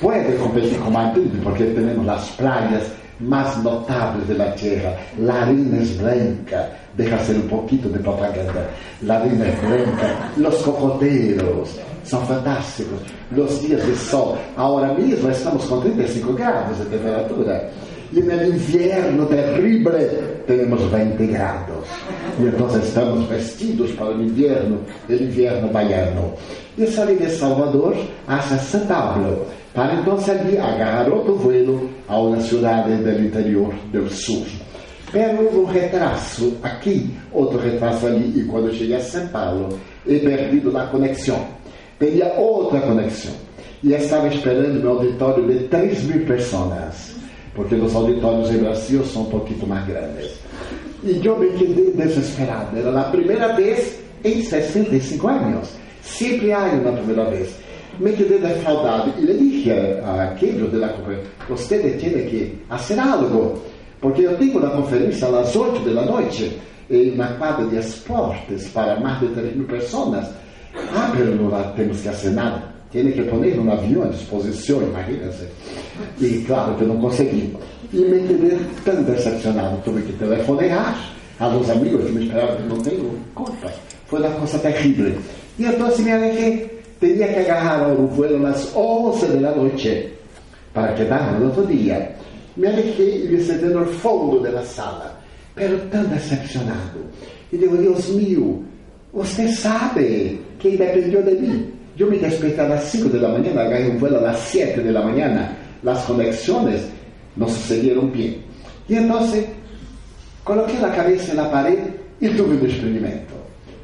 pode 0.00 0.36
competir 0.38 0.78
com 0.78 0.90
Madrid, 0.90 1.30
porque 1.42 1.64
temos 1.64 2.08
as 2.08 2.30
praias 2.30 2.84
más 3.20 3.62
notables 3.62 4.26
de 4.26 4.34
la 4.34 4.52
tierra. 4.54 4.96
La 5.18 5.42
harina 5.42 5.78
es 5.78 5.98
blanca, 5.98 6.70
deja 6.96 7.16
hacer 7.16 7.36
un 7.36 7.48
poquito 7.48 7.88
de 7.88 7.98
propaganda. 7.98 8.68
La 9.02 9.18
harina 9.18 9.46
es 9.46 9.60
blanca, 9.60 10.30
los 10.36 10.56
cocoteros 10.62 11.78
son 12.04 12.26
fantásticos, 12.26 12.98
los 13.30 13.62
días 13.62 13.86
de 13.86 13.94
sol. 13.94 14.38
Ahora 14.56 14.92
mismo 14.94 15.28
estamos 15.28 15.64
con 15.66 15.82
35 15.82 16.34
grados 16.34 16.78
de 16.78 16.84
temperatura. 16.86 17.70
Y 18.12 18.18
en 18.20 18.30
el 18.30 18.48
invierno 18.48 19.24
terrible 19.26 20.08
tenemos 20.50 20.90
20 20.90 21.26
grados. 21.28 21.86
Y 22.40 22.46
entonces 22.46 22.84
estamos 22.84 23.28
vestidos 23.28 23.92
para 23.92 24.10
el 24.10 24.22
invierno, 24.22 24.78
el 25.08 25.22
invierno 25.22 25.68
baiano. 25.68 26.34
Y 26.76 26.86
salí 26.86 27.14
de 27.14 27.30
Salvador 27.30 27.94
hasta 28.26 28.58
San 28.58 28.86
Pablo 28.88 29.46
para 29.72 29.94
então 29.94 30.18
ali 30.28 30.58
agarrar 30.58 31.08
outro 31.08 31.36
vuelo 31.36 31.88
a 32.08 32.18
uma 32.18 32.40
cidade 32.40 32.96
do 32.96 33.24
interior 33.24 33.72
do 33.92 34.08
sul. 34.10 34.44
Pero 35.12 35.60
um 35.60 35.64
retraso 35.64 36.56
aqui, 36.62 37.14
outro 37.32 37.58
retraso 37.58 38.08
ali, 38.08 38.40
e 38.40 38.44
quando 38.46 38.72
cheguei 38.74 38.96
a 38.96 39.00
São 39.00 39.28
Paulo, 39.28 39.78
he 40.06 40.18
perdido 40.18 40.76
a 40.76 40.86
conexão. 40.86 41.46
Tinha 42.00 42.26
outra 42.34 42.80
conexão. 42.80 43.32
E 43.82 43.92
estava 43.92 44.26
esperando 44.28 44.80
meu 44.80 44.90
auditório 44.90 45.46
de 45.46 45.68
3 45.68 46.02
mil 46.04 46.26
pessoas, 46.26 47.09
porque 47.54 47.74
os 47.74 47.94
auditórios 47.94 48.50
em 48.50 48.58
Brasil 48.58 49.04
são 49.04 49.22
um 49.22 49.30
pouquinho 49.30 49.66
mais 49.66 49.86
grandes. 49.86 50.30
E 51.02 51.20
eu 51.24 51.38
me 51.38 51.48
quedei 51.50 51.92
desesperado. 51.92 52.76
Era 52.76 53.00
a 53.00 53.04
primeira 53.04 53.54
vez 53.54 53.98
em 54.24 54.42
65 54.42 55.28
anos. 55.28 55.70
Sempre 56.02 56.52
há 56.52 56.64
uma 56.64 56.92
primeira 56.92 57.24
vez 57.30 57.54
me 58.00 58.12
quedé 58.14 58.38
defraudado 58.38 59.12
y 59.18 59.26
le 59.26 59.34
dije 59.34 60.00
a 60.02 60.30
aquellos 60.30 60.72
de 60.72 60.78
la 60.78 60.92
conferencia, 60.92 61.30
usted 61.48 61.98
tiene 62.00 62.24
que 62.26 62.58
hacer 62.70 62.98
algo, 62.98 63.62
porque 64.00 64.22
yo 64.22 64.34
tengo 64.36 64.58
una 64.58 64.72
conferencia 64.72 65.28
a 65.28 65.30
las 65.30 65.54
8 65.54 65.84
de 65.84 65.94
la 65.94 66.06
noche 66.06 66.50
en 66.88 67.12
una 67.14 67.36
cuadra 67.36 67.66
de 67.66 67.78
esportes 67.78 68.68
para 68.68 68.98
más 69.00 69.20
de 69.20 69.28
3 69.28 69.56
mil 69.56 69.66
personas. 69.66 70.30
Ah, 70.94 71.12
pero 71.14 71.34
no 71.34 71.50
tenemos 71.74 71.98
que 71.98 72.08
hacer 72.08 72.32
nada. 72.32 72.74
Tiene 72.90 73.12
que 73.12 73.22
poner 73.22 73.56
um 73.58 73.70
avião 73.70 74.02
à 74.02 74.08
disposição, 74.08 74.82
imagina-se. 74.82 75.46
E 76.20 76.44
claro 76.44 76.74
que 76.74 76.82
eu 76.82 76.88
não 76.88 77.00
consegui. 77.00 77.56
E 77.92 77.98
me 77.98 78.26
quedé 78.26 78.58
tão 78.84 79.02
decepcionado, 79.04 79.80
tive 79.84 80.02
que 80.02 80.12
telefonar 80.14 80.96
a 81.38 81.46
los 81.46 81.70
amigos 81.70 82.04
que 82.04 82.12
me 82.12 82.24
esperavam, 82.24 82.66
não 82.68 82.78
tenho 82.82 83.16
culpa. 83.34 83.72
Foi 84.06 84.18
uma 84.18 84.30
coisa 84.30 84.58
terrível. 84.58 85.14
E 85.58 85.64
então 85.64 85.98
me 85.98 86.10
alejé. 86.10 86.68
Tinha 87.00 87.28
que 87.28 87.38
agarrar 87.38 87.92
o 87.92 88.08
voo 88.08 88.46
às 88.46 88.76
11 88.76 89.26
da 89.38 89.54
noite 89.54 90.12
para 90.74 90.92
quedar 90.92 91.38
no 91.38 91.46
outro 91.46 91.66
dia. 91.66 92.10
Me 92.56 92.66
alejé 92.66 93.24
e 93.24 93.28
me 93.28 93.40
senté 93.40 93.68
fundo 93.84 94.40
da 94.40 94.62
sala, 94.62 95.16
pero 95.54 95.78
tão 95.90 96.04
decepcionado. 96.04 97.00
E 97.52 97.56
digo, 97.56 97.76
Deus 97.76 98.08
mío, 98.08 98.64
você 99.12 99.48
sabe 99.48 100.40
que 100.58 100.76
dependeu 100.76 101.22
de 101.22 101.36
mim. 101.36 101.79
Eu 102.00 102.10
me 102.10 102.16
desperté 102.16 102.62
a 102.62 102.66
las 102.66 102.84
5 102.92 103.10
de 103.10 103.20
la 103.20 103.28
mañana, 103.28 103.60
agarré 103.60 103.90
un 103.90 104.00
vuelo 104.00 104.20
a 104.20 104.22
las 104.22 104.40
7 104.48 104.80
de 104.80 104.90
la 104.90 105.02
mañana. 105.02 105.54
Las 105.82 106.02
conexiones 106.04 106.86
no 107.36 107.46
sucedieron 107.46 108.10
bien. 108.10 108.36
Y 108.88 108.94
entonces 108.94 109.44
coloqué 110.42 110.78
la 110.80 110.92
cabeza 110.92 111.32
en 111.32 111.36
la 111.36 111.50
pared 111.50 111.78
y 112.18 112.28
tuve 112.30 112.54
un 112.54 112.62
desprendimiento. 112.62 113.34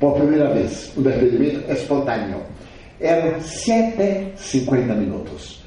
Por 0.01 0.17
primera 0.17 0.49
vez, 0.49 0.91
un 0.97 1.05
desprendimiento 1.05 1.71
espontáneo. 1.71 2.39
Eran 2.99 3.35
7.50 3.43 4.97
minutos. 4.97 5.63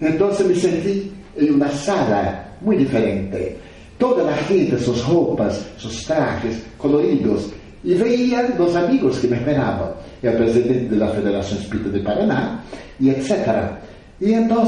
Entonces 0.00 0.44
me 0.44 0.56
sentí 0.56 1.12
en 1.36 1.54
una 1.54 1.70
sala 1.70 2.48
muy 2.62 2.78
diferente. 2.78 3.58
Toda 3.96 4.24
la 4.24 4.36
gente, 4.38 4.76
sus 4.76 5.06
ropas, 5.06 5.64
sus 5.76 6.04
trajes 6.04 6.64
coloridos, 6.76 7.50
e 7.84 7.94
veia 7.94 8.48
os 8.58 8.76
amigos 8.76 9.18
que 9.18 9.26
me 9.26 9.36
esperavam. 9.36 9.92
É 10.22 10.30
o 10.30 10.36
presidente 10.36 10.94
da 10.94 11.08
Federação 11.08 11.58
Espírita 11.58 11.90
de 11.90 12.00
Paraná, 12.00 12.60
e 13.00 13.10
etc. 13.10 13.72
E 14.20 14.32
então, 14.32 14.64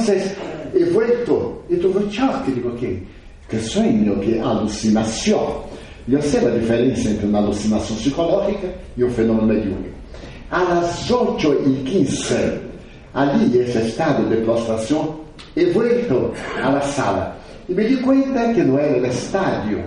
he 0.75 0.85
vuelto 0.87 1.63
e 1.71 1.77
tuve 1.77 2.05
um 2.05 2.11
choque. 2.11 2.53
Digo, 2.53 2.73
que, 2.73 3.07
que 3.49 3.59
sonho, 3.59 4.19
que 4.19 4.39
alucinação. 4.39 5.63
Eu 6.09 6.21
sei 6.21 6.47
a 6.47 6.51
diferença 6.51 7.09
entre 7.09 7.27
uma 7.27 7.39
alucinação 7.39 7.97
psicológica 7.97 8.69
e 8.97 9.05
um 9.05 9.11
fenômeno 9.11 9.47
mediúnico. 9.47 9.95
Às 10.51 11.09
8h15, 11.09 12.59
ali, 13.15 13.59
esse 13.59 13.79
estado 13.79 14.29
de 14.29 14.37
prostração, 14.43 15.21
he 15.57 15.67
vuelto 15.67 16.33
à 16.63 16.81
sala. 16.81 17.37
E 17.69 17.73
me 17.73 17.87
di 17.87 17.97
conta 17.99 18.53
que 18.53 18.63
não 18.63 18.79
era 18.79 19.01
o 19.01 19.07
estádio 19.07 19.83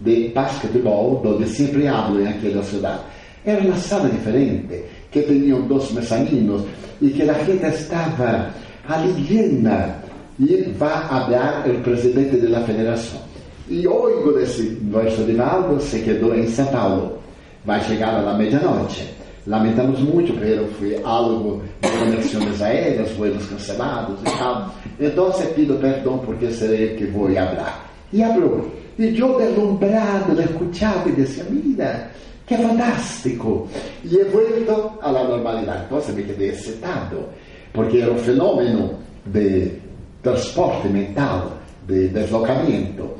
de 0.00 0.28
basquetebol 0.28 1.22
onde 1.24 1.48
sempre 1.48 1.86
hablo 1.86 2.20
em 2.20 2.28
aquela 2.28 2.62
cidade. 2.62 3.00
Era 3.44 3.60
uma 3.60 3.76
sala 3.76 4.08
diferente, 4.08 4.84
que 5.10 5.22
tinham 5.22 5.62
dois 5.62 5.90
mezaninos 5.92 6.62
e 7.00 7.10
que 7.10 7.22
a 7.22 7.34
gente 7.44 7.64
estava 7.66 8.50
ali 8.88 9.12
llena. 9.28 9.96
E 10.38 10.70
vai 10.78 11.08
falar 11.08 11.64
o 11.66 11.80
presidente 11.80 12.36
da 12.46 12.60
federação. 12.60 13.20
E 13.68 13.86
oigo 13.88 14.32
desse 14.32 14.78
nosso 14.82 15.24
Rinaldo 15.24 15.80
se 15.80 16.00
quedou 16.00 16.34
em 16.34 16.46
São 16.46 16.66
Paulo. 16.66 17.18
Vai 17.64 17.80
chegar 17.84 18.14
à 18.14 18.34
meia-noite. 18.34 19.18
Lamentamos 19.46 19.98
muito, 20.00 20.32
porque 20.34 20.58
foi 20.78 21.00
algo 21.04 21.62
de 21.80 21.88
conexões 21.88 22.62
aéreas, 22.62 23.10
voos 23.12 23.46
cancelados 23.46 24.20
e 24.20 24.38
tal. 24.38 24.74
Então, 25.00 25.32
pido 25.54 25.74
perdão 25.80 26.18
porque 26.18 26.50
serei 26.50 26.96
que 26.96 27.06
vou 27.06 27.32
falar. 27.32 27.90
E 28.12 28.22
abriu. 28.22 28.70
E 28.98 29.16
eu, 29.16 29.38
deslumbrado, 29.38 30.40
escuchaba 30.40 31.08
e 31.08 31.12
decía, 31.12 31.44
mira, 31.48 32.10
que 32.44 32.56
fantástico. 32.56 33.68
E 34.02 34.16
he 34.16 34.24
vuelto 34.24 34.98
a 35.00 35.12
la 35.12 35.22
normalidad. 35.22 35.84
Entonces 35.84 36.14
me 36.16 36.24
quedé 36.24 36.48
excitado, 36.48 37.28
porque 37.72 38.00
era 38.00 38.10
un 38.10 38.18
fenómeno 38.18 38.98
de 39.26 39.78
transporte 40.20 40.88
mental, 40.88 41.48
de 41.86 42.08
deslocamento. 42.08 43.14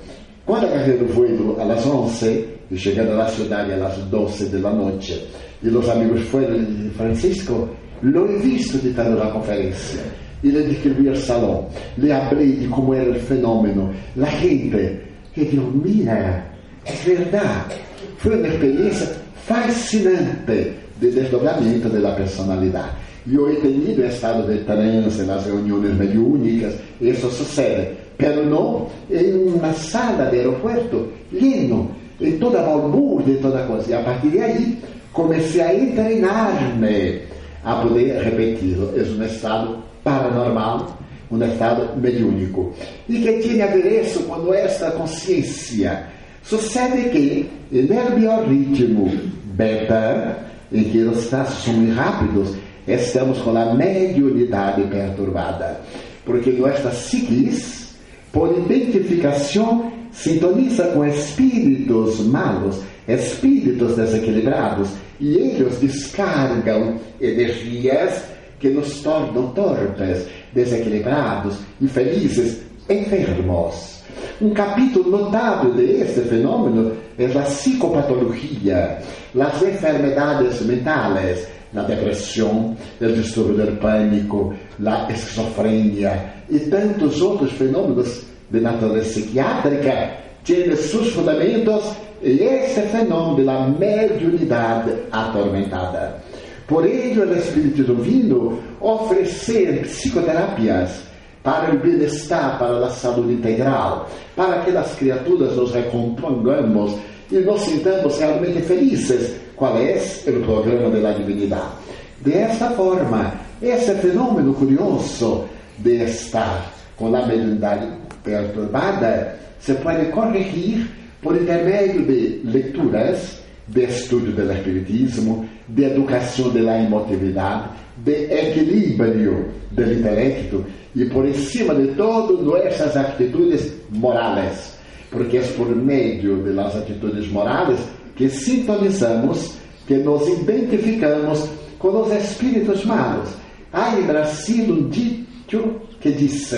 Quando 0.45 0.67
agarrei 0.67 1.01
o 1.01 1.07
vuelo 1.07 1.61
a 1.61 1.65
las 1.65 1.87
11 1.87 2.59
e 2.71 2.77
chegando 2.77 3.13
a 3.13 3.17
la 3.17 3.29
ciudad 3.29 3.71
a 3.71 3.77
las 3.77 3.99
12 4.11 4.49
de 4.49 4.59
la 4.59 4.73
noche, 4.73 5.29
e 5.63 5.69
os 5.69 5.89
amigos 5.89 6.21
e 6.21 6.65
disse, 6.65 6.91
Francisco, 6.97 7.69
lo 8.01 8.27
he 8.27 8.39
visto 8.39 8.79
dando 8.95 9.19
la 9.19 9.31
conferência. 9.31 10.01
E 10.43 10.51
le 10.51 10.63
descrevi 10.63 11.09
o 11.09 11.17
salão, 11.17 11.69
le 11.97 12.13
hablé 12.13 12.47
de 12.47 12.69
como 12.69 12.95
era 12.95 13.11
o 13.11 13.15
fenômeno, 13.15 13.93
la 14.17 14.29
gente 14.29 15.08
que 15.39 15.57
Deus 15.57 15.75
mira, 15.75 16.45
é 16.85 16.93
verdade. 17.05 17.77
Foi 18.19 18.37
uma 18.37 18.49
experiência 18.49 19.17
fascinante 19.47 20.73
de 21.01 21.11
desdobramento 21.11 21.89
da 21.89 22.13
personalidade. 22.13 22.91
Eu 23.31 23.51
he 23.51 23.57
tenido 23.57 24.05
estado 24.05 24.51
de 24.51 24.65
trance 24.65 25.23
nas 25.23 25.45
reuniões 25.45 25.95
mediúnicas, 25.97 26.75
isso 27.01 27.31
sucede, 27.31 27.91
pero 28.17 28.45
não 28.47 28.89
em 29.11 29.35
uma 29.55 29.73
sala 29.75 30.31
de 30.31 30.39
aeroporto 30.39 31.09
lleno, 31.31 31.91
em 32.21 32.39
toda 32.39 32.63
balbúrdia, 32.63 33.35
e 33.35 33.39
toda 33.39 33.63
coisa. 33.65 33.91
E 33.91 33.95
a 33.95 34.01
partir 34.01 34.31
de 34.31 34.41
aí, 34.41 34.79
comecei 35.13 35.61
a 35.61 35.95
treinar-me 35.95 37.21
a 37.65 37.75
poder 37.77 38.23
repeti-lo. 38.23 38.93
É 38.97 39.03
um 39.03 39.25
estado 39.25 39.79
paranormal 40.03 40.98
um 41.31 41.43
estado 41.43 41.97
mediúnico. 41.97 42.73
E 43.09 43.19
que 43.19 43.39
tinha 43.41 43.67
adereço 43.67 44.21
quando 44.25 44.53
esta 44.55 44.91
consciência 44.93 46.05
sucede 46.43 47.11
que, 47.11 47.51
no 47.71 48.17
biorritmo 48.17 49.11
beta, 49.55 50.39
em 50.73 50.85
que 50.85 50.99
os 51.03 51.27
traços 51.27 51.65
são 51.65 51.75
muito 51.75 51.95
rápidos, 51.95 52.55
estamos 52.87 53.39
com 53.39 53.57
a 53.57 53.75
mediunidade 53.75 54.83
perturbada. 54.83 55.81
Porque 56.25 56.51
nossa 56.53 56.91
psiquis, 56.91 57.95
por 58.33 58.57
identificação, 58.57 59.93
sintoniza 60.13 60.89
com 60.89 61.05
espíritos 61.05 62.21
malos, 62.21 62.81
espíritos 63.07 63.97
desequilibrados, 63.97 64.91
e 65.21 65.37
eles 65.37 65.79
descargam 65.81 66.97
energias 67.21 68.23
que 68.61 68.69
nos 68.69 69.01
tornam 69.01 69.51
torpes, 69.53 70.27
desequilibrados, 70.59 71.57
infelizes, 71.81 72.63
enfermos. 72.91 73.99
Um 74.41 74.51
capítulo 74.51 75.11
notável 75.11 75.73
deste 75.75 76.21
fenômeno 76.23 76.93
é 77.19 77.27
a 77.27 77.43
psicopatologia, 77.43 78.99
as 79.39 79.63
enfermedades 79.63 80.61
mentais, 80.63 81.47
a 81.75 81.83
depressão, 81.83 82.77
o 83.01 83.07
distúrbio 83.07 83.67
do 83.67 83.77
pânico, 83.77 84.55
a 84.85 85.13
esquizofrenia 85.13 86.35
e 86.51 86.59
tantos 86.61 87.21
outros 87.21 87.53
fenômenos 87.53 88.23
de 88.51 88.61
natureza 88.61 89.21
psiquiátrica 89.21 90.11
têm 90.45 90.75
seus 90.75 91.13
fundamentos 91.13 91.85
e 92.23 92.41
este 92.41 92.81
fenômeno 92.89 93.45
da 93.45 93.69
mediunidade 93.69 94.93
atormentada. 95.13 96.28
Por 96.69 96.87
ello, 96.87 97.25
o 97.27 97.35
Espírito 97.35 97.83
Divino 97.83 98.59
oferecer 98.79 99.81
psicoterapias 99.87 101.01
para 101.43 101.75
o 101.75 101.79
bem-estar, 101.79 102.59
para 102.59 102.85
a 102.85 102.91
saúde 102.91 103.33
integral, 103.33 104.07
para 104.37 104.61
que 104.61 104.77
as 104.77 104.95
criaturas 104.97 105.57
nos 105.57 105.73
recompongamos 105.73 106.95
e 107.33 107.37
nos 107.39 107.63
sintamos 107.63 108.19
realmente 108.19 108.61
felizes. 108.61 109.35
Qual 109.57 109.79
é 109.79 109.99
o 110.27 110.41
programa 110.45 111.01
da 111.01 111.13
divinidade? 111.13 111.73
Desta 112.21 112.71
forma, 112.73 113.33
esse 113.63 113.95
fenômeno 113.95 114.53
curioso 114.53 115.47
de 115.79 116.05
estar 116.05 116.71
com 116.97 117.15
a 117.17 117.27
mediunidade 117.27 117.89
perturbada 118.23 119.39
se 119.59 119.73
pode 119.75 120.05
corrigir 120.11 120.87
por 121.23 121.35
intermédio 121.35 122.05
de 122.05 122.43
leituras 122.45 123.39
de 123.67 123.85
estudo 123.85 124.33
do 124.33 124.53
Espiritismo, 124.53 125.49
de 125.69 125.85
educação 125.85 126.51
da 126.51 126.81
emotividade, 126.81 127.71
de 127.99 128.33
equilíbrio 128.33 129.49
do 129.71 129.83
intelecto 129.93 130.65
e, 130.95 131.05
por 131.07 131.33
cima 131.35 131.75
de 131.75 131.89
todo, 131.95 132.43
nossas 132.43 132.97
atitudes 132.97 133.73
morais. 133.91 134.77
Porque 135.11 135.39
é 135.39 135.43
por 135.43 135.75
meio 135.75 136.37
das 136.55 136.77
atitudes 136.77 137.29
morais 137.29 137.79
que 138.17 138.29
sintonizamos, 138.29 139.55
que 139.87 139.95
nos 139.97 140.27
identificamos 140.29 141.49
com 141.79 142.03
os 142.03 142.13
espíritos 142.13 142.85
malos. 142.85 143.31
Há 143.73 143.99
em 143.99 144.03
Brasil 144.03 144.65
um 144.75 144.89
dito 144.89 145.81
que 146.01 146.11
diz: 146.13 146.55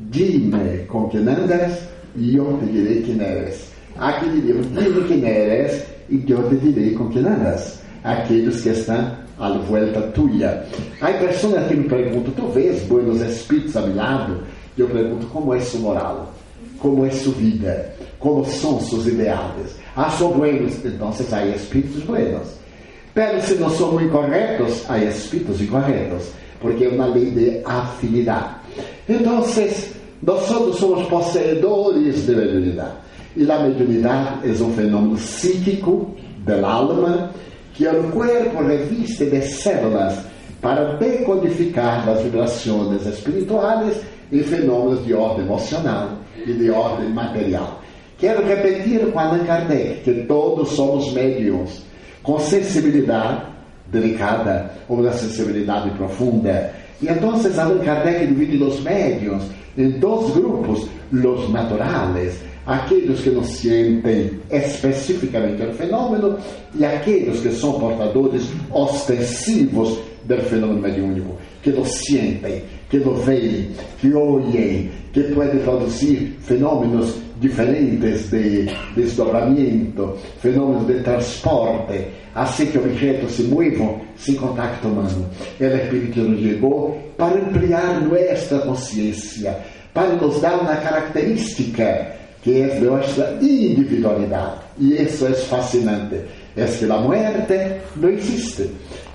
Dime 0.00 0.84
com 0.88 1.08
quem 1.08 1.20
andas 1.20 1.78
e 2.16 2.36
eu 2.36 2.58
te 2.58 2.66
direi 2.66 3.02
quem 3.02 3.20
eres. 3.20 3.72
Aqui 3.96 4.28
diria: 4.30 4.54
Dime 4.62 5.08
quem 5.08 5.24
eres 5.24 5.84
e 6.08 6.24
eu 6.28 6.48
te 6.48 6.56
direi 6.56 6.94
com 6.94 7.08
quem 7.08 7.22
andas. 7.26 7.81
Aqueles 8.04 8.60
que 8.62 8.70
estão 8.70 9.12
à 9.38 9.50
volta 9.50 10.00
tua. 10.12 10.64
Há 11.00 11.12
pessoas 11.12 11.66
que 11.68 11.74
me 11.74 11.88
perguntam: 11.88 12.32
Tu 12.34 12.46
vês 12.48 12.82
buenos 12.84 13.20
espíritos 13.20 13.76
a 13.76 13.82
meu 13.82 13.96
lado? 13.96 14.38
Eu 14.76 14.88
pergunto: 14.88 15.26
Como 15.26 15.54
é 15.54 15.60
sua 15.60 15.80
moral? 15.80 16.32
Como 16.78 17.06
é 17.06 17.10
sua 17.10 17.32
vida? 17.34 17.94
Como 18.18 18.44
são 18.44 18.80
seus 18.80 19.06
ideais? 19.06 19.76
Ah, 19.96 20.10
são 20.10 20.32
buenos. 20.32 20.84
Então, 20.84 21.12
há 21.32 21.46
espíritos 21.46 22.02
buenos. 22.04 22.48
Pero 23.14 23.40
se 23.42 23.54
não 23.54 23.68
somos 23.70 24.02
incorretos, 24.02 24.88
há 24.88 24.98
espíritos 24.98 25.60
incorretos, 25.60 26.28
porque 26.60 26.84
é 26.84 26.88
uma 26.88 27.06
lei 27.06 27.30
de 27.30 27.60
afinidade. 27.64 28.54
Então, 29.08 29.44
nós 30.22 30.46
somos 30.46 31.06
possuidores 31.08 32.26
de 32.26 32.34
mediunidade. 32.34 32.94
E 33.36 33.50
a 33.50 33.58
mediunidade 33.58 34.48
é 34.48 34.62
um 34.62 34.72
fenômeno 34.72 35.16
psíquico 35.16 36.14
da 36.44 36.66
alma 36.66 37.30
que 37.74 37.86
o 37.86 38.10
corpo 38.10 38.62
reviste 38.62 39.26
de 39.26 39.42
células 39.42 40.18
para 40.60 40.96
decodificar 40.96 42.08
as 42.08 42.22
vibrações 42.22 43.04
espirituais 43.06 44.00
e 44.30 44.42
fenômenos 44.42 45.04
de 45.04 45.12
ordem 45.12 45.44
emocional 45.44 46.10
e 46.46 46.52
de 46.52 46.70
ordem 46.70 47.08
material. 47.10 47.80
Quero 48.18 48.46
repetir 48.46 49.10
com 49.10 49.18
Allan 49.18 49.44
Kardec 49.44 50.02
que 50.04 50.12
todos 50.26 50.70
somos 50.70 51.12
médiums 51.12 51.82
com 52.22 52.38
sensibilidade 52.38 53.42
delicada 53.88 54.70
ou 54.88 54.98
uma 55.00 55.12
sensibilidade 55.12 55.90
profunda. 55.90 56.72
E 57.00 57.08
então 57.08 57.30
Allan 57.30 57.80
Kardec 57.80 58.26
divide 58.28 58.62
os 58.62 58.80
médiums 58.80 59.44
em 59.76 59.90
dois 59.98 60.30
grupos, 60.34 60.86
os 61.12 61.50
naturales, 61.50 62.40
aqueles 62.66 63.20
que 63.20 63.30
não 63.30 63.44
sentem 63.44 64.30
especificamente 64.50 65.62
o 65.62 65.72
fenômeno 65.74 66.38
e 66.74 66.84
aqueles 66.84 67.40
que 67.40 67.50
são 67.50 67.78
portadores 67.78 68.48
ostensivos 68.70 69.98
do 70.24 70.36
fenômeno 70.42 70.80
mediúnico, 70.80 71.36
que 71.62 71.70
não 71.70 71.84
sentem, 71.84 72.62
que 72.88 72.98
não 72.98 73.14
veem, 73.14 73.70
que 74.00 74.12
ouvem, 74.12 74.90
que 75.12 75.22
podem 75.34 75.58
produzir 75.60 76.36
fenômenos 76.40 77.16
diferentes 77.40 78.30
de 78.30 78.68
desdobramento, 78.94 80.16
fenômenos 80.38 80.86
de 80.86 81.02
transporte, 81.02 82.06
assim 82.34 82.66
que 82.66 82.78
objetos 82.78 83.32
se 83.32 83.42
movam 83.42 84.00
sem 84.16 84.36
contacto 84.36 84.86
humano. 84.86 85.28
O 85.60 85.64
Espiritismo 85.64 86.38
chegou 86.38 86.98
para 87.16 87.34
ampliar 87.34 88.00
nossa 88.02 88.58
consciência, 88.60 89.58
para 89.92 90.14
nos 90.14 90.40
dar 90.40 90.60
uma 90.60 90.76
característica 90.76 92.21
que 92.42 92.60
é 92.60 92.80
nossa 92.80 93.38
individualidade. 93.40 94.56
E 94.78 95.00
isso 95.00 95.26
é 95.26 95.32
fascinante. 95.32 96.20
É 96.56 96.64
que 96.64 96.84
a 96.84 96.98
morte 96.98 97.80
não 97.96 98.08
existe. 98.10 98.68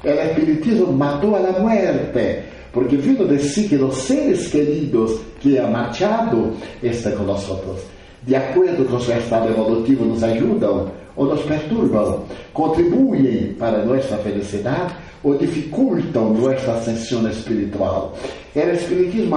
O 0.03 0.07
Espiritismo 0.07 0.93
matou 0.93 1.35
a 1.35 1.59
morte, 1.59 2.43
porque 2.71 2.95
vindo 2.95 3.27
de 3.27 3.39
si 3.39 3.67
que 3.67 3.75
os 3.75 3.97
seres 3.97 4.47
queridos 4.47 5.19
que 5.39 5.57
ha 5.59 5.67
marchado 5.67 6.53
estão 6.81 7.11
conosco. 7.13 7.75
De 8.23 8.35
acordo 8.35 8.85
com 8.85 8.95
o 8.95 9.01
seu 9.01 9.17
estado 9.17 9.49
evolutivo, 9.49 10.05
nos 10.05 10.23
ajudam 10.23 10.91
ou 11.15 11.25
nos 11.25 11.41
perturbam, 11.41 12.23
contribuem 12.53 13.55
para 13.57 13.83
nossa 13.85 14.17
felicidade 14.17 14.95
ou 15.23 15.35
dificultam 15.37 16.33
nossa 16.33 16.73
ascensão 16.73 17.27
espiritual. 17.29 18.15
O 18.55 18.59
Espiritismo 18.59 19.35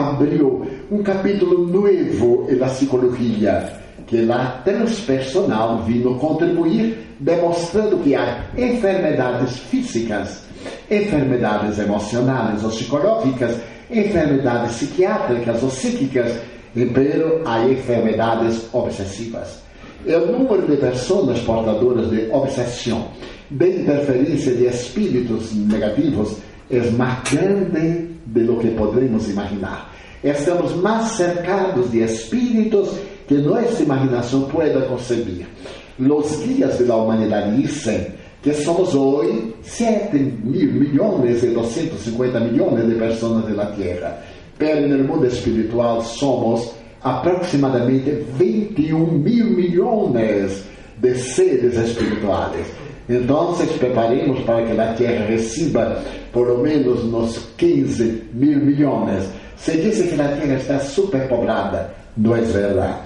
um 0.91 1.03
capítulo 1.05 1.67
novo 1.69 2.49
na 2.51 2.67
psicologia 2.67 3.73
que 4.09 4.23
lá 4.23 4.61
transpersonal 4.65 5.85
vino 5.85 6.19
contribuir, 6.19 6.99
demonstrando 7.21 7.99
que 7.99 8.17
há 8.17 8.47
enfermidades 8.57 9.57
físicas, 9.59 10.43
enfermidades 10.91 11.79
emocionais 11.79 12.65
ou 12.65 12.71
psicológicas, 12.71 13.57
enfermidades 13.89 14.77
psiquiátricas 14.79 15.63
ou 15.63 15.69
psíquicas, 15.69 16.41
pero 16.93 17.43
há 17.47 17.65
enfermidades 17.69 18.69
obsessivas. 18.73 19.63
O 20.05 20.33
número 20.33 20.67
de 20.67 20.77
pessoas 20.77 21.39
portadoras 21.41 22.11
de 22.11 22.29
obsessão, 22.33 23.09
de 23.49 23.83
interferência 23.83 24.55
de 24.55 24.67
espíritos 24.67 25.55
negativos, 25.55 26.39
é 26.69 26.81
mais 26.91 27.19
grande 27.31 28.09
de 28.27 28.41
lo 28.41 28.59
que 28.59 28.71
podemos 28.71 29.29
imaginar. 29.29 29.90
Estamos 30.23 30.77
mais 30.77 31.13
cercados 31.13 31.91
de 31.91 32.01
espíritos 32.01 32.91
que 33.27 33.35
nossa 33.35 33.83
imaginação 33.83 34.43
pueda 34.43 34.83
concebir. 34.83 35.47
Os 35.99 36.37
guias 36.45 36.79
da 36.87 36.97
humanidade 36.97 37.63
dizem 37.63 38.09
que 38.43 38.53
somos 38.53 38.95
hoje 38.95 39.55
7 39.63 40.17
mil 40.17 40.73
milhões 40.73 41.43
e 41.43 41.49
250 41.49 42.41
milhões 42.41 42.87
de 42.87 42.95
pessoas 42.97 43.57
na 43.57 43.67
Terra, 43.67 44.23
pero 44.59 44.89
no 44.89 45.05
mundo 45.05 45.27
espiritual 45.27 46.03
somos 46.03 46.71
aproximadamente 47.03 48.11
21 48.39 48.99
mil 48.99 49.47
milhões 49.47 50.65
de 50.99 51.15
seres 51.15 51.77
espirituais. 51.77 52.67
Então, 53.09 53.55
preparemos 53.79 54.41
para 54.41 54.67
que 54.67 54.79
a 54.79 54.93
Terra 54.95 55.25
receba 55.27 56.03
por 56.33 56.47
lo 56.47 56.59
menos 56.59 57.03
uns 57.05 57.39
15 57.57 58.23
mil 58.35 58.59
milhões. 58.59 59.25
Se 59.61 59.77
diz 59.77 60.01
que 60.01 60.19
a 60.19 60.29
Terra 60.29 60.55
está 60.55 60.81
superpoblada, 60.81 61.93
não 62.17 62.35
é 62.35 62.41
verdade. 62.41 62.99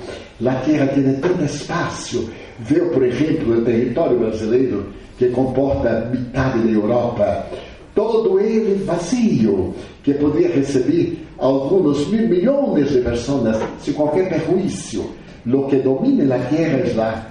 A 0.46 0.54
Terra 0.56 0.86
tem 0.86 1.14
tanto 1.14 1.44
espaço. 1.44 2.30
Vê, 2.60 2.78
por 2.80 3.04
exemplo, 3.04 3.58
o 3.58 3.64
território 3.64 4.20
brasileiro, 4.20 4.86
que 5.18 5.30
comporta 5.30 6.08
metade 6.12 6.60
da 6.60 6.70
Europa, 6.70 7.46
todo 7.92 8.38
ele 8.38 8.84
vazio, 8.84 9.74
que 10.04 10.14
poderia 10.14 10.54
receber 10.54 11.26
alguns 11.38 12.06
mil 12.06 12.28
milhões 12.28 12.88
de 12.88 13.00
pessoas 13.00 13.56
sem 13.80 13.92
qualquer 13.92 14.28
perjuízo. 14.28 15.10
Lo 15.44 15.66
que 15.66 15.76
domina 15.76 16.36
a 16.36 16.38
Terra 16.38 16.78
é 16.78 17.00
a 17.00 17.26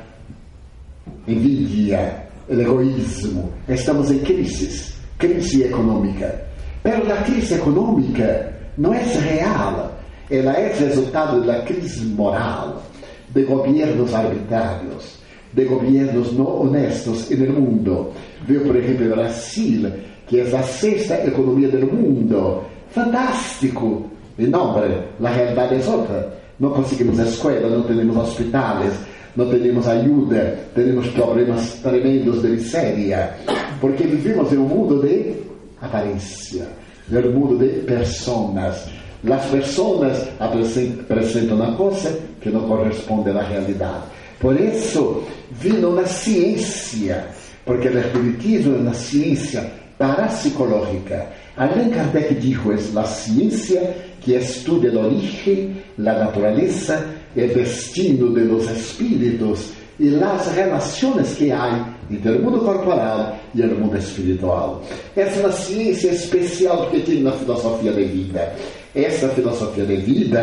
envidia, 1.31 2.27
o 2.49 2.59
egoísmo. 2.59 3.53
Estamos 3.69 4.11
em 4.11 4.19
crise, 4.19 4.93
crise 5.17 5.63
econômica. 5.63 6.43
Pero 6.83 7.09
a 7.11 7.17
crise 7.23 7.53
econômica 7.53 8.53
não 8.77 8.93
é 8.93 9.03
real 9.03 9.93
ela 10.29 10.53
é 10.53 10.73
resultado 10.73 11.45
da 11.45 11.61
crise 11.61 12.05
moral, 12.05 12.81
de 13.29 13.43
governos 13.43 14.13
arbitrários, 14.13 15.19
de 15.51 15.65
governos 15.65 16.33
não 16.33 16.61
honestos 16.61 17.29
no 17.29 17.53
mundo. 17.53 18.11
Viu, 18.47 18.61
por 18.61 18.75
exemplo, 18.75 19.05
o 19.05 19.09
Brasil, 19.09 19.91
que 20.27 20.39
é 20.39 20.43
a 20.43 20.63
sexta 20.63 21.15
economia 21.27 21.69
do 21.69 21.85
mundo. 21.85 22.63
Fantástico! 22.89 24.09
E 24.37 24.47
não, 24.47 24.75
a 24.75 25.29
realidade 25.29 25.75
é 25.75 25.89
outra. 25.89 26.33
Não 26.59 26.71
conseguimos 26.71 27.19
escola, 27.19 27.69
não 27.69 27.83
temos 27.83 28.15
hospitais, 28.17 28.93
não 29.35 29.49
temos 29.49 29.87
ajuda, 29.87 30.59
temos 30.73 31.07
problemas 31.09 31.73
tremendos 31.81 32.41
de 32.41 32.47
miséria, 32.49 33.33
porque 33.81 34.03
vivemos 34.03 34.51
em 34.53 34.57
um 34.57 34.67
mundo 34.67 35.01
de 35.01 35.33
aparência, 35.81 36.67
um 37.11 37.31
mundo 37.31 37.57
de 37.57 37.81
pessoas 37.81 38.87
as 39.31 39.45
pessoas 39.45 40.27
apresentam 40.39 41.55
uma 41.55 41.75
coisa 41.75 42.19
que 42.41 42.49
não 42.49 42.67
corresponde 42.67 43.29
à 43.29 43.41
realidade. 43.41 44.03
Por 44.39 44.59
isso, 44.59 45.23
vino 45.51 45.95
na 45.95 46.05
ciência, 46.05 47.25
porque 47.65 47.87
o 47.87 47.99
espiritismo 47.99 48.75
é 48.75 48.79
uma 48.79 48.93
ciência 48.93 49.71
parapsicológica. 49.97 51.27
Allan 51.55 51.89
Kardec 51.89 52.35
dijo, 52.35 52.73
é 52.73 52.99
a 52.99 53.03
ciência 53.05 53.95
que 54.19 54.33
estuda 54.33 54.89
a 54.89 55.05
origem, 55.05 55.77
a 55.97 56.01
natureza, 56.01 57.07
o 57.33 57.39
destino 57.39 58.33
de 58.33 58.41
los 58.41 58.69
espíritos 58.69 59.69
e 59.99 60.13
as 60.15 60.53
relações 60.53 61.35
que 61.35 61.49
há 61.49 61.87
entre 62.13 62.31
o 62.31 62.41
mundo 62.41 62.59
corporal 62.59 63.37
e 63.53 63.61
o 63.61 63.79
mundo 63.79 63.97
espiritual. 63.97 64.81
Essa 65.15 65.39
é 65.39 65.39
uma 65.41 65.51
ciência 65.51 66.09
especial 66.09 66.89
que 66.89 66.99
tem 67.01 67.21
na 67.21 67.31
filosofia 67.33 67.91
da 67.91 68.01
vida. 68.01 68.53
Essa 68.95 69.29
filosofia 69.29 69.85
de 69.85 69.95
vida 69.97 70.39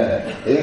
é 0.47 0.63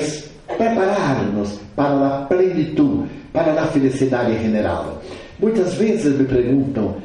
preparar-nos 0.58 1.60
para 1.76 2.08
a 2.08 2.26
plenitude, 2.26 3.10
para 3.32 3.54
a 3.62 3.68
felicidade 3.68 4.34
general. 4.42 5.02
Muitas 5.40 5.74
vezes 5.76 6.18
me 6.18 6.26
perguntam: 6.26 6.96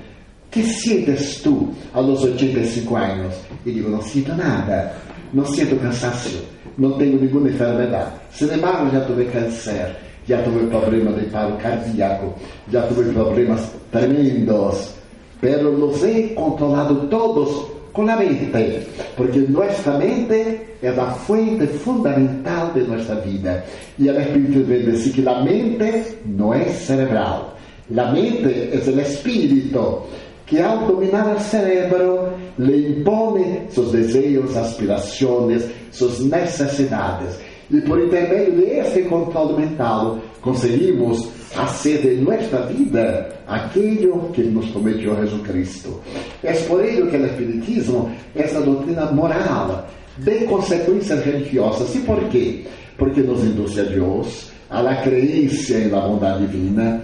que 0.51 0.63
sientes 0.63 1.41
tu 1.43 1.73
aos 1.93 2.23
85 2.23 2.97
anos? 2.97 3.35
E 3.65 3.73
digo: 3.73 3.91
não 3.91 4.03
sinto 4.03 4.35
nada, 4.35 4.95
não 5.33 5.45
sinto 5.47 5.77
cansaço, 5.77 6.43
não 6.79 6.93
tenho 6.93 7.21
nenhuma 7.21 7.49
enfermidade. 7.49 8.13
Sin 8.33 8.53
embargo, 8.53 8.91
já 8.91 9.05
tive 9.05 9.27
câncer, 9.27 9.97
já 10.27 10.43
tive 10.43 10.67
problemas 10.67 11.17
de 11.17 11.27
paro 11.27 11.57
cardíaco, 11.57 12.35
já 12.71 12.87
tive 12.89 13.13
problemas 13.13 13.73
tremendos, 13.91 14.95
pero 15.41 15.71
los 15.71 16.03
he 16.03 16.35
controlado 16.35 17.09
todos 17.09 17.67
com 17.93 18.09
a 18.09 18.17
mente, 18.17 18.87
porque 19.17 19.41
nossa 19.41 19.99
mente 19.99 20.61
é 20.83 20.89
a 20.89 21.11
fonte 21.13 21.67
fundamental 21.67 22.73
de 22.73 22.81
nossa 22.83 23.17
vida. 23.17 23.63
E 23.99 24.09
o 24.09 24.21
Espírito 24.21 24.65
vem 24.65 24.85
dizer 24.85 25.13
que 25.13 25.29
a 25.29 25.43
mente 25.43 26.17
não 26.25 26.55
é 26.55 26.65
cerebral. 26.67 27.57
A 27.97 28.13
mente 28.13 28.47
é 28.73 28.91
o 28.91 29.01
espírito 29.01 30.05
que, 30.47 30.61
ao 30.61 30.87
dominar 30.87 31.37
o 31.37 31.41
cérebro, 31.41 32.33
lhe 32.59 33.01
impõe 33.01 33.67
seus 33.69 33.93
desejos, 33.93 34.57
aspirações, 34.57 35.65
suas 35.91 36.21
necessidades. 36.21 37.39
E 37.71 37.81
por 37.83 38.01
intermédio 38.01 38.67
deste 38.67 39.03
controle 39.03 39.67
mental, 39.67 40.21
conseguimos 40.41 41.29
hacer 41.57 42.03
de 42.03 42.17
nuestra 42.17 42.67
vida 42.67 43.29
aquello 43.47 44.33
que 44.33 44.43
nos 44.45 44.67
prometió 44.67 45.17
Jesucristo. 45.17 46.01
Es 46.43 46.63
por 46.63 46.85
ello 46.85 47.11
que 47.11 47.17
el 47.17 47.27
espiritismo 47.27 48.11
es 48.35 48.53
la 48.53 48.61
doctrina 48.61 49.11
moral 49.11 49.85
de 50.19 50.45
consecuencias 50.47 51.25
religiosas. 51.25 51.95
¿Y 51.95 52.01
por 52.01 52.29
qué? 52.29 52.67
Porque 52.99 53.21
nos 53.21 53.41
induce 53.41 53.81
a 53.81 53.85
Dios, 53.85 54.51
a 54.71 54.83
la 54.83 55.03
creencia 55.03 55.79
en 55.79 55.93
la 55.93 56.07
bondad 56.07 56.39
divina, 56.39 57.03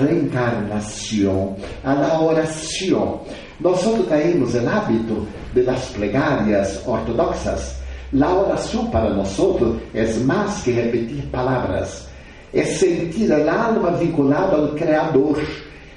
reencarnación, 0.00 1.56
a 1.82 1.94
la 1.94 2.20
oración. 2.20 3.18
Nosotros 3.60 4.08
traemos 4.08 4.54
el 4.54 4.68
hábito 4.68 5.26
de 5.54 5.62
las 5.62 5.86
plegarias 5.90 6.82
ortodoxas. 6.86 7.80
La 8.12 8.32
oración 8.34 8.90
para 8.90 9.10
nosotros 9.10 9.76
es 9.92 10.22
más 10.24 10.62
que 10.62 10.74
repetir 10.84 11.30
palabras, 11.30 12.08
es 12.52 12.78
sentir 12.78 13.32
el 13.32 13.48
alma 13.48 13.90
vinculada 13.90 14.56
al 14.56 14.74
Creador. 14.74 15.38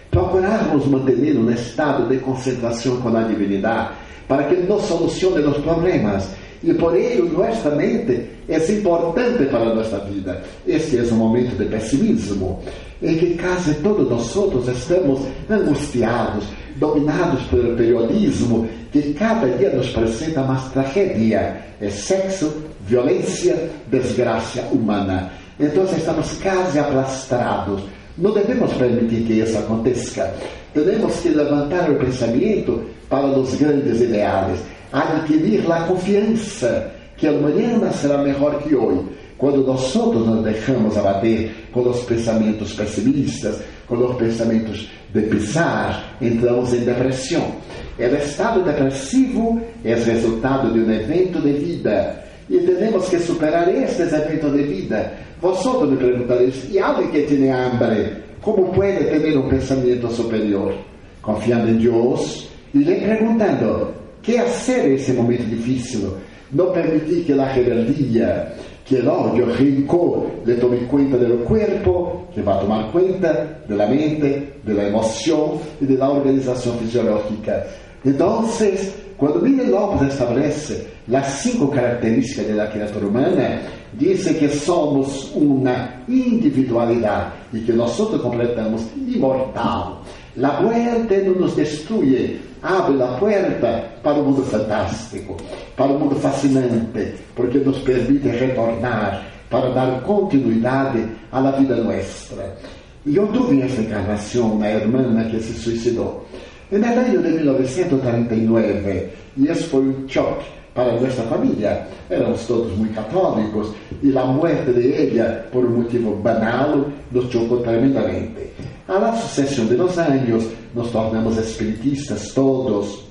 Procurarmos 0.10 0.88
mantener 0.88 1.38
un 1.38 1.54
estado 1.54 2.08
de 2.08 2.20
concentración 2.22 3.00
con 3.02 3.14
la 3.14 3.28
divinidad 3.28 3.90
para 4.28 4.48
que 4.48 4.58
nos 4.58 4.84
solucione 4.84 5.42
los 5.42 5.58
problemas. 5.58 6.30
E 6.64 6.74
por 6.74 6.96
ello 6.96 7.30
nuestra 7.30 7.72
mente 7.72 8.26
é 8.50 8.58
importante 8.72 9.46
para 9.46 9.76
nossa 9.76 10.00
vida. 10.00 10.42
Este 10.66 10.98
é 10.98 11.04
um 11.04 11.18
momento 11.18 11.56
de 11.56 11.66
pessimismo 11.66 12.62
em 13.02 13.16
que 13.18 13.38
quase 13.38 13.76
todos 13.76 14.10
nós 14.10 14.68
estamos 14.68 15.22
angustiados, 15.50 16.46
dominados 16.78 17.44
pelo 17.44 17.76
periodismo 17.76 18.68
que 18.92 19.14
cada 19.14 19.48
dia 19.50 19.70
nos 19.72 19.96
apresenta 19.96 20.42
mais 20.42 20.64
tragédia. 20.72 21.58
É 21.80 21.90
sexo, 21.90 22.52
violência, 22.88 23.70
desgraça 23.88 24.62
humana. 24.72 25.32
Então 25.60 25.84
estamos 25.84 26.34
quase 26.42 26.80
aplastrados. 26.80 27.84
Não 28.18 28.34
devemos 28.34 28.74
permitir 28.74 29.24
que 29.26 29.34
isso 29.34 29.58
aconteça. 29.60 30.34
Temos 30.74 31.20
que 31.20 31.30
levantar 31.30 31.90
o 31.92 31.96
pensamento 31.96 32.84
para 33.10 33.28
os 33.28 33.56
grandes 33.56 34.02
ideais 34.02 34.60
adquirir 34.92 35.70
a 35.72 35.82
confiança 35.82 36.92
que 37.18 37.28
amanhã 37.28 37.92
será 37.92 38.20
melhor 38.20 38.62
que 38.62 38.76
hoje. 38.76 39.06
Quando 39.38 39.64
nós 39.64 39.94
nos 39.94 40.44
deixamos 40.44 40.98
abater 40.98 41.52
com 41.72 41.82
os 41.82 42.04
pensamentos 42.04 42.74
pessimistas, 42.74 43.62
com 43.86 43.96
os 43.96 44.16
pensamentos 44.16 44.90
de 45.14 45.22
pesar, 45.22 46.18
entramos 46.22 46.74
em 46.74 46.80
depressão. 46.80 47.52
O 48.00 48.04
estado 48.04 48.64
depressivo 48.64 49.62
é 49.84 49.94
resultado 49.94 50.72
de 50.72 50.80
um 50.80 50.92
evento 50.92 51.40
de 51.42 51.54
vida. 51.54 52.24
E 52.50 52.60
temos 52.60 53.10
que 53.10 53.20
superar 53.20 53.68
estes 53.68 54.12
eventos 54.14 54.54
de 54.54 54.64
vida. 54.64 55.14
Vosotros 55.42 55.92
me 55.92 55.98
perguntaréis, 55.98 56.68
e 56.72 56.80
alguém 56.80 57.10
que 57.10 57.22
tem 57.24 57.52
hambre, 57.52 58.14
como 58.42 58.74
pode 58.74 59.04
ter 59.04 59.38
um 59.38 59.50
pensamento 59.50 60.10
superior? 60.12 60.74
Confiando 61.22 61.70
em 61.70 61.78
Deus 61.78 62.48
e 62.74 62.80
lhe 62.80 62.96
perguntando, 62.96 63.94
que 64.28 64.40
hacer 64.40 64.92
ese 64.92 65.14
momento 65.14 65.46
difícil? 65.46 66.10
No 66.52 66.74
permitir 66.74 67.26
que 67.26 67.34
la 67.34 67.54
rebeldía, 67.54 68.54
que 68.86 68.98
el 68.98 69.08
odio, 69.08 69.46
el 69.46 69.58
rencor 69.58 70.28
le 70.46 70.56
tome 70.56 70.80
cuenta 70.80 71.16
del 71.16 71.38
cuerpo, 71.40 72.28
que 72.36 72.42
va 72.42 72.56
a 72.56 72.60
tomar 72.60 72.92
cuenta 72.92 73.62
de 73.66 73.76
la 73.76 73.88
mente, 73.88 74.60
de 74.62 74.74
la 74.74 74.88
emoción 74.90 75.52
y 75.80 75.86
de 75.86 75.98
la 75.98 76.10
organización 76.10 76.78
fisiológica. 76.78 77.66
Entonces, 78.04 78.94
cuando 79.16 79.40
Miguel 79.40 79.72
López 79.72 80.10
establece 80.10 80.88
las 81.08 81.42
cinco 81.42 81.72
características 81.72 82.48
de 82.48 82.54
la 82.54 82.70
criatura 82.70 83.08
humana, 83.08 83.62
dice 83.94 84.38
que 84.38 84.50
somos 84.50 85.32
una 85.36 86.04
individualidad 86.10 87.34
y 87.54 87.62
que 87.62 87.72
nosotros 87.72 88.22
completamos 88.22 88.82
inmortal. 88.98 90.00
La 90.38 90.62
muerte 90.62 91.24
no 91.24 91.34
nos 91.34 91.56
destruye, 91.56 92.40
abre 92.62 93.02
a 93.02 93.08
porta 93.18 93.86
para 94.04 94.20
o 94.20 94.24
mundo 94.24 94.44
fantástico, 94.44 95.36
para 95.76 95.92
o 95.92 95.98
mundo 95.98 96.16
fascinante, 96.16 97.16
porque 97.36 97.58
nos 97.58 97.80
permite 97.80 98.28
retornar 98.28 99.26
para 99.50 99.72
dar 99.72 100.00
continuidade 100.04 101.08
à 101.32 101.42
vida 101.52 101.78
nossa. 101.78 102.56
E 103.04 103.16
eu 103.16 103.32
tive 103.32 103.64
essa 103.64 103.82
encarnação 103.82 104.60
na 104.60 104.70
irmã 104.70 105.28
que 105.28 105.40
se 105.40 105.54
suicidou. 105.54 106.24
No 106.72 106.86
ano 106.86 107.24
de 107.24 107.30
1939, 107.30 109.10
e 109.38 109.48
esse 109.48 109.64
foi 109.64 109.82
um 109.82 110.08
choque 110.08 110.46
para 110.76 111.02
nossa 111.02 111.24
família. 111.24 111.88
Éramos 112.12 112.46
todos 112.46 112.78
muito 112.78 112.94
católicos 112.94 113.74
e 114.04 114.16
a 114.16 114.24
morte 114.24 114.72
de 114.72 115.18
ela, 115.18 115.48
por 115.52 115.66
um 115.66 115.78
motivo 115.78 116.16
banal, 116.18 116.86
nos 117.12 117.32
chocou 117.32 117.62
tremendamente. 117.62 118.52
A 118.88 118.98
la 118.98 119.14
sucessão 119.18 119.66
de 119.66 119.76
los 119.76 119.98
anos, 119.98 120.46
nos 120.74 120.92
tornamos 120.92 121.38
espiritistas 121.38 122.32
todos. 122.34 123.04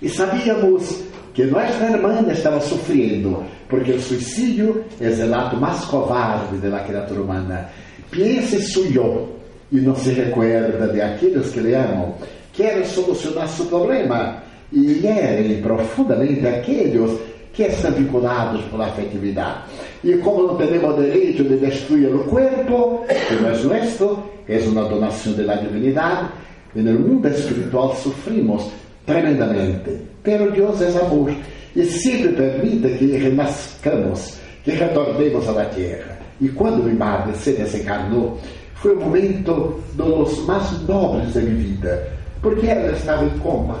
E 0.00 0.08
sabíamos 0.08 1.02
que 1.34 1.44
nossa 1.46 1.84
irmã 1.84 2.24
estava 2.30 2.60
sofrendo, 2.60 3.42
porque 3.68 3.90
o 3.90 4.00
suicídio 4.00 4.84
é 5.00 5.08
o 5.08 5.34
ato 5.34 5.56
mais 5.56 5.84
covarde 5.86 6.56
da 6.58 6.78
criatura 6.80 7.20
humana. 7.20 7.68
Pense 8.12 8.62
suyo 8.62 9.30
e 9.72 9.80
não 9.80 9.96
se 9.96 10.10
recuerda 10.10 10.86
de 10.86 11.00
aqueles 11.00 11.50
que 11.50 11.60
lhe 11.60 11.74
amam, 11.74 12.14
querem 12.52 12.84
solucionar 12.84 13.48
seu 13.48 13.66
problema 13.66 14.40
e 14.72 15.04
herem 15.04 15.60
profundamente 15.60 16.46
aqueles 16.46 17.18
que 17.52 17.64
estão 17.64 17.90
vinculados 17.90 18.62
por 18.66 18.80
afetividade. 18.80 19.62
E 20.04 20.14
como 20.18 20.46
não 20.46 20.56
temos 20.56 20.96
direito 20.96 21.42
de 21.42 21.56
destruir 21.56 22.14
o 22.14 22.24
corpo, 22.24 23.04
que 23.28 23.34
não 23.34 23.50
é 23.50 23.54
nosso, 23.54 24.29
é 24.50 24.58
uma 24.68 24.84
donação 24.84 25.32
da 25.34 25.54
divindade, 25.54 26.28
e 26.74 26.80
no 26.80 26.98
mundo 26.98 27.28
espiritual 27.28 27.94
sofrimos 27.96 28.70
tremendamente. 29.06 29.98
Pero 30.22 30.50
Deus 30.50 30.80
é 30.82 30.88
amor 30.98 31.32
e 31.74 31.84
sempre 31.84 32.32
permite 32.32 32.98
que 32.98 33.06
renascamos, 33.16 34.38
que 34.64 34.72
retornemos 34.72 35.48
à 35.48 35.64
terra. 35.66 36.18
E 36.40 36.48
quando 36.48 36.82
minha 36.82 36.96
madre 36.96 37.36
se 37.36 37.52
desencarnou, 37.52 38.38
foi 38.74 38.94
o 38.94 39.00
momento 39.00 39.80
dos 39.94 40.44
mais 40.46 40.82
nobres 40.88 41.34
da 41.34 41.40
minha 41.40 41.54
vida, 41.54 42.08
porque 42.42 42.66
ela 42.66 42.92
estava 42.92 43.24
em 43.24 43.38
coma. 43.38 43.78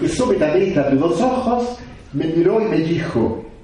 E 0.00 0.08
subitamente 0.08 0.78
abriu 0.78 1.06
os 1.06 1.20
olhos, 1.20 1.78
me 2.12 2.26
mirou 2.26 2.60
e 2.60 2.68
me 2.68 2.82
disse: 2.82 3.18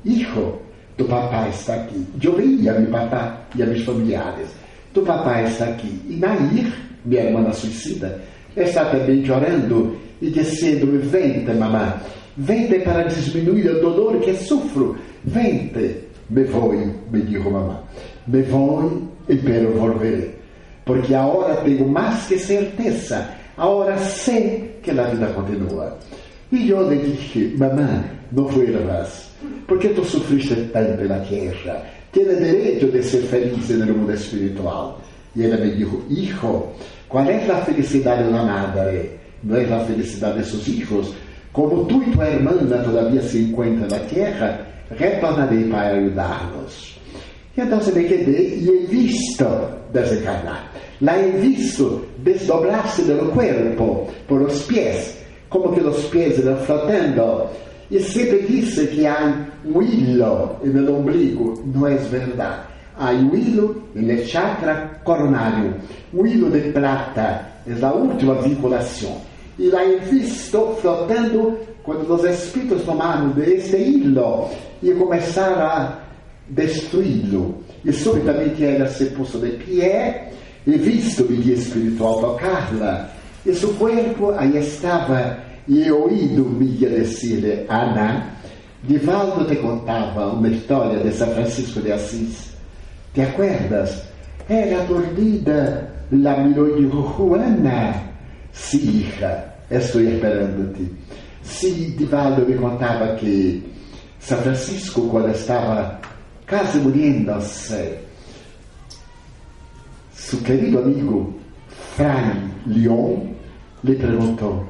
Hijo, 0.05 0.55
tu 0.97 1.05
papá 1.05 1.49
está 1.49 1.74
aqui. 1.74 2.07
Eu 2.22 2.34
veia 2.34 2.72
a 2.72 2.80
meu 2.80 2.91
papá 2.91 3.41
e 3.55 3.62
a 3.62 3.66
meus 3.66 3.84
familiares. 3.84 4.59
Tu 4.93 5.03
papá 5.03 5.43
está 5.43 5.66
aqui. 5.66 6.01
E 6.09 6.16
Nair, 6.16 6.72
minha 7.05 7.22
irmã 7.24 7.53
suicida, 7.53 8.20
está 8.57 8.84
também 8.86 9.24
chorando 9.24 9.97
e 10.20 10.30
dizendo-me: 10.30 10.99
Vente, 10.99 11.53
mamã, 11.53 11.95
vente 12.36 12.80
para 12.80 13.05
diminuir 13.05 13.68
o 13.70 13.80
dolor 13.80 14.18
que 14.20 14.34
sofro. 14.34 14.97
Vente. 15.24 16.09
Me 16.30 16.45
vou, 16.45 16.72
me 16.72 17.22
disse 17.22 17.49
mamã. 17.49 17.80
Me 18.26 18.43
vou 18.43 19.03
e 19.28 19.36
pero 19.36 19.72
volveré. 19.72 20.30
Porque 20.84 21.14
agora 21.14 21.57
tenho 21.57 21.88
mais 21.88 22.26
que 22.26 22.38
certeza. 22.38 23.28
Agora 23.57 23.97
sei 23.99 24.78
que 24.82 24.91
a 24.91 25.05
vida 25.05 25.26
continua. 25.28 25.99
E 26.53 26.70
eu 26.70 26.91
lhe 26.91 26.97
dije, 26.97 27.55
mamã, 27.59 28.03
não 28.32 28.45
vuelvas, 28.45 29.30
porque 29.68 29.88
tu 29.91 30.05
sofriste 30.05 30.55
tanto 30.72 31.05
na 31.05 31.20
terra. 31.20 31.82
Tienes 32.12 32.38
direito 32.38 32.90
de 32.90 33.02
ser 33.02 33.22
feliz 33.22 33.68
no 33.70 33.94
mundo 33.94 34.12
espiritual. 34.12 35.00
E 35.36 35.44
ela 35.44 35.56
me 35.58 35.70
disse, 35.70 35.96
hijo, 36.08 36.64
qual 37.08 37.24
é 37.24 37.36
a 37.50 37.64
felicidade 37.64 38.24
da 38.24 38.42
madre? 38.42 39.11
Não 39.44 39.56
é 39.56 39.64
a 39.64 39.84
felicidade 39.84 40.38
de 40.38 40.50
seus 40.50 40.64
filhos? 40.64 41.14
Como 41.52 41.84
tu 41.86 42.02
e 42.02 42.11
tua 42.12 42.28
irmã 42.28 42.52
todavia 42.52 43.22
se 43.22 43.38
encontram 43.38 43.88
na 43.88 43.98
terra, 44.06 44.66
retornarei 44.96 45.64
para 45.68 45.96
ajudá-los. 45.96 47.00
E 47.56 47.61
então 47.61 47.78
me 47.78 48.04
quedei 48.04 48.58
e 48.61 48.68
he 48.68 48.86
visto 48.86 49.46
desencarnar. 49.92 50.72
La 51.00 51.18
he 51.18 51.30
visto 51.30 52.06
desdobrar-se 52.18 53.02
do 53.02 53.32
corpo 53.32 54.08
por 54.26 54.42
os 54.42 54.62
pés 54.62 55.20
como 55.50 55.72
que 55.74 55.80
os 55.80 56.04
pés 56.06 56.38
iam 56.38 56.56
flotando. 56.58 57.48
E 57.91 58.01
sempre 58.01 58.43
disse 58.43 58.86
que 58.86 59.07
há 59.07 59.47
um 59.64 59.82
hilo 59.82 60.57
no 60.62 60.99
ombligo. 60.99 61.62
Não 61.74 61.86
é 61.86 61.97
verdade. 61.97 62.61
Há 62.97 63.11
um 63.11 63.34
hilo 63.34 63.82
no 63.95 64.24
chakra 64.24 65.01
coronário. 65.05 65.74
Um 66.14 66.24
hilo 66.26 66.51
de 66.51 66.70
plata. 66.72 67.47
É 67.66 67.84
a 67.84 67.93
última 67.93 68.34
vinculação. 68.36 69.20
E 69.59 69.68
lá 69.68 69.84
é 69.84 69.97
visto 69.99 70.76
flotando 70.80 71.59
quando 71.82 72.12
os 72.14 72.24
espíritos 72.24 72.82
tomaram 72.82 73.30
deste 73.30 73.76
hilo 73.76 74.49
e 74.82 74.93
começaram 74.93 75.66
a 75.66 75.99
destruí-lo. 76.49 77.62
E 77.84 77.93
subitamente 77.93 78.64
ela 78.64 78.86
se 78.86 79.07
pôs 79.07 79.32
de 79.32 79.51
pé 79.51 80.32
e 80.66 80.72
visto 80.76 81.22
o 81.22 81.26
guia 81.26 81.55
espiritual 81.55 82.20
tocar-la 82.20 83.11
e 83.45 83.55
seu 83.55 83.72
corpo 83.74 84.32
aí 84.36 84.59
estava, 84.59 85.38
e 85.68 85.82
he 85.82 85.92
oído 85.92 86.44
Miguel 86.44 87.04
Ana, 87.68 88.34
Divaldo 88.82 89.44
te 89.44 89.56
contava 89.56 90.28
uma 90.28 90.48
história 90.48 90.98
de 91.00 91.11
São 91.11 91.28
Francisco 91.34 91.80
de 91.80 91.92
Assis. 91.92 92.54
¿Te 93.12 93.22
acuerdas? 93.22 94.04
Era 94.48 94.84
dormida. 94.84 95.86
La 96.11 96.38
miró 96.38 96.66
y 96.76 96.84
dijo, 96.84 97.02
Juana. 97.02 97.94
Sí, 98.52 99.00
hija, 99.00 99.54
estou 99.70 100.00
esperando-te. 100.00 100.90
Sí, 101.42 101.94
Divaldo 101.96 102.46
me 102.46 102.56
contava 102.56 103.14
que 103.16 103.62
São 104.18 104.38
Francisco, 104.38 105.08
quando 105.08 105.30
estava 105.30 106.00
quase 106.48 106.78
muriendo-se, 106.78 107.98
seu 110.12 110.40
querido 110.40 110.78
amigo 110.80 111.34
Fray 111.68 112.34
Leon 112.66 113.34
lhe 113.84 113.94
perguntou: 113.94 114.66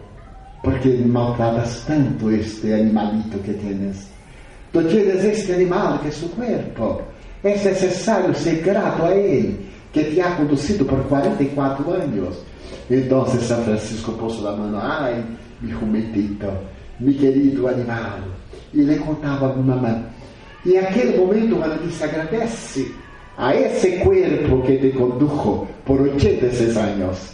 ¿Por 0.63 0.79
que 0.81 0.91
maltratas 1.07 1.85
tanto 1.87 2.31
este 2.31 2.75
animalito 2.75 3.41
que 3.43 3.55
tienes? 3.55 4.09
Tú 4.73 4.83
tienes 4.83 5.25
este 5.25 5.55
animal 5.55 6.01
que 6.03 6.09
es 6.09 6.21
tu 6.21 6.31
cuerpo. 6.31 7.03
Es 7.43 7.65
necesario 7.65 8.35
ser 8.35 8.63
grato 8.63 9.07
a 9.07 9.15
Él, 9.15 9.59
que 9.93 10.05
te 10.05 10.23
ha 10.23 10.37
conducido 10.37 10.87
por 10.87 11.03
44 11.05 11.95
años. 11.95 12.45
Entonces 12.91 13.45
San 13.45 13.63
Francisco 13.63 14.13
puso 14.13 14.45
la 14.45 14.57
mano, 14.57 14.79
ay, 14.83 15.25
mi 15.63 15.73
jumentito, 15.73 16.53
mi 16.99 17.15
querido 17.15 17.69
animal. 17.69 18.23
E 18.73 18.83
le 18.83 18.97
contava 18.99 19.51
a 19.51 19.57
mamãe. 19.57 20.05
E 20.65 20.75
naquele 20.75 21.17
momento, 21.17 21.57
quando 21.57 21.83
disse, 21.83 22.05
agradece 22.05 22.93
a 23.37 23.55
esse 23.55 23.99
corpo 24.05 24.63
que 24.63 24.77
te 24.77 24.91
condujo 24.91 25.67
por 25.85 26.01
86 26.01 26.77
anos. 26.77 27.33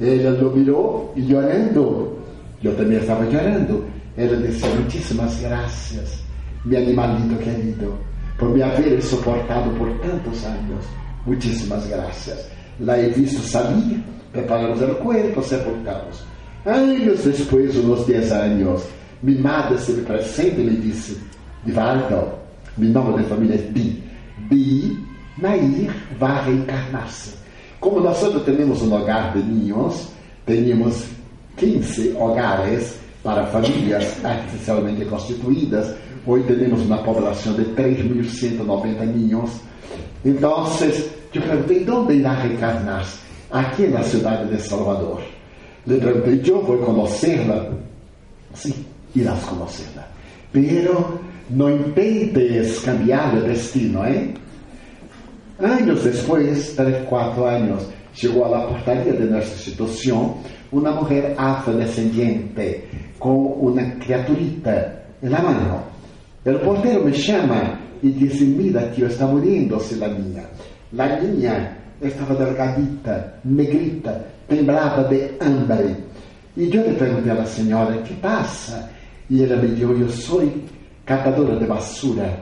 Ela 0.00 0.30
lo 0.30 0.50
mirou 0.50 1.12
e 1.16 1.20
llorando, 1.20 2.18
eu 2.64 2.76
também 2.76 2.98
estava 2.98 3.24
llorando. 3.24 3.84
Ela 4.16 4.36
disse, 4.36 4.66
muitíssimas 4.66 5.40
graças, 5.40 6.22
meu 6.64 6.78
animalito 6.78 7.36
querido 7.36 7.98
por 8.38 8.50
me 8.50 8.62
haver 8.62 9.00
soportado 9.02 9.70
por 9.70 9.88
tantos 9.98 10.44
anos. 10.44 10.84
Muitíssimas 11.26 11.86
graças. 11.86 12.46
La 12.80 12.98
he 12.98 13.08
visto 13.10 13.40
salir, 13.40 14.02
preparamos 14.32 14.82
el 14.82 14.94
cuerpo, 14.96 15.42
sepultamos. 15.42 16.22
Anos 16.66 17.24
depois, 17.24 17.76
uns 17.76 18.06
10 18.06 18.32
anos, 18.32 18.82
madre 19.22 19.78
se 19.78 19.92
me 19.92 20.02
presente 20.02 20.60
e 20.60 20.64
me 20.64 20.76
disse: 20.76 21.18
Divaldo, 21.64 22.32
meu 22.76 22.90
nome 22.90 23.22
de 23.22 23.28
família 23.28 23.54
é 23.54 23.70
Bi. 23.70 24.02
Bi, 24.50 24.98
Nair, 25.38 25.94
vai 26.18 26.44
reencarnar-se. 26.44 27.34
Como 27.80 28.00
nós 28.00 28.20
temos 28.44 28.82
um 28.82 28.92
hogar 28.94 29.32
de 29.34 29.42
ninhos, 29.42 30.08
tínhamos 30.46 31.06
15 31.56 32.14
hogares 32.16 32.96
para 33.22 33.46
famílias 33.46 34.24
artificialmente 34.24 35.04
constituídas, 35.06 35.94
Hoje 36.26 36.56
temos 36.56 36.80
uma 36.80 36.96
população 37.02 37.52
de 37.52 37.64
3.190 37.74 39.06
niños. 39.14 39.50
Então, 40.24 40.66
eu 41.34 41.42
perguntei, 41.42 41.90
onde 41.90 42.14
irá 42.14 42.32
reencarnar? 42.32 43.06
Aqui 43.50 43.88
na 43.88 44.02
cidade 44.02 44.48
de 44.48 44.58
Salvador. 44.62 45.20
Le 45.86 46.00
perguntei, 46.00 46.40
eu 46.46 46.62
vou 46.62 46.78
conhecê-la? 46.78 47.72
Sim, 48.54 48.86
irás 49.14 49.44
conhecê-la. 49.44 50.08
Pero 50.50 51.20
não 51.50 51.70
intentes 51.70 52.78
cambiar 52.78 53.36
o 53.36 53.42
destino, 53.42 54.02
¿eh? 54.06 54.32
Anos 55.58 56.04
depois, 56.04 56.72
três, 56.74 57.06
quatro 57.06 57.44
anos, 57.44 57.86
chegou 58.14 58.46
à 58.46 58.60
portaria 58.62 59.12
de 59.12 59.24
nossa 59.24 59.52
instituição 59.52 60.38
uma 60.74 60.90
mulher 60.90 61.34
afrodescendiente 61.38 62.82
com 63.18 63.46
uma 63.62 63.82
criaturita 64.00 65.04
na 65.22 65.40
mão. 65.40 65.82
El 66.44 66.58
portero 66.60 67.04
me 67.04 67.12
chama 67.14 67.78
e 68.02 68.10
diz: 68.10 68.40
Mira, 68.40 68.90
tio, 68.90 69.06
está 69.06 69.26
muriendo-se 69.26 69.96
la 69.96 70.08
niña. 70.08 70.44
La 70.92 71.20
niña 71.20 71.76
estava 72.02 72.34
delgadita, 72.34 73.40
negrita, 73.44 74.26
temblava 74.48 75.04
de 75.04 75.30
hambre. 75.40 75.96
E 76.56 76.64
eu 76.64 76.86
lhe 76.86 76.94
perguntei 76.98 77.32
à 77.32 77.46
senhora: 77.46 77.96
Que 78.02 78.14
passa? 78.14 78.90
E 79.30 79.42
ela 79.42 79.56
me 79.56 79.68
disse: 79.68 79.82
Eu 79.84 80.08
sou 80.10 80.52
catadora 81.06 81.56
de 81.56 81.64
basura. 81.64 82.40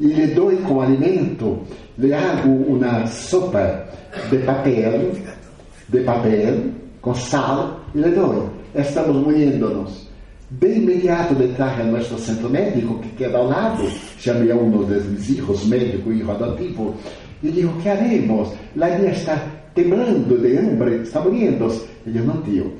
E 0.00 0.06
lhe 0.06 0.26
dou 0.34 0.50
com 0.58 0.80
alimento, 0.80 1.62
lhe 1.96 2.12
hago 2.12 2.50
uma 2.68 3.06
sopa 3.06 3.86
de 4.28 4.38
papel, 4.38 5.12
de 5.88 6.00
papel, 6.00 6.54
com 6.58 6.85
sal, 7.14 7.80
e 7.94 7.98
lhe 7.98 8.10
dou. 8.10 8.50
Estamos 8.74 9.16
morrendo-nos. 9.16 10.06
De 10.48 10.76
imediato 10.76 11.34
le 11.34 11.48
traje 11.54 11.82
a 11.82 11.84
nosso 11.84 12.16
centro 12.18 12.48
médico, 12.48 13.00
que 13.00 13.08
queda 13.16 13.38
ao 13.38 13.48
lado. 13.48 13.82
Chamei 14.18 14.50
a 14.52 14.54
um 14.54 14.70
dos 14.70 14.88
meus 14.88 15.26
filhos, 15.26 15.66
médico 15.66 16.12
e 16.12 16.22
adotivo, 16.22 16.94
e 17.42 17.50
digo: 17.50 17.80
que 17.82 17.88
haremos? 17.88 18.52
La 18.76 18.88
niña 18.96 19.10
está 19.10 19.36
temblando 19.74 20.38
de 20.38 20.56
hambre, 20.58 21.02
está 21.02 21.20
morrendo. 21.20 21.68
E 22.06 22.16
eu 22.16 22.24
não 22.24 22.40
tio. 22.42 22.72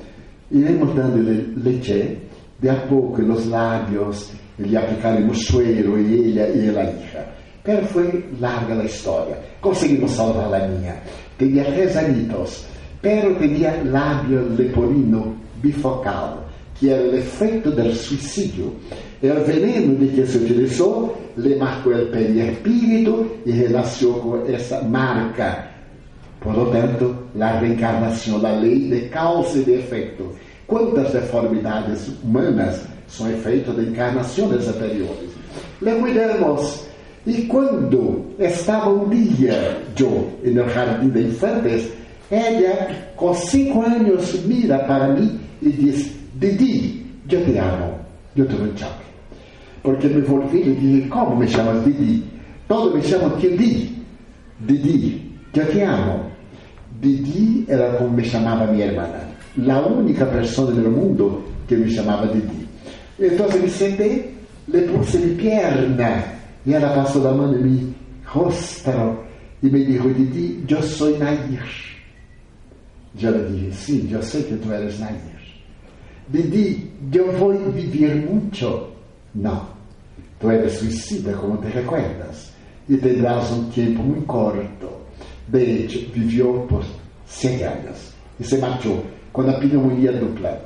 Iremos 0.50 0.94
dando-lhe 0.94 1.54
leite, 1.56 2.18
de 2.60 2.68
a 2.68 2.76
pouco 2.86 3.20
nos 3.22 3.46
lábios, 3.46 4.30
lhe 4.58 4.76
aplicaremos 4.76 5.44
suero 5.46 5.98
e 5.98 6.38
ela 6.38 6.48
e 6.48 6.68
ela 6.68 6.84
hija. 6.84 7.26
Pero 7.64 7.84
foi 7.86 8.24
larga 8.40 8.80
a 8.80 8.84
história. 8.84 9.36
Conseguimos 9.60 10.12
salvar 10.12 10.54
a 10.54 10.68
minha. 10.68 10.94
Tinha 11.36 11.64
três 11.64 11.96
anitos, 11.96 12.64
pero 13.07 13.36
tinha 13.36 13.84
lábio 13.84 14.48
leporino 14.59 15.36
bifocal 15.62 16.42
que 16.74 16.90
era 16.90 17.04
o 17.04 17.16
efeito 17.16 17.70
do 17.70 17.94
suicídio. 17.94 18.72
El 19.22 19.44
veneno 19.44 19.94
de 19.94 20.09
que 20.09 20.26
se 20.26 20.38
utilizou 20.38 21.16
le 21.36 21.54
marcou 21.54 21.92
o 21.94 22.07
perispírito 22.11 23.30
e 23.46 23.52
relacionou 23.52 24.20
com 24.20 24.52
essa 24.52 24.82
marca. 24.82 25.68
Por 26.40 26.54
lo 26.54 26.66
tanto, 26.66 27.16
a 27.40 27.59
reencarnação 27.61 28.40
da 28.40 28.50
lei 28.50 28.90
de 28.90 29.09
causa 29.09 29.57
e 29.57 29.62
de 29.62 29.74
efeito. 29.74 30.32
Quantas 30.66 31.12
deformidades 31.12 32.09
humanas 32.24 32.82
são 33.07 33.30
efeito 33.30 33.72
de 33.72 33.88
encarnações 33.88 34.66
anteriores? 34.66 35.30
Le 35.80 35.92
cuidamos. 35.92 36.84
E 37.24 37.42
quando 37.42 38.26
estava 38.38 38.90
um 38.90 39.09
dia, 39.09 39.80
eu, 39.98 40.30
no 40.44 40.68
jardim 40.68 41.09
de 41.09 41.22
infantes, 41.22 41.88
ela, 42.30 43.12
com 43.16 43.34
cinco 43.34 43.82
anos, 43.82 44.44
mira 44.44 44.78
para 44.80 45.08
mim 45.08 45.38
e 45.62 45.68
diz: 45.68 46.12
Didi, 46.34 47.06
yo 47.26 47.40
te 47.42 47.58
amo. 47.58 47.98
Yo 48.34 48.44
tuve 48.46 48.64
un 48.64 48.74
choque. 48.74 49.06
Porque 49.82 50.08
me 50.08 50.20
volví 50.20 50.60
y 50.60 50.70
dije, 50.74 51.08
¿cómo 51.08 51.36
me 51.36 51.46
llamas 51.46 51.84
Didi? 51.84 52.22
Todos 52.68 52.94
me 52.94 53.00
llaman 53.00 53.32
Didi. 53.40 54.02
Didi, 54.60 55.32
yo 55.54 55.62
te 55.68 55.84
amo. 55.84 56.30
Didi 57.00 57.64
era 57.68 57.96
como 57.96 58.10
me 58.10 58.22
llamaba 58.22 58.66
mi 58.66 58.82
hermana. 58.82 59.20
La 59.56 59.80
única 59.80 60.28
persona 60.28 60.72
en 60.72 60.84
el 60.84 60.90
mundo 60.90 61.42
que 61.68 61.76
me 61.76 61.88
llamaba 61.88 62.26
Didi. 62.26 62.66
Entonces 63.18 63.62
me 63.62 63.68
senté, 63.68 64.34
le 64.66 64.82
puse 64.82 65.18
mi 65.18 65.34
pierna 65.34 66.24
y 66.66 66.74
ella 66.74 66.94
pasó 66.94 67.22
la 67.22 67.32
mano 67.32 67.54
en 67.54 67.72
mi 67.72 67.94
rostro 68.34 69.24
y 69.62 69.66
me 69.68 69.78
dijo, 69.78 70.08
Didi, 70.08 70.64
yo 70.66 70.82
soy 70.82 71.16
Nair. 71.18 71.95
Yo 73.16 73.30
le 73.30 73.48
dije, 73.50 73.72
sí, 73.72 74.08
yo 74.08 74.22
sé 74.22 74.44
que 74.46 74.56
tú 74.56 74.70
eres 74.72 75.00
Nair. 75.00 75.36
Didi, 76.28 76.90
eu 77.12 77.32
vou 77.32 77.52
viver 77.72 78.16
muito. 78.16 78.88
Não. 79.34 79.68
Tu 80.38 80.50
eres 80.50 80.78
suicida, 80.78 81.32
como 81.32 81.56
te 81.58 81.68
recuerdas, 81.68 82.50
e 82.88 82.96
tendrás 82.96 83.50
um 83.52 83.70
tempo 83.70 84.02
muito 84.02 84.26
corto. 84.26 84.90
De 85.48 85.62
hecho, 85.62 86.10
viveu 86.12 86.66
por 86.68 86.84
100 87.26 87.62
anos 87.64 88.12
e 88.38 88.44
se 88.44 88.58
matou 88.58 89.04
com 89.32 89.42
a 89.42 89.54
pneumonia 89.54 90.12
dupla. 90.12 90.60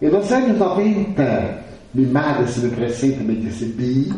E 0.00 0.06
nos 0.06 0.30
anos 0.32 0.56
90, 0.56 1.64
minha 1.92 2.08
madre 2.10 2.46
se 2.46 2.60
me 2.60 2.70
presente 2.74 3.20
e 3.20 3.24
me 3.24 3.34
disse: 3.34 3.66
Bi, 3.66 4.14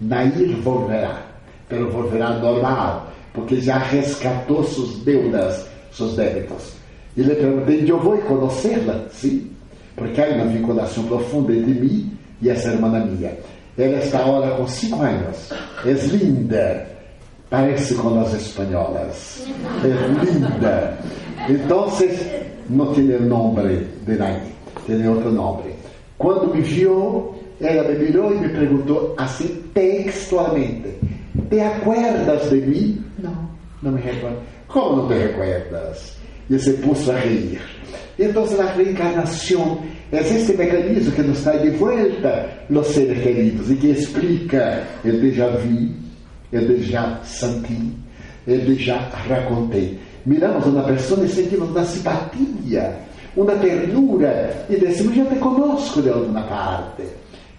Nair 0.00 0.56
volverá, 0.62 1.22
pero 1.68 1.90
volverá 1.90 2.38
normal, 2.38 3.12
porque 3.32 3.60
já 3.60 3.78
resgatou 3.78 4.64
suas 4.64 5.04
deudas, 5.04 5.68
seus 5.92 6.16
débitos. 6.16 6.79
E 7.20 7.22
lhe 7.22 7.34
perguntei: 7.34 7.84
Eu 7.86 8.00
vou 8.00 8.18
conhecê-la? 8.18 9.04
Sim 9.12 9.50
porque 10.00 10.18
há 10.18 10.28
uma 10.28 10.46
vinculação 10.46 11.04
profunda 11.04 11.52
entre 11.52 11.74
mim 11.74 12.10
e 12.40 12.48
essa 12.48 12.72
irmã 12.72 12.88
minha. 13.04 13.36
Ela 13.76 13.98
está 13.98 14.20
agora 14.20 14.56
com 14.56 14.66
cinco 14.66 15.02
anos, 15.02 15.50
é 15.84 15.92
linda, 15.92 16.86
parece 17.50 17.94
com 17.94 18.10
nós 18.10 18.32
espanholas, 18.34 19.46
é 19.84 20.24
linda. 20.24 20.98
Então, 21.48 21.86
não 22.68 22.94
tem 22.94 23.04
nome 23.20 23.86
de 24.06 24.16
Naí, 24.16 24.40
tem 24.86 25.06
outro 25.08 25.30
nome. 25.30 25.74
Quando 26.18 26.54
me 26.54 26.62
viu, 26.62 27.34
ela 27.60 27.88
me 27.88 27.98
mirou 27.98 28.34
e 28.34 28.38
me 28.38 28.48
perguntou 28.48 29.14
assim 29.18 29.62
textualmente: 29.74 30.94
Te 31.48 31.60
acuerdas 31.60 32.50
de 32.50 32.56
mim? 32.56 33.04
Não, 33.18 33.48
não 33.82 33.92
me 33.92 34.00
recordo. 34.00 34.38
Como 34.68 34.96
não 34.96 35.08
te 35.08 35.14
recuerdas? 35.14 36.19
E 36.50 36.58
se 36.58 36.72
pôs 36.74 37.08
a 37.08 37.16
rir. 37.20 37.60
Entonces 38.18 38.58
la 38.58 38.72
reencarnación 38.74 39.78
es 40.10 40.30
este 40.30 40.54
mecanismo 40.54 41.14
que 41.14 41.22
nos 41.22 41.40
trae 41.42 41.60
de 41.60 41.70
vuelta 41.78 42.64
los 42.68 42.88
seres 42.88 43.20
queridos 43.22 43.70
y 43.70 43.76
que 43.76 43.92
explica 43.92 44.82
el 45.04 45.22
déjà 45.22 45.48
vu, 45.48 45.94
el 46.50 46.66
déjà 46.66 47.20
senti, 47.24 47.94
ele 48.46 48.74
já 48.74 49.08
racontei. 49.28 49.98
Miramos 50.26 50.66
uma 50.66 50.82
pessoa 50.82 51.24
e 51.24 51.28
sentimos 51.28 51.70
uma 51.70 51.84
simpatia, 51.84 52.96
uma 53.36 53.54
ternura 53.54 54.66
e 54.68 54.76
decimos, 54.76 55.14
já 55.14 55.24
te 55.26 55.36
conosco 55.36 56.02
de 56.02 56.10
alguma 56.10 56.42
parte. 56.42 57.04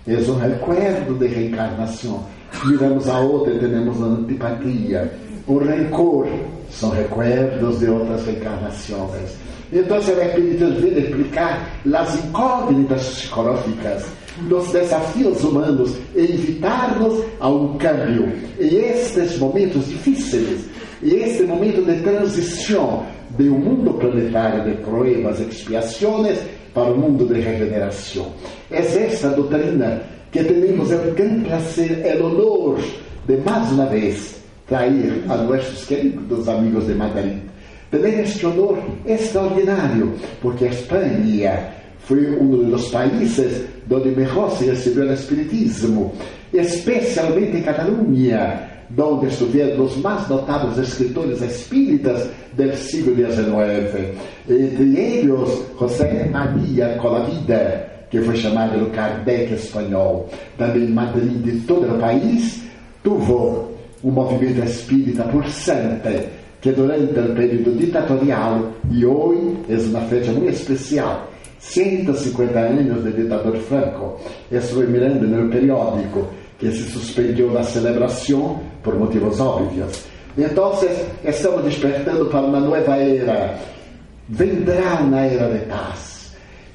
É 0.07 0.15
um 0.15 0.35
recuerdo 0.35 1.17
de 1.17 1.27
reencarnação. 1.27 2.25
Miramos 2.65 3.07
a 3.07 3.19
outra 3.19 3.53
e 3.53 3.59
temos 3.59 3.97
uma 3.97 4.19
antipatia. 4.19 5.11
O 5.47 5.57
rancor 5.57 6.27
são 6.69 6.91
recuerdos 6.91 7.79
de 7.79 7.89
outras 7.89 8.25
reencarnações. 8.25 9.31
Então, 9.73 9.97
é 9.97 10.27
permitido 10.27 10.97
explicar 10.97 11.69
as 11.93 12.23
incógnitas 12.23 13.07
psicológicas 13.07 14.05
dos 14.41 14.71
desafios 14.71 15.43
humanos 15.43 15.95
e 16.15 16.23
invitar-nos 16.23 17.23
a 17.39 17.49
um 17.49 17.77
câmbio. 17.77 18.31
E 18.59 18.75
estes 18.75 19.37
momentos 19.39 19.87
difíceis, 19.87 20.65
e 21.01 21.15
este 21.15 21.43
momento 21.43 21.83
de 21.85 22.01
transição 22.01 23.05
de 23.37 23.49
um 23.49 23.57
mundo 23.57 23.93
planetário 23.93 24.63
de 24.65 24.81
provas 24.81 25.39
e 25.39 25.43
expiações 25.43 26.39
para 26.73 26.91
o 26.91 26.97
mundo 26.97 27.25
de 27.25 27.39
regeneração. 27.39 28.27
É 28.69 28.79
esta 28.79 29.29
doutrina 29.29 30.01
que 30.31 30.43
temos 30.43 30.91
o 30.91 30.97
grande 31.13 31.45
prazer, 31.45 32.21
o 32.21 32.25
honor 32.25 32.79
de 33.27 33.37
mais 33.37 33.71
uma 33.71 33.85
vez 33.85 34.40
trair 34.71 35.25
a 35.27 35.35
nossos 35.35 35.85
queridos 35.85 36.47
amigos 36.47 36.87
de 36.87 36.95
Madrid. 36.95 37.39
Tener 37.91 38.21
este 38.21 38.45
honor 38.45 38.79
extraordinário, 39.05 40.13
porque 40.41 40.65
Espanha 40.65 41.73
foi 41.99 42.39
um 42.39 42.69
dos 42.69 42.87
países 42.87 43.65
onde 43.89 44.09
melhor 44.11 44.49
se 44.51 44.63
recebeu 44.63 45.09
o 45.09 45.13
Espiritismo, 45.13 46.13
especialmente 46.53 47.57
em 47.57 47.63
Catalunha, 47.63 48.61
onde 48.97 49.27
estiveram 49.27 49.83
os 49.83 49.97
mais 49.97 50.25
notáveis 50.29 50.77
escritores 50.77 51.41
espíritas 51.41 52.29
do 52.53 52.73
século 52.77 53.17
XIX. 53.17 54.15
Entre 54.49 54.97
eles, 54.97 55.65
José 55.77 56.29
Maria 56.31 56.97
Colavida, 57.01 57.91
que 58.09 58.21
foi 58.21 58.37
chamado 58.37 58.85
de 58.85 58.89
Kardec 58.91 59.53
espanhol. 59.53 60.29
Também 60.57 60.87
Madrid 60.87 61.43
de 61.43 61.59
todo 61.61 61.93
o 61.93 61.99
país 61.99 62.63
tuvo 63.03 63.70
um 64.03 64.11
movimento 64.11 64.63
espírita 64.63 65.23
pulsante 65.23 66.27
que 66.61 66.71
durante 66.71 67.19
o 67.19 67.35
período 67.35 67.77
ditatorial 67.77 68.71
e 68.91 69.05
hoje 69.05 69.57
é 69.69 69.75
uma 69.75 70.01
fecha 70.01 70.31
muito 70.31 70.49
especial 70.49 71.27
150 71.59 72.59
anos 72.59 73.03
de 73.03 73.11
ditador 73.11 73.55
Franco. 73.57 74.19
Estou 74.51 74.85
mirando 74.87 75.27
no 75.27 75.49
periódico 75.49 76.27
que 76.59 76.71
se 76.71 76.83
suspendeu 76.91 77.51
na 77.51 77.63
celebração 77.63 78.59
por 78.83 78.95
motivos 78.97 79.39
óbvios. 79.39 80.05
Então, 80.37 80.73
estamos 81.23 81.63
despertando 81.63 82.25
para 82.27 82.41
uma 82.41 82.59
nova 82.59 82.95
era. 82.95 83.57
Vendrá 84.29 85.01
uma 85.01 85.21
era 85.21 85.51
de 85.51 85.65
paz. 85.65 86.31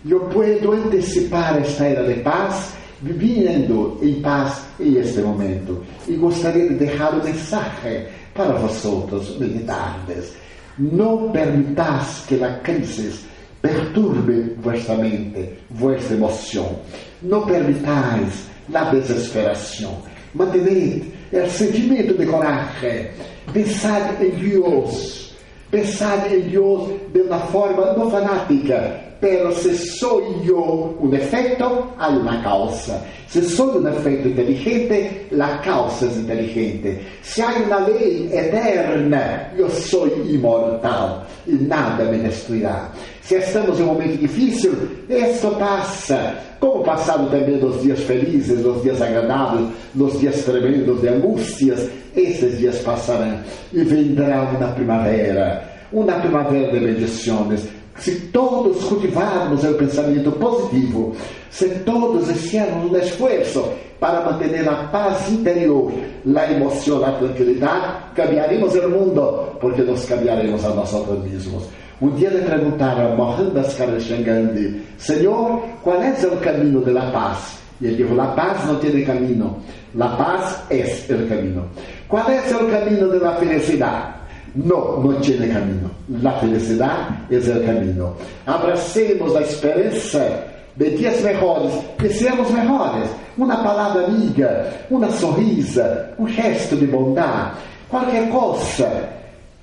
Eu 0.09 0.20
posso 0.20 0.72
antecipar 0.72 1.59
esta 1.59 1.85
era 1.85 2.05
de 2.05 2.20
paz 2.20 2.76
vivendo 3.03 3.99
em 4.03 4.20
paz 4.20 4.62
em 4.80 4.97
este 4.97 5.20
momento. 5.20 5.82
E 6.07 6.14
gostaria 6.14 6.68
de 6.68 6.74
deixar 6.74 7.14
um 7.14 7.22
mensagem 7.22 8.07
para 8.34 8.55
vosotros, 8.55 9.38
militares. 9.38 10.34
Não 10.78 11.30
permitas 11.30 12.24
que 12.26 12.42
a 12.42 12.59
crise 12.59 13.20
perturbe 13.62 14.55
vuestra 14.61 14.97
mente, 14.97 15.51
vuestra 15.70 16.14
emoção. 16.14 16.78
Não 17.22 17.47
permitais 17.47 18.47
a 18.72 18.84
desesperação. 18.84 19.97
Mantened 20.34 21.12
o 21.32 21.51
sentimento 21.51 22.14
de 22.14 22.26
coragem. 22.26 23.09
Pensad 23.53 24.20
em 24.20 24.30
Deus. 24.30 25.26
Pensad 25.70 26.32
em 26.32 26.42
Deus 26.42 26.88
de 27.12 27.22
uma 27.22 27.40
forma 27.40 27.92
não 27.94 28.10
fanática, 28.10 29.00
pero 29.20 29.52
se 29.52 29.74
soy 29.74 30.44
yo 30.44 30.94
un 31.00 31.12
efecto, 31.12 31.88
hay 31.98 32.14
una 32.14 32.42
causa. 32.42 33.02
Se 33.28 33.42
soy 33.42 33.78
un 33.78 33.88
efecto 33.88 34.28
inteligente, 34.28 35.26
la 35.32 35.60
causa 35.62 36.06
es 36.06 36.16
inteligente. 36.16 37.00
Se 37.22 37.42
hay 37.42 37.62
una 37.66 37.80
ley 37.80 38.30
eterna, 38.32 39.52
yo 39.56 39.68
soy 39.68 40.12
inmortal 40.28 41.24
e 41.46 41.52
nada 41.52 42.04
me 42.04 42.18
destruirá. 42.18 42.92
Se 43.27 43.35
estamos 43.35 43.81
em 43.81 43.83
um 43.83 43.87
momento 43.87 44.18
difícil, 44.20 44.72
isso 45.09 45.51
passa. 45.59 46.37
Como 46.61 46.85
passaram 46.85 47.29
também 47.29 47.59
nos 47.59 47.83
dias 47.83 47.99
felizes, 48.05 48.61
nos 48.61 48.81
dias 48.85 49.03
agradáveis, 49.03 49.66
nos 49.97 50.20
dias 50.20 50.45
tremendos 50.45 51.01
de 51.01 51.09
angústias, 51.09 51.89
esses 52.14 52.57
dias 52.59 52.79
passarão 52.79 53.41
e 53.72 53.83
vendrá 53.83 54.43
uma 54.43 54.68
primavera, 54.68 55.61
uma 55.93 56.12
primavera 56.12 56.70
de 56.70 56.79
bendições, 56.79 57.66
se 57.99 58.12
todos 58.29 58.85
cultivarmos 58.85 59.64
o 59.64 59.74
pensamento 59.74 60.31
positivo, 60.31 61.16
se 61.51 61.68
todos 61.81 62.31
hiciéramos 62.31 62.93
um 62.93 62.97
esforço 62.97 63.64
para 63.99 64.20
manter 64.20 64.68
a 64.68 64.85
paz 64.85 65.29
interior, 65.33 65.91
a 66.33 66.53
emoção, 66.53 67.05
a 67.05 67.11
tranquilidade, 67.11 67.97
cambiaremos 68.14 68.72
o 68.77 68.89
mundo, 68.89 69.57
porque 69.61 69.83
nos 69.83 70.05
cambiaremos 70.05 70.64
a 70.64 70.68
nós 70.68 70.93
mesmos. 71.24 71.64
Um 72.01 72.11
dia 72.11 72.28
lhe 72.28 72.42
perguntaram 72.42 73.14
a 73.14 73.62
Karamchand 73.74 74.22
Gandhi, 74.22 74.82
Senhor, 74.99 75.62
qual 75.82 76.03
é 76.03 76.11
o 76.11 76.36
caminho 76.38 76.80
da 76.80 77.11
paz? 77.11 77.59
E 77.80 77.86
ele 77.86 78.05
disse, 78.05 78.20
a 78.20 78.26
paz 78.26 78.66
não 78.66 78.76
tem 78.76 79.05
caminho, 79.05 79.57
a 79.99 80.09
paz 80.09 80.62
é 80.70 80.84
o 81.14 81.26
caminho. 81.28 81.64
Qual 82.09 82.28
é 82.28 82.38
o 82.38 82.70
caminho 82.70 83.18
da 83.18 83.34
felicidade? 83.36 84.14
No, 84.55 85.03
não 85.03 85.20
tiene 85.20 85.49
caminho. 85.49 85.90
A 86.24 86.32
felicidade 86.32 87.14
é 87.30 87.36
o 87.36 87.64
caminho. 87.64 88.14
Abracemos 88.47 89.34
a 89.36 89.40
esperança 89.42 90.44
de 90.76 90.90
dias 90.90 91.22
melhores, 91.22 91.72
que 91.99 92.09
seamos 92.11 92.51
melhores. 92.51 93.09
Uma 93.38 93.57
palavra 93.57 94.05
amiga, 94.05 94.70
uma 94.90 95.11
sorrisa, 95.11 96.11
um 96.18 96.26
gesto 96.28 96.76
de 96.76 96.86
bondade, 96.86 97.53
qualquer 97.88 98.28
coisa. 98.30 99.15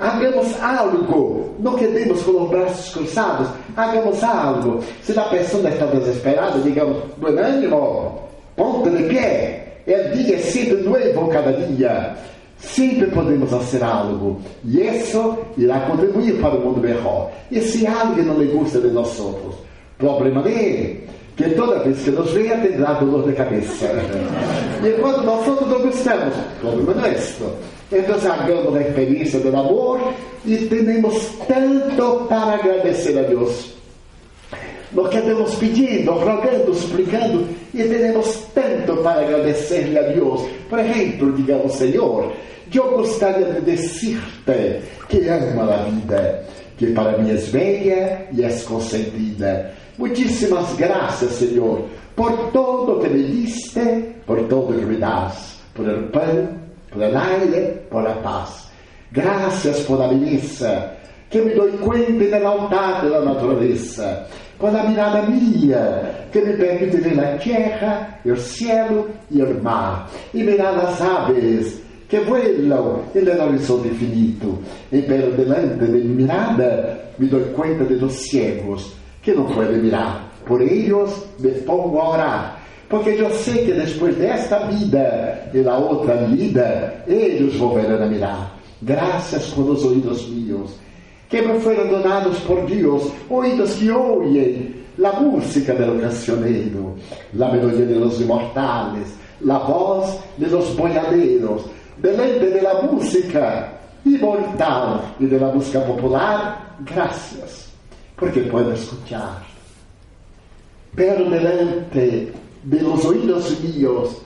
Hagamos 0.03 0.61
algo, 0.61 1.55
não 1.59 1.75
quedemos 1.75 2.21
com 2.23 2.43
os 2.43 2.49
braços 2.49 2.93
cruzados, 2.93 3.47
hagamos 3.77 4.21
algo. 4.21 4.83
Se 5.01 5.17
a 5.17 5.23
pessoa 5.23 5.69
está 5.69 5.85
desesperada, 5.85 6.59
digamos, 6.59 6.97
buen 7.17 7.39
ânimo, 7.39 8.19
ponte 8.57 8.89
de 8.89 9.03
pé. 9.03 9.63
El 9.87 10.11
dia 10.11 10.35
é 10.35 10.39
sempre 10.39 10.81
novo 10.83 11.29
cada 11.29 11.53
dia. 11.53 12.15
Sempre 12.57 13.07
podemos 13.11 13.49
fazer 13.49 13.81
algo. 13.81 14.41
E 14.65 14.81
isso 14.81 15.37
irá 15.57 15.79
contribuir 15.81 16.39
para 16.41 16.55
o 16.57 16.59
mundo 16.59 16.81
melhor. 16.81 17.31
E 17.49 17.61
se 17.61 17.87
alguém 17.87 18.25
não 18.25 18.37
lhe 18.37 18.47
gusta 18.51 18.81
de 18.81 18.89
nós 18.89 19.17
outros, 19.21 19.55
problema 19.97 20.41
dele. 20.41 21.07
Que 21.37 21.49
toda 21.51 21.79
vez 21.79 22.03
que 22.03 22.11
nos 22.11 22.29
veja 22.31 22.57
terá 22.57 22.93
dolor 22.93 23.25
de 23.25 23.33
cabeça. 23.33 23.87
E 24.83 24.91
quando 25.01 25.23
nós 25.23 25.47
outros 25.47 25.69
não 25.69 25.81
gostamos, 25.81 26.35
problema 26.59 26.93
nosso. 26.93 27.45
Então, 27.95 28.15
hagamos 28.31 28.75
a 28.75 28.81
experiência 28.81 29.39
do 29.39 29.55
amor 29.55 30.13
e 30.43 30.57
temos 30.57 31.27
tanto 31.47 32.25
para 32.27 32.55
agradecer 32.55 33.19
a 33.19 33.21
Deus. 33.21 33.71
Nós 34.91 35.09
quedamos 35.09 35.53
pedindo, 35.55 36.11
rogando, 36.11 36.73
suplicando 36.73 37.47
e 37.71 37.83
temos 37.83 38.47
tanto 38.55 38.97
para 38.97 39.21
agradecer 39.21 39.95
a 39.95 40.01
Deus. 40.11 40.41
Por 40.67 40.79
exemplo, 40.79 41.33
digamos, 41.33 41.73
Senhor, 41.73 42.33
eu 42.73 42.91
gostaria 42.97 43.45
de 43.45 43.61
dizer-te 43.61 44.81
que 45.07 45.29
amo 45.29 45.61
a 45.61 45.83
vida, 45.83 46.43
que 46.77 46.87
para 46.87 47.15
mim 47.19 47.29
és 47.29 47.49
bella 47.49 48.25
e 48.31 48.43
és 48.43 48.63
consentida. 48.63 49.71
Muitíssimas 49.99 50.75
graças, 50.75 51.33
Senhor, 51.33 51.85
por 52.15 52.51
todo 52.51 52.99
que 52.99 53.09
me 53.09 53.23
diste, 53.23 54.15
por 54.25 54.47
todo 54.47 54.73
que 54.73 54.85
me 54.85 54.97
das, 54.97 55.59
por 55.75 55.87
el 55.87 56.09
pão, 56.09 56.62
el 57.01 57.15
aire, 57.15 57.85
por 57.89 58.07
a 58.07 58.21
paz. 58.21 58.69
Graças 59.11 59.81
por 59.81 60.01
a 60.01 60.07
beleza, 60.07 60.91
que 61.29 61.41
me 61.41 61.53
dou 61.53 61.69
conta 61.79 62.29
da 62.29 62.37
lealdade 62.39 63.09
da 63.09 63.21
natureza, 63.21 64.25
por 64.57 64.75
a 64.75 64.83
mirada 64.83 65.23
minha, 65.23 66.27
que 66.31 66.41
me 66.41 66.53
permite 66.53 66.97
ver 66.97 67.19
a 67.19 67.37
terra, 67.37 68.19
o 68.25 68.35
cielo 68.35 69.09
e 69.29 69.41
o 69.41 69.63
mar, 69.63 70.09
e 70.33 70.43
mirar 70.43 70.77
as 70.79 71.01
aves, 71.01 71.81
que 72.09 72.19
vuelam 72.19 73.03
no 73.13 73.43
horizonte 73.45 73.87
infinito. 73.87 74.59
E 74.91 75.01
pelo 75.01 75.31
delante 75.35 75.85
de 75.85 75.91
mi 75.91 76.03
mirada 76.03 77.11
me 77.17 77.27
dou 77.27 77.41
conta 77.55 77.83
de 77.85 77.95
los 77.95 78.13
ciegos 78.13 78.93
que 79.21 79.33
não 79.33 79.45
podem 79.45 79.77
mirar. 79.77 80.31
Por 80.45 80.61
eles 80.61 81.25
me 81.39 81.49
pongo 81.61 81.99
a 81.99 82.09
orar. 82.09 82.62
Porque 82.93 83.09
eu 83.09 83.31
sei 83.31 83.65
que 83.65 83.71
depois 83.71 84.15
desta 84.17 84.59
vida 84.67 85.49
e 85.51 85.63
da 85.63 85.75
outra 85.75 86.15
vida, 86.27 87.03
eles 87.07 87.55
volverão 87.55 88.03
a 88.03 88.05
mirar. 88.05 88.55
Graças 88.83 89.47
por 89.47 89.67
os 89.67 89.83
ouvidos 89.83 90.29
meus, 90.29 90.75
que 91.27 91.41
me 91.41 91.59
foram 91.59 91.87
donados 91.87 92.37
por 92.41 92.63
Deus, 92.67 93.11
ouvidos 93.27 93.73
que 93.73 93.89
ouvem 93.89 94.75
a 95.03 95.19
música 95.19 95.73
do 95.73 95.99
cancioneiro, 96.01 96.93
a 97.33 97.45
melodia 97.51 97.83
de 97.83 97.95
los 97.95 98.21
imortales, 98.21 99.07
a 99.49 99.57
voz 99.57 100.19
de 100.37 100.45
los 100.45 100.75
boiadeiros, 100.75 101.63
delante 101.97 102.45
de 102.45 102.61
la 102.61 102.79
música 102.83 103.73
inmortal 104.05 105.01
y 105.19 105.25
de 105.25 105.39
la 105.39 105.47
música 105.47 105.79
popular, 105.79 106.75
gracias, 106.81 107.69
porque 108.17 108.41
puedo 108.41 108.71
escuchar. 108.71 109.41
Pero 110.95 111.27
delante 111.27 112.42
de 112.63 112.81
los 112.81 113.05
oídos 113.05 113.59
míos, 113.61 114.17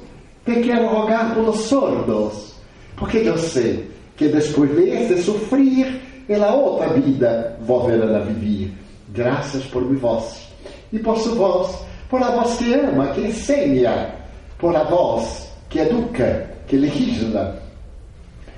te 0.46 0.62
quiero 0.62 0.90
rogar 0.90 1.34
por 1.34 1.46
los 1.46 1.62
sordos, 1.64 2.56
porque 2.98 3.26
yo 3.26 3.38
sé 3.38 3.84
que 4.16 4.30
después 4.30 4.76
de 4.76 5.04
este 5.04 5.22
sufrir, 5.22 6.02
en 6.28 6.42
la 6.42 6.54
otra 6.54 6.88
vida 6.94 7.58
volverán 7.66 8.16
a 8.16 8.20
vivir. 8.20 8.74
Gracias 9.14 9.64
por 9.64 9.84
mi 9.84 9.98
voz 9.98 10.48
e 10.92 11.00
por 11.00 11.18
sua 11.20 11.36
voz, 11.36 11.80
por 12.10 12.24
a 12.24 12.30
voz 12.32 12.58
que 12.58 12.74
ama, 12.76 13.12
que 13.14 13.28
ensina, 13.28 14.14
por 14.58 14.76
a 14.76 14.84
voz 14.84 15.48
que 15.70 15.82
educa, 15.82 16.48
que 16.68 16.78
legisla, 16.78 17.60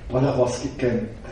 por 0.08 0.24
a 0.24 0.32
voz 0.32 0.58
que 0.58 0.68
canta. 0.70 1.30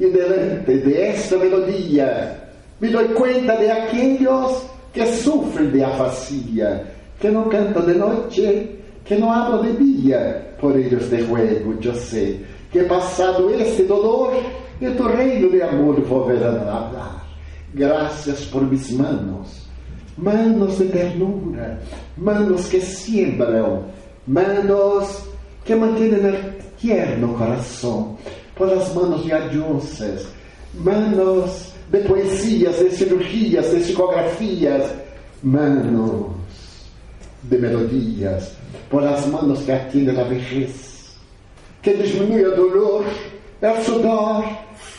E 0.00 0.08
delante 0.08 0.78
de 0.78 1.10
esta 1.10 1.36
melodia, 1.36 2.36
me 2.80 2.88
dou 2.88 3.08
conta 3.10 3.56
de 3.56 3.70
aqueles 3.70 4.62
que 4.92 5.06
sofrem 5.06 5.70
de 5.70 5.84
afasia, 5.84 6.91
que 7.22 7.30
não 7.30 7.48
cantam 7.48 7.86
de 7.86 7.94
noite, 7.94 8.68
que 9.04 9.14
não 9.14 9.30
hablam 9.30 9.62
de 9.62 9.76
dia, 9.76 10.54
por 10.58 10.76
eles 10.76 11.08
de 11.08 11.24
juego, 11.24 11.72
eu 11.80 11.94
sei, 11.94 12.44
que 12.72 12.82
passado 12.82 13.48
este 13.54 13.84
dolor, 13.84 14.42
e 14.80 14.90
tu 14.90 15.04
reino 15.04 15.48
de 15.48 15.62
amor 15.62 16.00
volverão 16.00 16.68
a 16.68 16.78
hablar. 16.78 17.26
Graças 17.74 18.46
por 18.46 18.62
mis 18.62 18.90
manos, 18.90 19.68
manos 20.18 20.78
de 20.78 20.86
ternura, 20.86 21.78
manos 22.16 22.66
que 22.66 22.80
siembram, 22.80 23.84
manos 24.26 25.22
que 25.64 25.76
mantêm 25.76 26.10
tierno 26.76 27.34
coração, 27.34 28.18
por 28.56 28.68
as 28.68 28.92
manos 28.94 29.22
de 29.22 29.32
adioses, 29.32 30.26
manos 30.74 31.72
de 31.88 32.00
poesias, 32.00 32.80
de 32.80 32.90
cirurgias, 32.90 33.70
de 33.70 33.76
psicografias, 33.76 34.90
manos 35.40 36.41
de 37.42 37.58
melodias, 37.58 38.52
por 38.88 39.04
as 39.04 39.26
manos 39.26 39.62
que 39.62 39.72
atendem 39.72 40.18
a 40.18 40.24
vejez, 40.24 41.16
que 41.82 41.94
diminui 41.94 42.44
o 42.44 42.56
dolor, 42.56 43.04
o 43.62 43.82
sudor, 43.82 44.44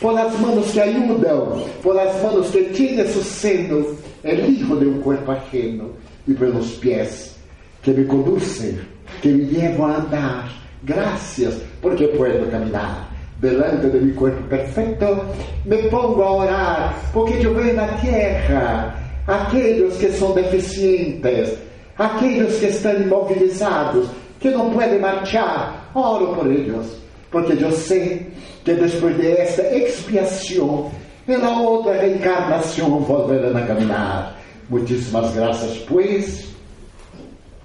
por 0.00 0.18
as 0.18 0.38
manos 0.40 0.70
que 0.72 0.80
ajudam, 0.80 1.64
por 1.82 1.98
as 1.98 2.22
manos 2.22 2.50
que 2.50 2.62
tienen 2.64 3.06
su 3.12 3.22
seno, 3.22 3.86
el 4.22 4.50
hijo 4.50 4.76
de 4.76 4.86
un 4.86 5.00
cuerpo 5.00 5.32
ajeno, 5.32 5.90
y 6.26 6.34
por 6.34 6.48
los 6.48 6.72
pies 6.72 7.36
que 7.82 7.92
me 7.92 8.06
conducen, 8.06 8.80
que 9.20 9.28
me 9.28 9.44
llevan 9.44 9.90
a 9.90 9.96
andar. 9.96 10.44
Gracias, 10.82 11.54
porque 11.80 12.08
puedo 12.08 12.50
caminar. 12.50 13.08
Delante 13.40 13.88
de 13.90 14.00
mi 14.00 14.12
cuerpo 14.12 14.48
perfecto, 14.48 15.22
me 15.64 15.76
pongo 15.88 16.24
a 16.24 16.30
orar, 16.30 16.94
porque 17.12 17.42
yo 17.42 17.52
veo 17.52 17.68
en 17.68 17.76
la 17.76 17.96
tierra 18.00 18.94
aquellos 19.26 19.94
que 19.94 20.12
son 20.12 20.34
deficientes, 20.34 21.58
aquellos 21.98 22.56
que 22.58 22.66
están 22.66 23.02
inmovilizados, 23.02 24.08
que 24.40 24.50
não 24.50 24.70
podem 24.70 24.98
marchar, 24.98 25.90
oro 25.94 26.34
por 26.34 26.46
eles, 26.46 26.86
porque 27.30 27.52
eu 27.52 27.72
sei 27.72 28.26
que 28.64 28.74
depois 28.74 29.16
de 29.16 29.28
esta 29.32 29.62
expiação, 29.76 30.90
na 31.26 31.60
outra 31.60 31.94
reencarnação 31.94 33.00
volverão 33.00 33.56
a 33.56 33.62
caminhar. 33.62 34.36
Muitíssimas 34.68 35.34
graças, 35.34 35.78
pois, 35.88 36.46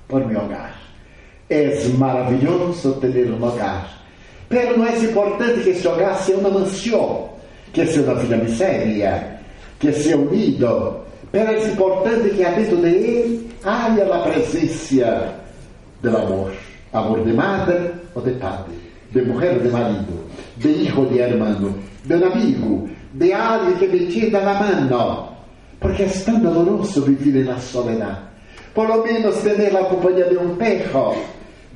por 0.07 0.25
meu 0.25 0.41
hogar. 0.41 0.79
É 1.49 1.87
maravilhoso 1.97 2.93
ter 2.95 3.31
um 3.31 3.43
hogar. 3.43 3.99
Pero 4.47 4.77
não 4.77 4.85
é 4.85 4.97
importante 4.97 5.61
que 5.61 5.69
esse 5.69 5.87
hogar 5.87 6.17
seja 6.17 6.37
uma 6.39 6.49
mansão, 6.49 7.29
que 7.73 7.85
seja 7.85 8.01
uma 8.01 8.15
vida 8.15 8.37
miséria, 8.37 9.39
que 9.79 9.91
seja 9.91 10.17
unido. 10.17 10.97
Pero 11.31 11.51
é 11.51 11.67
importante 11.67 12.29
que 12.29 12.43
dentro 12.43 12.77
de 12.77 12.87
ele 12.87 13.48
haja 13.63 14.13
a 14.13 14.19
presença 14.19 15.33
do 16.01 16.17
amor. 16.17 16.51
Amor 16.91 17.23
de 17.23 17.33
madre 17.33 17.91
ou 18.15 18.21
de 18.21 18.31
padre, 18.31 18.73
de 19.11 19.21
mulher 19.21 19.57
ou 19.57 19.59
de 19.59 19.69
marido, 19.69 20.25
de 20.57 20.69
hijo 20.69 21.05
de 21.05 21.19
hermano, 21.19 21.75
de 22.03 22.15
um 22.15 22.25
amigo, 22.25 22.89
de 23.13 23.31
alguém 23.33 23.75
que 23.77 23.87
me 23.87 24.07
tienda 24.07 24.39
la 24.39 24.55
mano. 24.55 25.29
Porque 25.79 26.03
é 26.03 26.07
tão 26.25 26.39
doloroso 26.39 27.03
viver 27.03 27.45
na 27.45 27.57
soledade. 27.57 28.17
Por 28.73 28.87
lo 28.87 29.03
menos 29.03 29.37
ter 29.37 29.75
a 29.75 29.83
companhia 29.83 30.25
de 30.25 30.37
um 30.37 30.55
perro. 30.55 31.15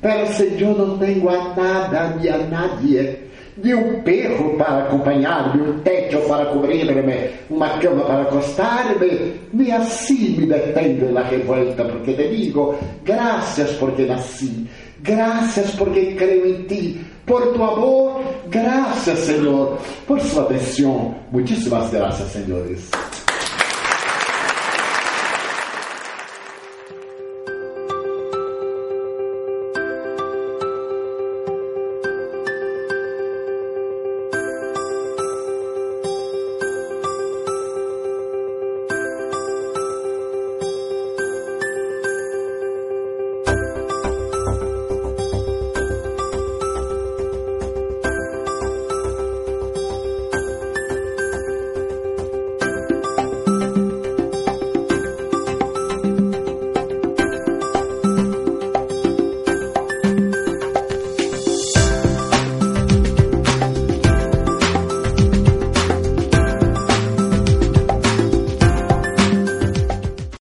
Pero 0.00 0.26
se 0.26 0.60
eu 0.60 0.76
não 0.76 0.98
tenho 0.98 1.28
a 1.30 1.54
nada 1.54 2.16
ni 2.20 2.28
a 2.28 2.38
nadie, 2.38 3.23
de 3.56 3.74
um 3.74 4.02
perro 4.02 4.56
para 4.56 4.84
acompanhar-me, 4.84 5.62
um 5.62 5.78
techo 5.80 6.18
para 6.20 6.46
cobrir-me, 6.46 7.30
uma 7.48 7.68
cama 7.78 8.04
para 8.04 8.22
acostar-me, 8.22 9.32
nem 9.52 9.72
assim 9.72 10.36
me 10.36 10.46
detendo 10.46 11.12
na 11.12 11.22
revolta, 11.22 11.84
porque 11.84 12.14
te 12.14 12.28
digo, 12.28 12.74
graças 13.04 13.70
porque 13.72 14.04
nasci, 14.04 14.66
graças 15.00 15.70
porque 15.72 16.14
creio 16.14 16.46
em 16.46 16.62
ti, 16.64 17.00
por 17.26 17.52
tu 17.52 17.62
amor, 17.62 18.22
graças, 18.48 19.18
Senhor, 19.20 19.78
por 20.06 20.20
sua 20.20 20.42
atenção. 20.42 21.14
Muitíssimas 21.32 21.90
graças, 21.90 22.30
senhores. 22.32 22.90